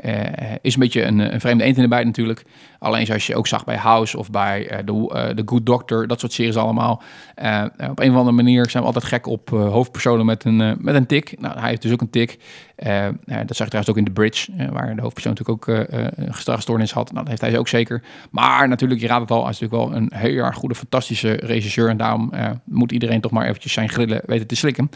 is 0.61 0.75
een 0.75 0.81
beetje 0.81 1.03
een, 1.03 1.19
een, 1.35 1.41
vreemde 1.41 1.65
eend 1.65 1.77
in 1.77 1.83
de 1.83 1.89
bijt 1.89 2.05
natuurlijk. 2.05 2.45
Alleen 2.79 3.07
zoals 3.07 3.27
je 3.27 3.37
ook 3.37 3.47
zag 3.47 3.65
bij 3.65 3.77
House 3.77 4.19
of 4.19 4.31
bij 4.31 4.73
uh, 4.73 4.79
The, 5.35 5.43
Good 5.45 5.67
Doctor, 5.67 6.07
dat 6.07 6.21
soort 6.21 6.33
series 6.33 6.57
allemaal. 6.57 7.03
op 7.91 8.01
een 8.01 8.11
of 8.11 8.17
andere 8.17 8.33
manier 8.33 8.71
zijn 8.71 8.83
we 8.83 8.89
altijd 8.89 9.05
gek 9.05 9.27
op 9.27 9.51
hoofdpersonen 9.51 10.27
met 10.27 10.45
een, 10.45 10.77
met 10.79 10.95
een 10.95 11.07
tik. 11.07 11.41
Nou, 11.41 11.59
hij 11.59 11.69
heeft 11.69 11.83
dus 11.83 11.93
ook 11.93 12.01
een 12.01 12.11
tik. 12.11 12.39
dat 13.47 13.57
zag 13.57 13.67
je 13.67 13.73
trouwens 13.73 13.89
ook 13.89 13.97
in 13.97 14.05
The 14.05 14.11
Bridge, 14.11 14.53
waar 14.71 14.97
de 14.97 15.03
hoofdpersoon 15.03 15.33
natuurlijk 15.33 15.69
ook 15.69 15.87
een 16.17 16.35
gedragstoornis 16.35 16.93
had. 16.93 17.13
Nou, 17.13 17.19
dat 17.19 17.29
heeft 17.29 17.41
hij 17.41 17.59
ook 17.59 17.69
zeker. 17.69 18.03
Maar 18.31 18.69
natuurlijk, 18.69 19.01
je 19.01 19.07
raadt 19.07 19.21
het 19.21 19.31
al, 19.31 19.43
hij 19.43 19.51
is 19.51 19.59
natuurlijk 19.59 19.91
wel 19.91 20.01
een 20.01 20.13
heel 20.15 20.45
erg 20.45 20.57
goede, 20.57 20.75
fantastische 20.75 21.33
regisseur. 21.33 21.89
En 21.89 21.97
daarom 21.97 22.33
moet 22.65 22.93
iedereen 22.93 23.21
toch 23.21 23.33
maar 23.33 23.47
eventjes 23.47 23.73
zijn 23.73 23.89
grillen 23.89 24.21
weten 24.27 24.47
te 24.47 24.57
slikken. 24.57 24.91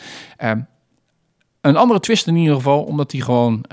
een 1.60 1.76
andere 1.76 2.00
twist 2.00 2.26
in 2.26 2.36
ieder 2.36 2.54
geval, 2.54 2.82
omdat 2.82 3.12
hij 3.12 3.20
gewoon... 3.20 3.64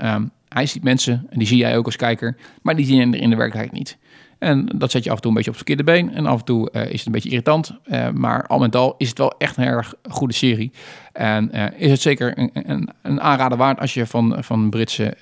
Hij 0.48 0.66
ziet 0.66 0.82
mensen, 0.82 1.26
en 1.30 1.38
die 1.38 1.48
zie 1.48 1.58
jij 1.58 1.76
ook 1.76 1.84
als 1.84 1.96
kijker, 1.96 2.36
maar 2.62 2.76
die 2.76 2.86
zien 2.86 3.14
er 3.14 3.20
in 3.20 3.30
de 3.30 3.36
werkelijkheid 3.36 3.78
niet. 3.78 3.98
En 4.38 4.66
dat 4.74 4.90
zet 4.90 5.04
je 5.04 5.10
af 5.10 5.16
en 5.16 5.22
toe 5.22 5.30
een 5.30 5.36
beetje 5.36 5.50
op 5.50 5.56
het 5.56 5.66
verkeerde 5.66 5.92
been. 5.92 6.14
En 6.14 6.26
af 6.26 6.38
en 6.38 6.44
toe 6.44 6.68
uh, 6.72 6.86
is 6.86 6.98
het 6.98 7.06
een 7.06 7.12
beetje 7.12 7.28
irritant. 7.28 7.72
Uh, 7.84 8.10
maar 8.10 8.46
al 8.46 8.58
met 8.58 8.76
al 8.76 8.94
is 8.98 9.08
het 9.08 9.18
wel 9.18 9.34
echt 9.38 9.56
een 9.56 9.64
erg 9.64 9.94
goede 10.10 10.34
serie. 10.34 10.72
En 11.12 11.50
uh, 11.54 11.66
is 11.76 11.90
het 11.90 12.00
zeker 12.00 12.38
een, 12.38 12.50
een, 12.52 12.90
een, 13.02 13.20
aanrader 13.20 13.58
waard 13.58 13.80
als 13.80 13.94
je 13.94 14.06
van, 14.06 14.36
van 14.40 14.70
Britse 14.70 15.16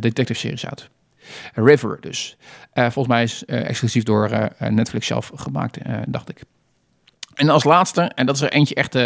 detective 0.00 0.40
series 0.40 0.62
houdt. 0.62 0.90
River 1.54 1.98
dus. 2.00 2.36
volgens 2.74 3.06
mij 3.06 3.22
is 3.22 3.44
exclusief 3.44 4.02
door 4.02 4.50
Netflix 4.58 5.06
zelf 5.06 5.30
gemaakt, 5.34 5.78
dacht 6.06 6.28
ik. 6.28 6.42
En 7.34 7.48
als 7.48 7.64
laatste, 7.64 8.00
en 8.00 8.26
dat 8.26 8.34
is 8.34 8.40
er 8.40 8.52
eentje 8.52 8.74
echt. 8.74 8.94
Uh, 8.94 9.02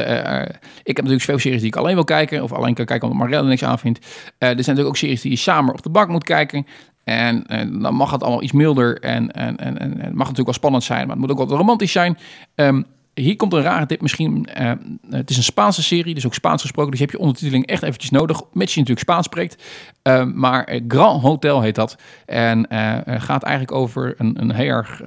ik 0.82 0.96
heb 0.96 0.96
natuurlijk 0.96 1.22
veel 1.22 1.38
series 1.38 1.60
die 1.60 1.68
ik 1.68 1.76
alleen 1.76 1.94
wil 1.94 2.04
kijken, 2.04 2.42
of 2.42 2.52
alleen 2.52 2.74
kan 2.74 2.84
kijken 2.84 3.08
omdat 3.08 3.28
Marelle 3.28 3.48
niks 3.48 3.64
aan 3.64 3.78
vindt. 3.78 3.98
Er 3.98 4.06
zijn 4.38 4.56
natuurlijk 4.56 4.88
ook 4.88 4.96
series 4.96 5.20
die 5.20 5.30
je 5.30 5.36
samen 5.36 5.72
op 5.72 5.82
de 5.82 5.90
bak 5.90 6.08
moet 6.08 6.24
kijken. 6.24 6.66
En, 7.04 7.44
dan 7.82 7.94
mag 7.94 8.10
het 8.10 8.22
allemaal 8.22 8.42
iets 8.42 8.52
milder 8.52 9.00
en, 9.00 9.32
en, 9.32 9.56
en, 9.56 9.78
en, 9.78 9.90
het 9.90 9.98
mag 9.98 10.16
natuurlijk 10.16 10.44
wel 10.44 10.52
spannend 10.52 10.84
zijn, 10.84 11.00
maar 11.00 11.16
het 11.16 11.18
moet 11.18 11.30
ook 11.30 11.48
wel 11.48 11.58
romantisch 11.58 11.92
zijn. 11.92 12.18
Um, 12.54 12.86
hier 13.20 13.36
komt 13.36 13.52
een 13.52 13.62
rare 13.62 13.86
tip 13.86 14.00
misschien. 14.00 14.48
Uh, 14.60 14.72
het 15.10 15.30
is 15.30 15.36
een 15.36 15.42
Spaanse 15.42 15.82
serie, 15.82 16.14
dus 16.14 16.26
ook 16.26 16.34
Spaans 16.34 16.62
gesproken. 16.62 16.90
Dus 16.90 17.00
je 17.00 17.06
hebt 17.06 17.16
je 17.16 17.24
ondertiteling 17.24 17.66
echt 17.66 17.82
eventjes 17.82 18.10
nodig, 18.10 18.42
mits 18.52 18.74
je 18.74 18.80
natuurlijk 18.80 19.08
Spaans 19.08 19.26
spreekt. 19.26 19.62
Uh, 20.02 20.24
maar 20.24 20.80
Grand 20.88 21.22
Hotel 21.22 21.60
heet 21.60 21.74
dat. 21.74 21.98
En 22.26 22.66
uh, 22.72 22.98
gaat 23.06 23.42
eigenlijk 23.42 23.76
over 23.76 24.14
een, 24.18 24.40
een 24.40 24.52
heel 24.52 24.68
erg 24.68 25.00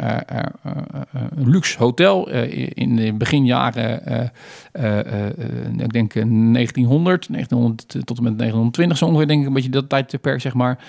luxe 1.36 1.78
hotel 1.78 2.30
in 2.74 2.96
de 2.96 3.14
beginjaren, 3.14 4.32
ik 5.78 5.92
denk 5.92 6.14
1900, 6.14 7.28
1900 7.32 7.88
tot 7.88 8.18
en 8.18 8.24
met 8.24 8.38
1920 8.38 8.98
zo 8.98 9.06
ongeveer, 9.06 9.28
denk 9.28 9.42
ik, 9.42 9.48
een 9.48 9.54
beetje 9.54 9.70
dat 9.70 9.90
tijdperk, 9.90 10.42
zeg 10.42 10.54
maar. 10.54 10.80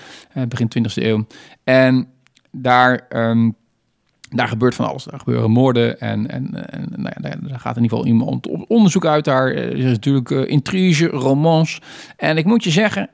begin 0.47 0.71
20e 0.77 0.93
eeuw. 0.93 1.25
En 1.63 2.07
daar... 2.51 3.07
Um, 3.09 3.55
daar 4.35 4.47
gebeurt 4.47 4.75
van 4.75 4.85
alles. 4.85 5.03
Daar 5.03 5.19
gebeuren 5.19 5.51
moorden 5.51 5.99
en, 5.99 6.29
en, 6.29 6.69
en 6.71 6.87
nou 6.95 7.13
ja, 7.21 7.29
daar 7.47 7.59
gaat 7.59 7.77
in 7.77 7.83
ieder 7.83 7.97
geval 7.97 8.05
iemand 8.05 8.47
op 8.47 8.65
onderzoek 8.67 9.05
uit. 9.05 9.25
Daar 9.25 9.47
er 9.47 9.77
is 9.77 9.83
natuurlijk 9.83 10.29
uh, 10.29 10.49
intrige, 10.49 11.07
romance. 11.07 11.81
En 12.17 12.37
ik 12.37 12.45
moet 12.45 12.63
je 12.63 12.71
zeggen, 12.71 13.09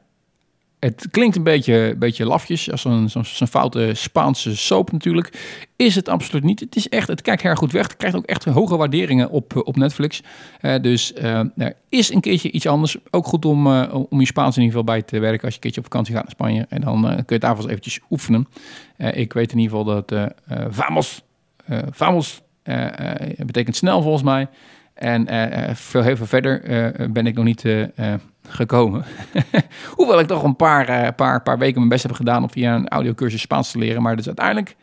het 0.79 1.07
klinkt 1.11 1.35
een 1.35 1.43
beetje, 1.43 1.95
beetje 1.99 2.25
lafjes, 2.25 2.71
als 2.71 2.85
een, 2.85 3.09
zo'n 3.09 3.47
foute 3.47 3.91
Spaanse 3.93 4.57
soap 4.57 4.91
natuurlijk. 4.91 5.31
Is 5.75 5.95
het 5.95 6.09
absoluut 6.09 6.43
niet. 6.43 6.59
Het 6.59 6.75
is 6.75 6.89
echt, 6.89 7.07
het 7.07 7.21
kijkt 7.21 7.41
heel 7.41 7.55
goed 7.55 7.71
weg. 7.71 7.87
Het 7.87 7.97
krijgt 7.97 8.17
ook 8.17 8.25
echt 8.25 8.45
hoge 8.45 8.77
waarderingen 8.77 9.29
op, 9.29 9.61
op 9.67 9.75
Netflix. 9.75 10.21
Uh, 10.61 10.81
dus 10.81 11.13
uh, 11.13 11.39
er 11.57 11.75
is 11.89 12.13
een 12.13 12.21
keertje 12.21 12.51
iets 12.51 12.67
anders. 12.67 12.97
Ook 13.09 13.25
goed 13.25 13.45
om, 13.45 13.67
om 13.87 14.19
je 14.19 14.25
Spaans 14.25 14.57
in 14.57 14.63
ieder 14.63 14.77
geval 14.77 14.93
bij 14.93 15.01
te 15.01 15.19
werken 15.19 15.41
als 15.41 15.49
je 15.49 15.55
een 15.55 15.61
keertje 15.61 15.81
op 15.81 15.87
vakantie 15.87 16.13
gaat 16.13 16.23
naar 16.23 16.31
Spanje. 16.31 16.65
En 16.69 16.81
dan 16.81 17.01
kun 17.01 17.39
je 17.39 17.45
het 17.45 17.55
vast 17.55 17.67
eventjes 17.67 17.99
oefenen. 18.09 18.47
ik 18.97 19.33
weet 19.33 19.51
in 19.51 19.59
ieder 19.59 19.77
geval 19.77 20.03
dat 20.05 20.33
vamos, 20.69 21.23
vamos 21.91 22.41
betekent 23.37 23.75
snel 23.75 24.01
volgens 24.01 24.23
mij. 24.23 24.47
En 24.97 25.27
veel, 25.75 26.01
heel 26.01 26.15
veel 26.15 26.25
verder 26.25 26.61
ben 27.11 27.27
ik 27.27 27.35
nog 27.35 27.45
niet 27.45 27.63
gekomen. 28.47 29.05
Hoewel 29.95 30.19
ik 30.19 30.27
toch 30.27 30.43
een 30.43 30.55
paar, 30.55 31.13
paar, 31.13 31.41
paar 31.41 31.57
weken 31.57 31.77
mijn 31.77 31.89
best 31.89 32.03
heb 32.03 32.11
gedaan 32.11 32.43
om 32.43 32.51
via 32.51 32.75
een 32.75 32.87
audiocursus 32.87 33.41
Spaans 33.41 33.71
te 33.71 33.77
leren. 33.77 34.01
Maar 34.01 34.11
dat 34.11 34.19
is 34.19 34.27
uiteindelijk 34.27 34.75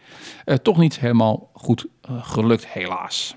toch 0.63 0.79
niet 0.79 0.99
helemaal 0.99 1.51
goed 1.53 1.87
gelukt, 2.07 2.67
helaas. 2.69 3.37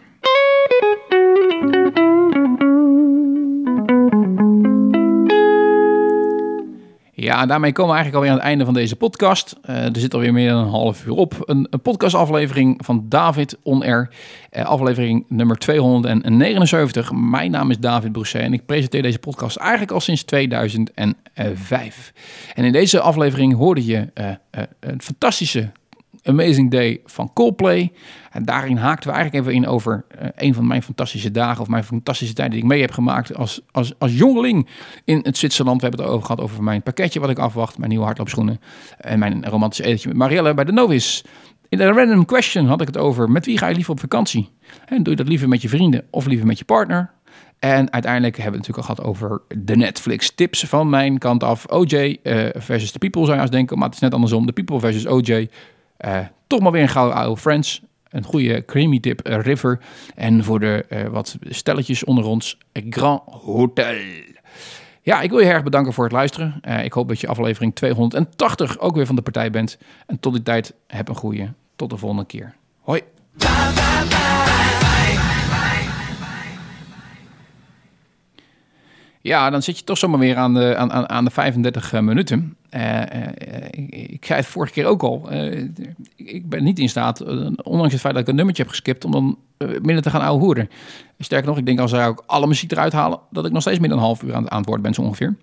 Ja, 7.27 7.45
daarmee 7.45 7.71
komen 7.71 7.95
we 7.95 7.97
eigenlijk 7.99 8.15
alweer 8.15 8.31
aan 8.31 8.37
het 8.37 8.47
einde 8.47 8.65
van 8.65 8.73
deze 8.73 8.95
podcast. 8.95 9.55
Uh, 9.69 9.85
er 9.85 9.99
zit 9.99 10.13
alweer 10.13 10.33
meer 10.33 10.49
dan 10.49 10.63
een 10.63 10.69
half 10.69 11.05
uur 11.05 11.13
op. 11.13 11.33
Een, 11.39 11.67
een 11.69 11.81
podcastaflevering 11.81 12.85
van 12.85 13.05
David 13.09 13.57
On 13.63 13.83
Air. 13.83 14.09
Uh, 14.51 14.65
aflevering 14.65 15.25
nummer 15.27 15.57
279. 15.57 17.11
Mijn 17.11 17.51
naam 17.51 17.69
is 17.69 17.79
David 17.79 18.11
Brousset 18.11 18.41
en 18.41 18.53
ik 18.53 18.65
presenteer 18.65 19.01
deze 19.01 19.19
podcast 19.19 19.57
eigenlijk 19.57 19.91
al 19.91 19.99
sinds 19.99 20.23
2005. 20.23 22.13
En 22.53 22.63
in 22.63 22.71
deze 22.71 22.99
aflevering 22.99 23.55
hoorde 23.55 23.85
je 23.85 24.07
uh, 24.15 24.29
een 24.79 25.01
fantastische 25.01 25.71
Amazing 26.27 26.71
Day 26.71 27.01
van 27.05 27.33
Coldplay. 27.33 27.91
En 28.31 28.45
daarin 28.45 28.77
haakten 28.77 29.09
we 29.09 29.15
eigenlijk 29.15 29.45
even 29.45 29.61
in 29.61 29.67
over 29.67 30.05
uh, 30.21 30.27
een 30.35 30.53
van 30.53 30.67
mijn 30.67 30.83
fantastische 30.83 31.31
dagen 31.31 31.61
of 31.61 31.67
mijn 31.67 31.83
fantastische 31.83 32.33
tijd 32.33 32.51
die 32.51 32.59
ik 32.59 32.65
mee 32.65 32.81
heb 32.81 32.91
gemaakt 32.91 33.35
als, 33.35 33.61
als, 33.71 33.93
als 33.97 34.17
jongeling 34.17 34.67
in 35.05 35.19
het 35.23 35.37
Zwitserland. 35.37 35.81
We 35.81 35.87
hebben 35.87 36.05
het 36.05 36.13
over 36.13 36.25
gehad 36.25 36.41
over 36.41 36.63
mijn 36.63 36.81
pakketje 36.81 37.19
wat 37.19 37.29
ik 37.29 37.39
afwacht, 37.39 37.77
mijn 37.77 37.89
nieuwe 37.89 38.05
hardloopschoenen 38.05 38.61
en 38.97 39.19
mijn 39.19 39.45
romantische 39.45 39.83
etentje 39.83 40.07
met 40.07 40.17
Marielle 40.17 40.53
bij 40.53 40.63
de 40.63 40.71
Novis. 40.71 41.23
In 41.69 41.77
de 41.77 41.91
random 41.91 42.25
question 42.25 42.65
had 42.65 42.81
ik 42.81 42.87
het 42.87 42.97
over 42.97 43.29
met 43.29 43.45
wie 43.45 43.57
ga 43.57 43.67
je 43.67 43.75
liever 43.75 43.91
op 43.91 43.99
vakantie? 43.99 44.49
En 44.85 45.03
doe 45.03 45.09
je 45.09 45.15
dat 45.15 45.27
liever 45.27 45.47
met 45.47 45.61
je 45.61 45.69
vrienden 45.69 46.05
of 46.09 46.25
liever 46.25 46.47
met 46.47 46.59
je 46.59 46.65
partner? 46.65 47.11
En 47.59 47.91
uiteindelijk 47.91 48.37
hebben 48.37 48.59
we 48.59 48.67
het 48.67 48.67
natuurlijk 48.67 48.77
al 48.77 48.95
gehad 48.95 49.03
over 49.03 49.41
de 49.63 49.75
Netflix 49.75 50.31
tips 50.35 50.63
van 50.63 50.89
mijn 50.89 51.17
kant 51.17 51.43
af. 51.43 51.65
OJ 51.65 52.17
eh, 52.23 52.45
versus 52.55 52.91
The 52.91 52.99
People 52.99 53.23
zou 53.23 53.35
je 53.35 53.41
als 53.41 53.51
denken, 53.51 53.77
maar 53.77 53.85
het 53.85 53.95
is 53.95 54.01
net 54.01 54.13
andersom. 54.13 54.45
The 54.45 54.53
People 54.53 54.79
versus 54.79 55.07
OJ. 55.07 55.49
Uh, 56.05 56.19
toch 56.47 56.59
maar 56.59 56.71
weer 56.71 56.81
een 56.81 56.89
gouden 56.89 57.17
oude 57.17 57.41
Friends. 57.41 57.81
Een 58.09 58.23
goede 58.23 58.65
creamy 58.65 58.99
tip, 58.99 59.27
uh, 59.27 59.39
River. 59.39 59.79
En 60.15 60.43
voor 60.43 60.59
de 60.59 60.85
uh, 60.89 61.07
wat 61.07 61.37
stelletjes 61.41 62.03
onder 62.03 62.25
ons, 62.25 62.57
Grand 62.89 63.21
Hotel. 63.25 63.95
Ja, 65.01 65.21
ik 65.21 65.29
wil 65.29 65.39
je 65.39 65.45
erg 65.45 65.63
bedanken 65.63 65.93
voor 65.93 66.03
het 66.03 66.13
luisteren. 66.13 66.61
ik 66.83 66.93
hoop 66.93 67.07
dat 67.07 67.19
je 67.19 67.27
aflevering 67.27 67.75
280 67.75 68.79
ook 68.79 68.95
weer 68.95 69.05
van 69.05 69.15
de 69.15 69.21
partij 69.21 69.49
bent. 69.49 69.77
En 70.05 70.19
tot 70.19 70.33
die 70.33 70.43
tijd, 70.43 70.73
heb 70.87 71.07
een 71.09 71.15
goede. 71.15 71.53
Tot 71.75 71.89
de 71.89 71.97
volgende 71.97 72.25
keer. 72.25 72.55
Hoi. 72.81 73.01
Ja, 79.27 79.49
dan 79.49 79.63
zit 79.63 79.77
je 79.77 79.83
toch 79.83 79.97
zomaar 79.97 80.19
weer 80.19 80.35
aan 80.35 80.53
de, 80.53 80.75
aan, 80.75 81.09
aan 81.09 81.25
de 81.25 81.31
35 81.31 81.93
eh, 81.93 82.01
minuten. 82.01 82.57
Uh, 82.75 83.01
ik, 83.69 83.95
ik, 83.95 84.25
zei 84.25 84.39
het 84.39 84.47
vorige 84.47 84.73
keer 84.73 84.85
ook 84.85 85.03
al. 85.03 85.29
Ik 86.15 86.49
ben 86.49 86.63
niet 86.63 86.79
in 86.79 86.89
staat, 86.89 87.23
ondanks 87.63 87.91
het 87.91 88.01
feit 88.01 88.13
dat 88.13 88.23
ik 88.23 88.27
een 88.27 88.35
nummertje 88.35 88.63
heb 88.63 88.71
geskipt, 88.71 89.05
om 89.05 89.11
dan 89.11 89.37
minder 89.57 90.01
te 90.01 90.09
gaan 90.09 90.21
ouwe 90.21 90.43
hoeren. 90.43 90.69
Sterker 91.19 91.47
nog, 91.47 91.57
ik 91.57 91.65
denk 91.65 91.79
als 91.79 91.91
zij 91.91 92.07
ook 92.07 92.23
alle 92.25 92.47
muziek 92.47 92.71
eruit 92.71 92.93
halen, 92.93 93.19
dat 93.31 93.45
ik 93.45 93.51
nog 93.51 93.61
steeds 93.61 93.79
meer 93.79 93.89
dan 93.89 93.97
een 93.97 94.03
half 94.03 94.23
uur 94.23 94.35
aan, 94.35 94.57
het 94.57 94.65
woord 94.65 94.81
ben, 94.81 94.93
zo 94.93 95.01
ongeveer. 95.01 95.35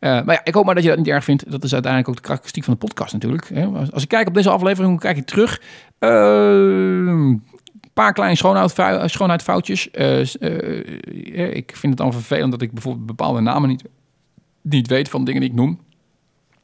maar 0.00 0.32
ja, 0.32 0.40
ik 0.44 0.54
hoop 0.54 0.64
maar 0.64 0.74
dat 0.74 0.82
je 0.82 0.88
dat 0.88 0.98
niet 0.98 1.08
erg 1.08 1.24
vindt. 1.24 1.50
Dat 1.50 1.64
is 1.64 1.72
uiteindelijk 1.72 2.10
ook 2.10 2.16
de 2.16 2.22
karakteristiek 2.22 2.64
van 2.64 2.72
de 2.72 2.86
podcast 2.86 3.12
natuurlijk. 3.12 3.52
Als, 3.92 4.02
ik 4.02 4.08
kijk 4.08 4.28
op 4.28 4.34
deze 4.34 4.50
aflevering, 4.50 5.00
kijk 5.00 5.16
ik 5.16 5.26
terug? 5.26 5.60
Paar 7.92 8.12
kleine 8.12 8.36
schoonheidsfoutjes. 9.06 9.88
Uh, 9.92 10.24
uh, 10.40 11.54
ik 11.54 11.76
vind 11.76 11.92
het 11.92 11.96
dan 11.96 12.12
vervelend 12.12 12.50
dat 12.50 12.62
ik 12.62 12.72
bijvoorbeeld 12.72 13.06
bepaalde 13.06 13.40
namen 13.40 13.68
niet, 13.68 13.84
niet 14.62 14.86
weet 14.88 15.08
van 15.08 15.24
dingen 15.24 15.40
die 15.40 15.50
ik 15.50 15.56
noem. 15.56 15.80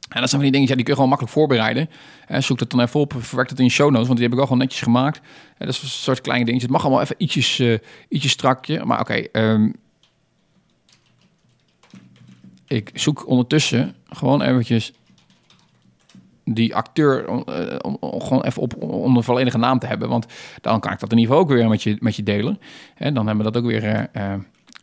En 0.09 0.19
dat 0.19 0.29
zijn 0.29 0.41
van 0.41 0.51
die 0.51 0.51
dingen, 0.51 0.67
ja, 0.67 0.75
die 0.75 0.83
kun 0.83 0.93
je 0.93 0.93
gewoon 0.93 1.09
makkelijk 1.09 1.37
voorbereiden. 1.37 1.89
En 2.27 2.43
zoek 2.43 2.57
dat 2.57 2.69
dan 2.69 2.79
even 2.79 2.99
op, 2.99 3.13
verwerk 3.17 3.49
het 3.49 3.59
in 3.59 3.65
je 3.65 3.71
show 3.71 3.89
notes, 3.89 4.07
want 4.07 4.19
die 4.19 4.23
heb 4.23 4.33
ik 4.33 4.39
al 4.39 4.47
gewoon 4.47 4.61
netjes 4.61 4.81
gemaakt. 4.81 5.17
En 5.57 5.65
dat 5.65 5.75
is 5.75 5.81
een 5.81 5.87
soort 5.87 6.21
kleine 6.21 6.45
dingetjes. 6.45 6.69
Het 6.69 6.77
mag 6.77 6.85
allemaal 6.85 7.03
even 7.03 7.15
ietsjes, 7.17 7.59
uh, 7.59 7.77
ietsjes 8.09 8.31
strakje. 8.31 8.85
Maar 8.85 8.99
oké, 8.99 9.25
um, 9.31 9.75
ik 12.67 12.91
zoek 12.93 13.27
ondertussen 13.27 13.95
gewoon 14.09 14.41
eventjes 14.41 14.93
die 16.53 16.75
acteur 16.75 17.29
uh, 17.29 17.75
om, 17.81 17.97
om, 17.99 18.21
gewoon 18.21 18.43
even 18.43 18.61
op 18.61 18.83
om 18.83 19.13
de 19.13 19.21
volledige 19.21 19.57
naam 19.57 19.79
te 19.79 19.85
hebben. 19.87 20.09
Want 20.09 20.25
dan 20.61 20.79
kan 20.79 20.91
ik 20.91 20.99
dat 20.99 21.11
in 21.11 21.17
ieder 21.17 21.33
geval 21.33 21.47
ook 21.47 21.57
weer 21.57 21.67
met 21.67 21.83
je, 21.83 21.97
met 21.99 22.15
je 22.15 22.23
delen. 22.23 22.59
En 22.95 23.13
dan 23.13 23.27
hebben 23.27 23.45
we 23.45 23.51
dat 23.51 23.61
ook 23.61 23.69
weer 23.69 23.83
uh, 24.15 24.33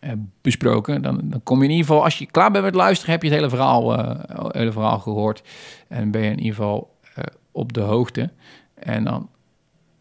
uh, 0.01 0.13
besproken. 0.41 1.03
Dan, 1.03 1.21
dan 1.25 1.43
kom 1.43 1.59
je 1.59 1.65
in 1.65 1.71
ieder 1.71 1.87
geval, 1.87 2.05
als 2.05 2.19
je 2.19 2.27
klaar 2.27 2.51
bent 2.51 2.65
met 2.65 2.75
luisteren, 2.75 3.13
heb 3.13 3.23
je 3.23 3.29
het 3.29 3.37
hele 3.37 3.51
verhaal, 3.51 3.93
hele 4.53 4.73
verhaal 4.73 4.99
gehoord. 4.99 5.43
En 5.89 6.11
ben 6.11 6.23
je 6.23 6.31
in 6.31 6.39
ieder 6.39 6.55
geval 6.55 6.95
op 7.53 7.73
de 7.73 7.81
hoogte. 7.81 8.31
En 8.75 9.05
dan 9.05 9.29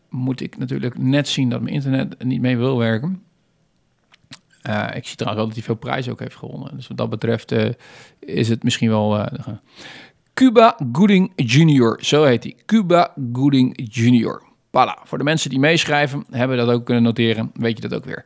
moet 0.09 0.41
ik 0.41 0.57
natuurlijk 0.57 0.97
net 0.97 1.27
zien 1.27 1.49
dat 1.49 1.61
mijn 1.61 1.73
internet 1.73 2.23
niet 2.23 2.41
mee 2.41 2.57
wil 2.57 2.77
werken. 2.77 3.23
Ik 4.93 5.07
zie 5.07 5.15
trouwens 5.15 5.35
wel 5.35 5.45
dat 5.45 5.53
hij 5.53 5.63
veel 5.63 5.75
prijzen 5.75 6.11
ook 6.11 6.19
heeft 6.19 6.35
gewonnen. 6.35 6.75
Dus 6.75 6.87
wat 6.87 6.97
dat 6.97 7.09
betreft 7.09 7.55
is 8.19 8.49
het 8.49 8.63
misschien 8.63 8.89
wel... 8.89 9.27
Cuba 10.35 10.77
Gooding 10.91 11.31
Jr., 11.35 11.97
zo 11.99 12.23
heet 12.23 12.43
hij. 12.43 12.55
Cuba 12.65 13.13
Gooding 13.33 13.79
Jr. 13.91 14.41
Voilà, 14.67 15.03
voor 15.03 15.17
de 15.17 15.23
mensen 15.23 15.49
die 15.49 15.59
meeschrijven, 15.59 16.25
hebben 16.31 16.57
dat 16.57 16.69
ook 16.69 16.85
kunnen 16.85 17.03
noteren. 17.03 17.51
Weet 17.53 17.77
je 17.81 17.87
dat 17.87 17.99
ook 17.99 18.05
weer. 18.05 18.25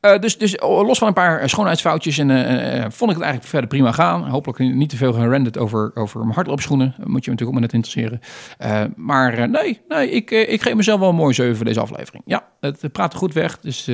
Uh, 0.00 0.18
dus, 0.18 0.38
dus 0.38 0.56
los 0.60 0.98
van 0.98 1.08
een 1.08 1.14
paar 1.14 1.48
schoonheidsfoutjes 1.48 2.18
en, 2.18 2.30
uh, 2.30 2.80
vond 2.80 3.10
ik 3.10 3.16
het 3.16 3.24
eigenlijk 3.24 3.44
verder 3.44 3.68
prima 3.68 3.92
gaan. 3.92 4.28
Hopelijk 4.28 4.58
niet 4.58 4.88
te 4.88 4.96
veel 4.96 5.12
gerenderd 5.12 5.58
over, 5.58 5.90
over 5.94 6.20
mijn 6.20 6.34
hardloopschoenen. 6.34 6.94
Moet 6.96 7.24
je 7.24 7.30
natuurlijk 7.30 7.42
ook 7.42 7.52
maar 7.52 7.60
net 7.60 7.72
interesseren. 7.72 8.20
Maar 8.96 9.48
nee, 9.48 9.80
nee 9.88 10.10
ik, 10.10 10.30
ik 10.30 10.62
geef 10.62 10.74
mezelf 10.74 11.00
wel 11.00 11.08
een 11.08 11.14
mooi 11.14 11.34
7 11.34 11.56
voor 11.56 11.64
deze 11.64 11.80
aflevering. 11.80 12.22
Ja, 12.26 12.48
het 12.60 12.92
praat 12.92 13.14
goed 13.14 13.32
weg, 13.32 13.58
dus 13.60 13.84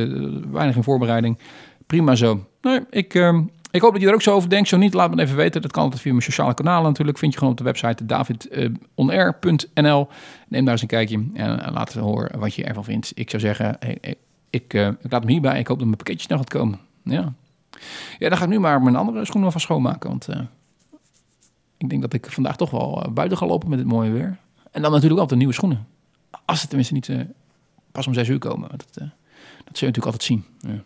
weinig 0.50 0.76
in 0.76 0.82
voorbereiding. 0.82 1.38
Prima 1.86 2.14
zo. 2.14 2.46
Nee, 2.60 2.80
ik, 2.90 3.14
ehm, 3.14 3.42
ik 3.72 3.80
hoop 3.80 3.92
dat 3.92 4.00
je 4.00 4.08
er 4.08 4.14
ook 4.14 4.22
zo 4.22 4.34
over 4.34 4.48
denkt. 4.48 4.68
Zo 4.68 4.76
niet, 4.76 4.94
laat 4.94 5.14
me 5.14 5.22
even 5.22 5.36
weten. 5.36 5.62
Dat 5.62 5.72
kan 5.72 5.82
altijd 5.82 6.02
via 6.02 6.10
mijn 6.10 6.24
sociale 6.24 6.54
kanalen 6.54 6.88
natuurlijk. 6.88 7.18
Vind 7.18 7.32
je 7.32 7.38
gewoon 7.38 7.52
op 7.52 7.58
de 7.58 7.64
website 7.64 8.06
davidonair.nl. 8.06 10.08
Neem 10.48 10.64
daar 10.64 10.72
eens 10.72 10.82
een 10.82 10.88
kijkje 10.88 11.24
en 11.34 11.72
laat 11.72 11.94
horen 11.94 12.38
wat 12.38 12.54
je 12.54 12.64
ervan 12.64 12.84
vindt. 12.84 13.12
Ik 13.14 13.30
zou 13.30 13.42
zeggen, 13.42 13.76
ik, 13.80 14.14
ik, 14.50 14.74
uh, 14.74 14.86
ik 14.86 15.10
laat 15.10 15.22
hem 15.22 15.30
hierbij. 15.30 15.58
Ik 15.58 15.66
hoop 15.66 15.76
dat 15.76 15.86
mijn 15.86 15.96
pakketje 15.96 16.22
snel 16.22 16.38
gaat 16.38 16.48
komen. 16.48 16.78
Ja. 17.02 17.32
ja, 18.18 18.28
dan 18.28 18.38
ga 18.38 18.44
ik 18.44 18.50
nu 18.50 18.58
maar 18.58 18.82
mijn 18.82 18.96
andere 18.96 19.24
schoenen 19.24 19.52
van 19.52 19.60
schoonmaken. 19.60 20.08
Want 20.08 20.28
uh, 20.28 20.40
ik 21.76 21.88
denk 21.88 22.02
dat 22.02 22.12
ik 22.12 22.30
vandaag 22.30 22.56
toch 22.56 22.70
wel 22.70 23.10
buiten 23.14 23.38
ga 23.38 23.46
lopen 23.46 23.68
met 23.68 23.78
het 23.78 23.88
mooie 23.88 24.10
weer. 24.10 24.38
En 24.70 24.82
dan 24.82 24.90
natuurlijk 24.90 25.20
altijd 25.20 25.38
nieuwe 25.38 25.54
schoenen. 25.54 25.86
Als 26.44 26.60
ze 26.60 26.66
tenminste 26.66 26.94
niet 26.94 27.10
pas 27.92 28.06
om 28.06 28.14
zes 28.14 28.28
uur 28.28 28.38
komen. 28.38 28.68
Dat, 28.70 28.86
dat 28.94 29.78
zul 29.78 29.86
je 29.86 29.86
natuurlijk 29.86 30.04
altijd 30.04 30.22
zien. 30.22 30.44
Ja. 30.58 30.82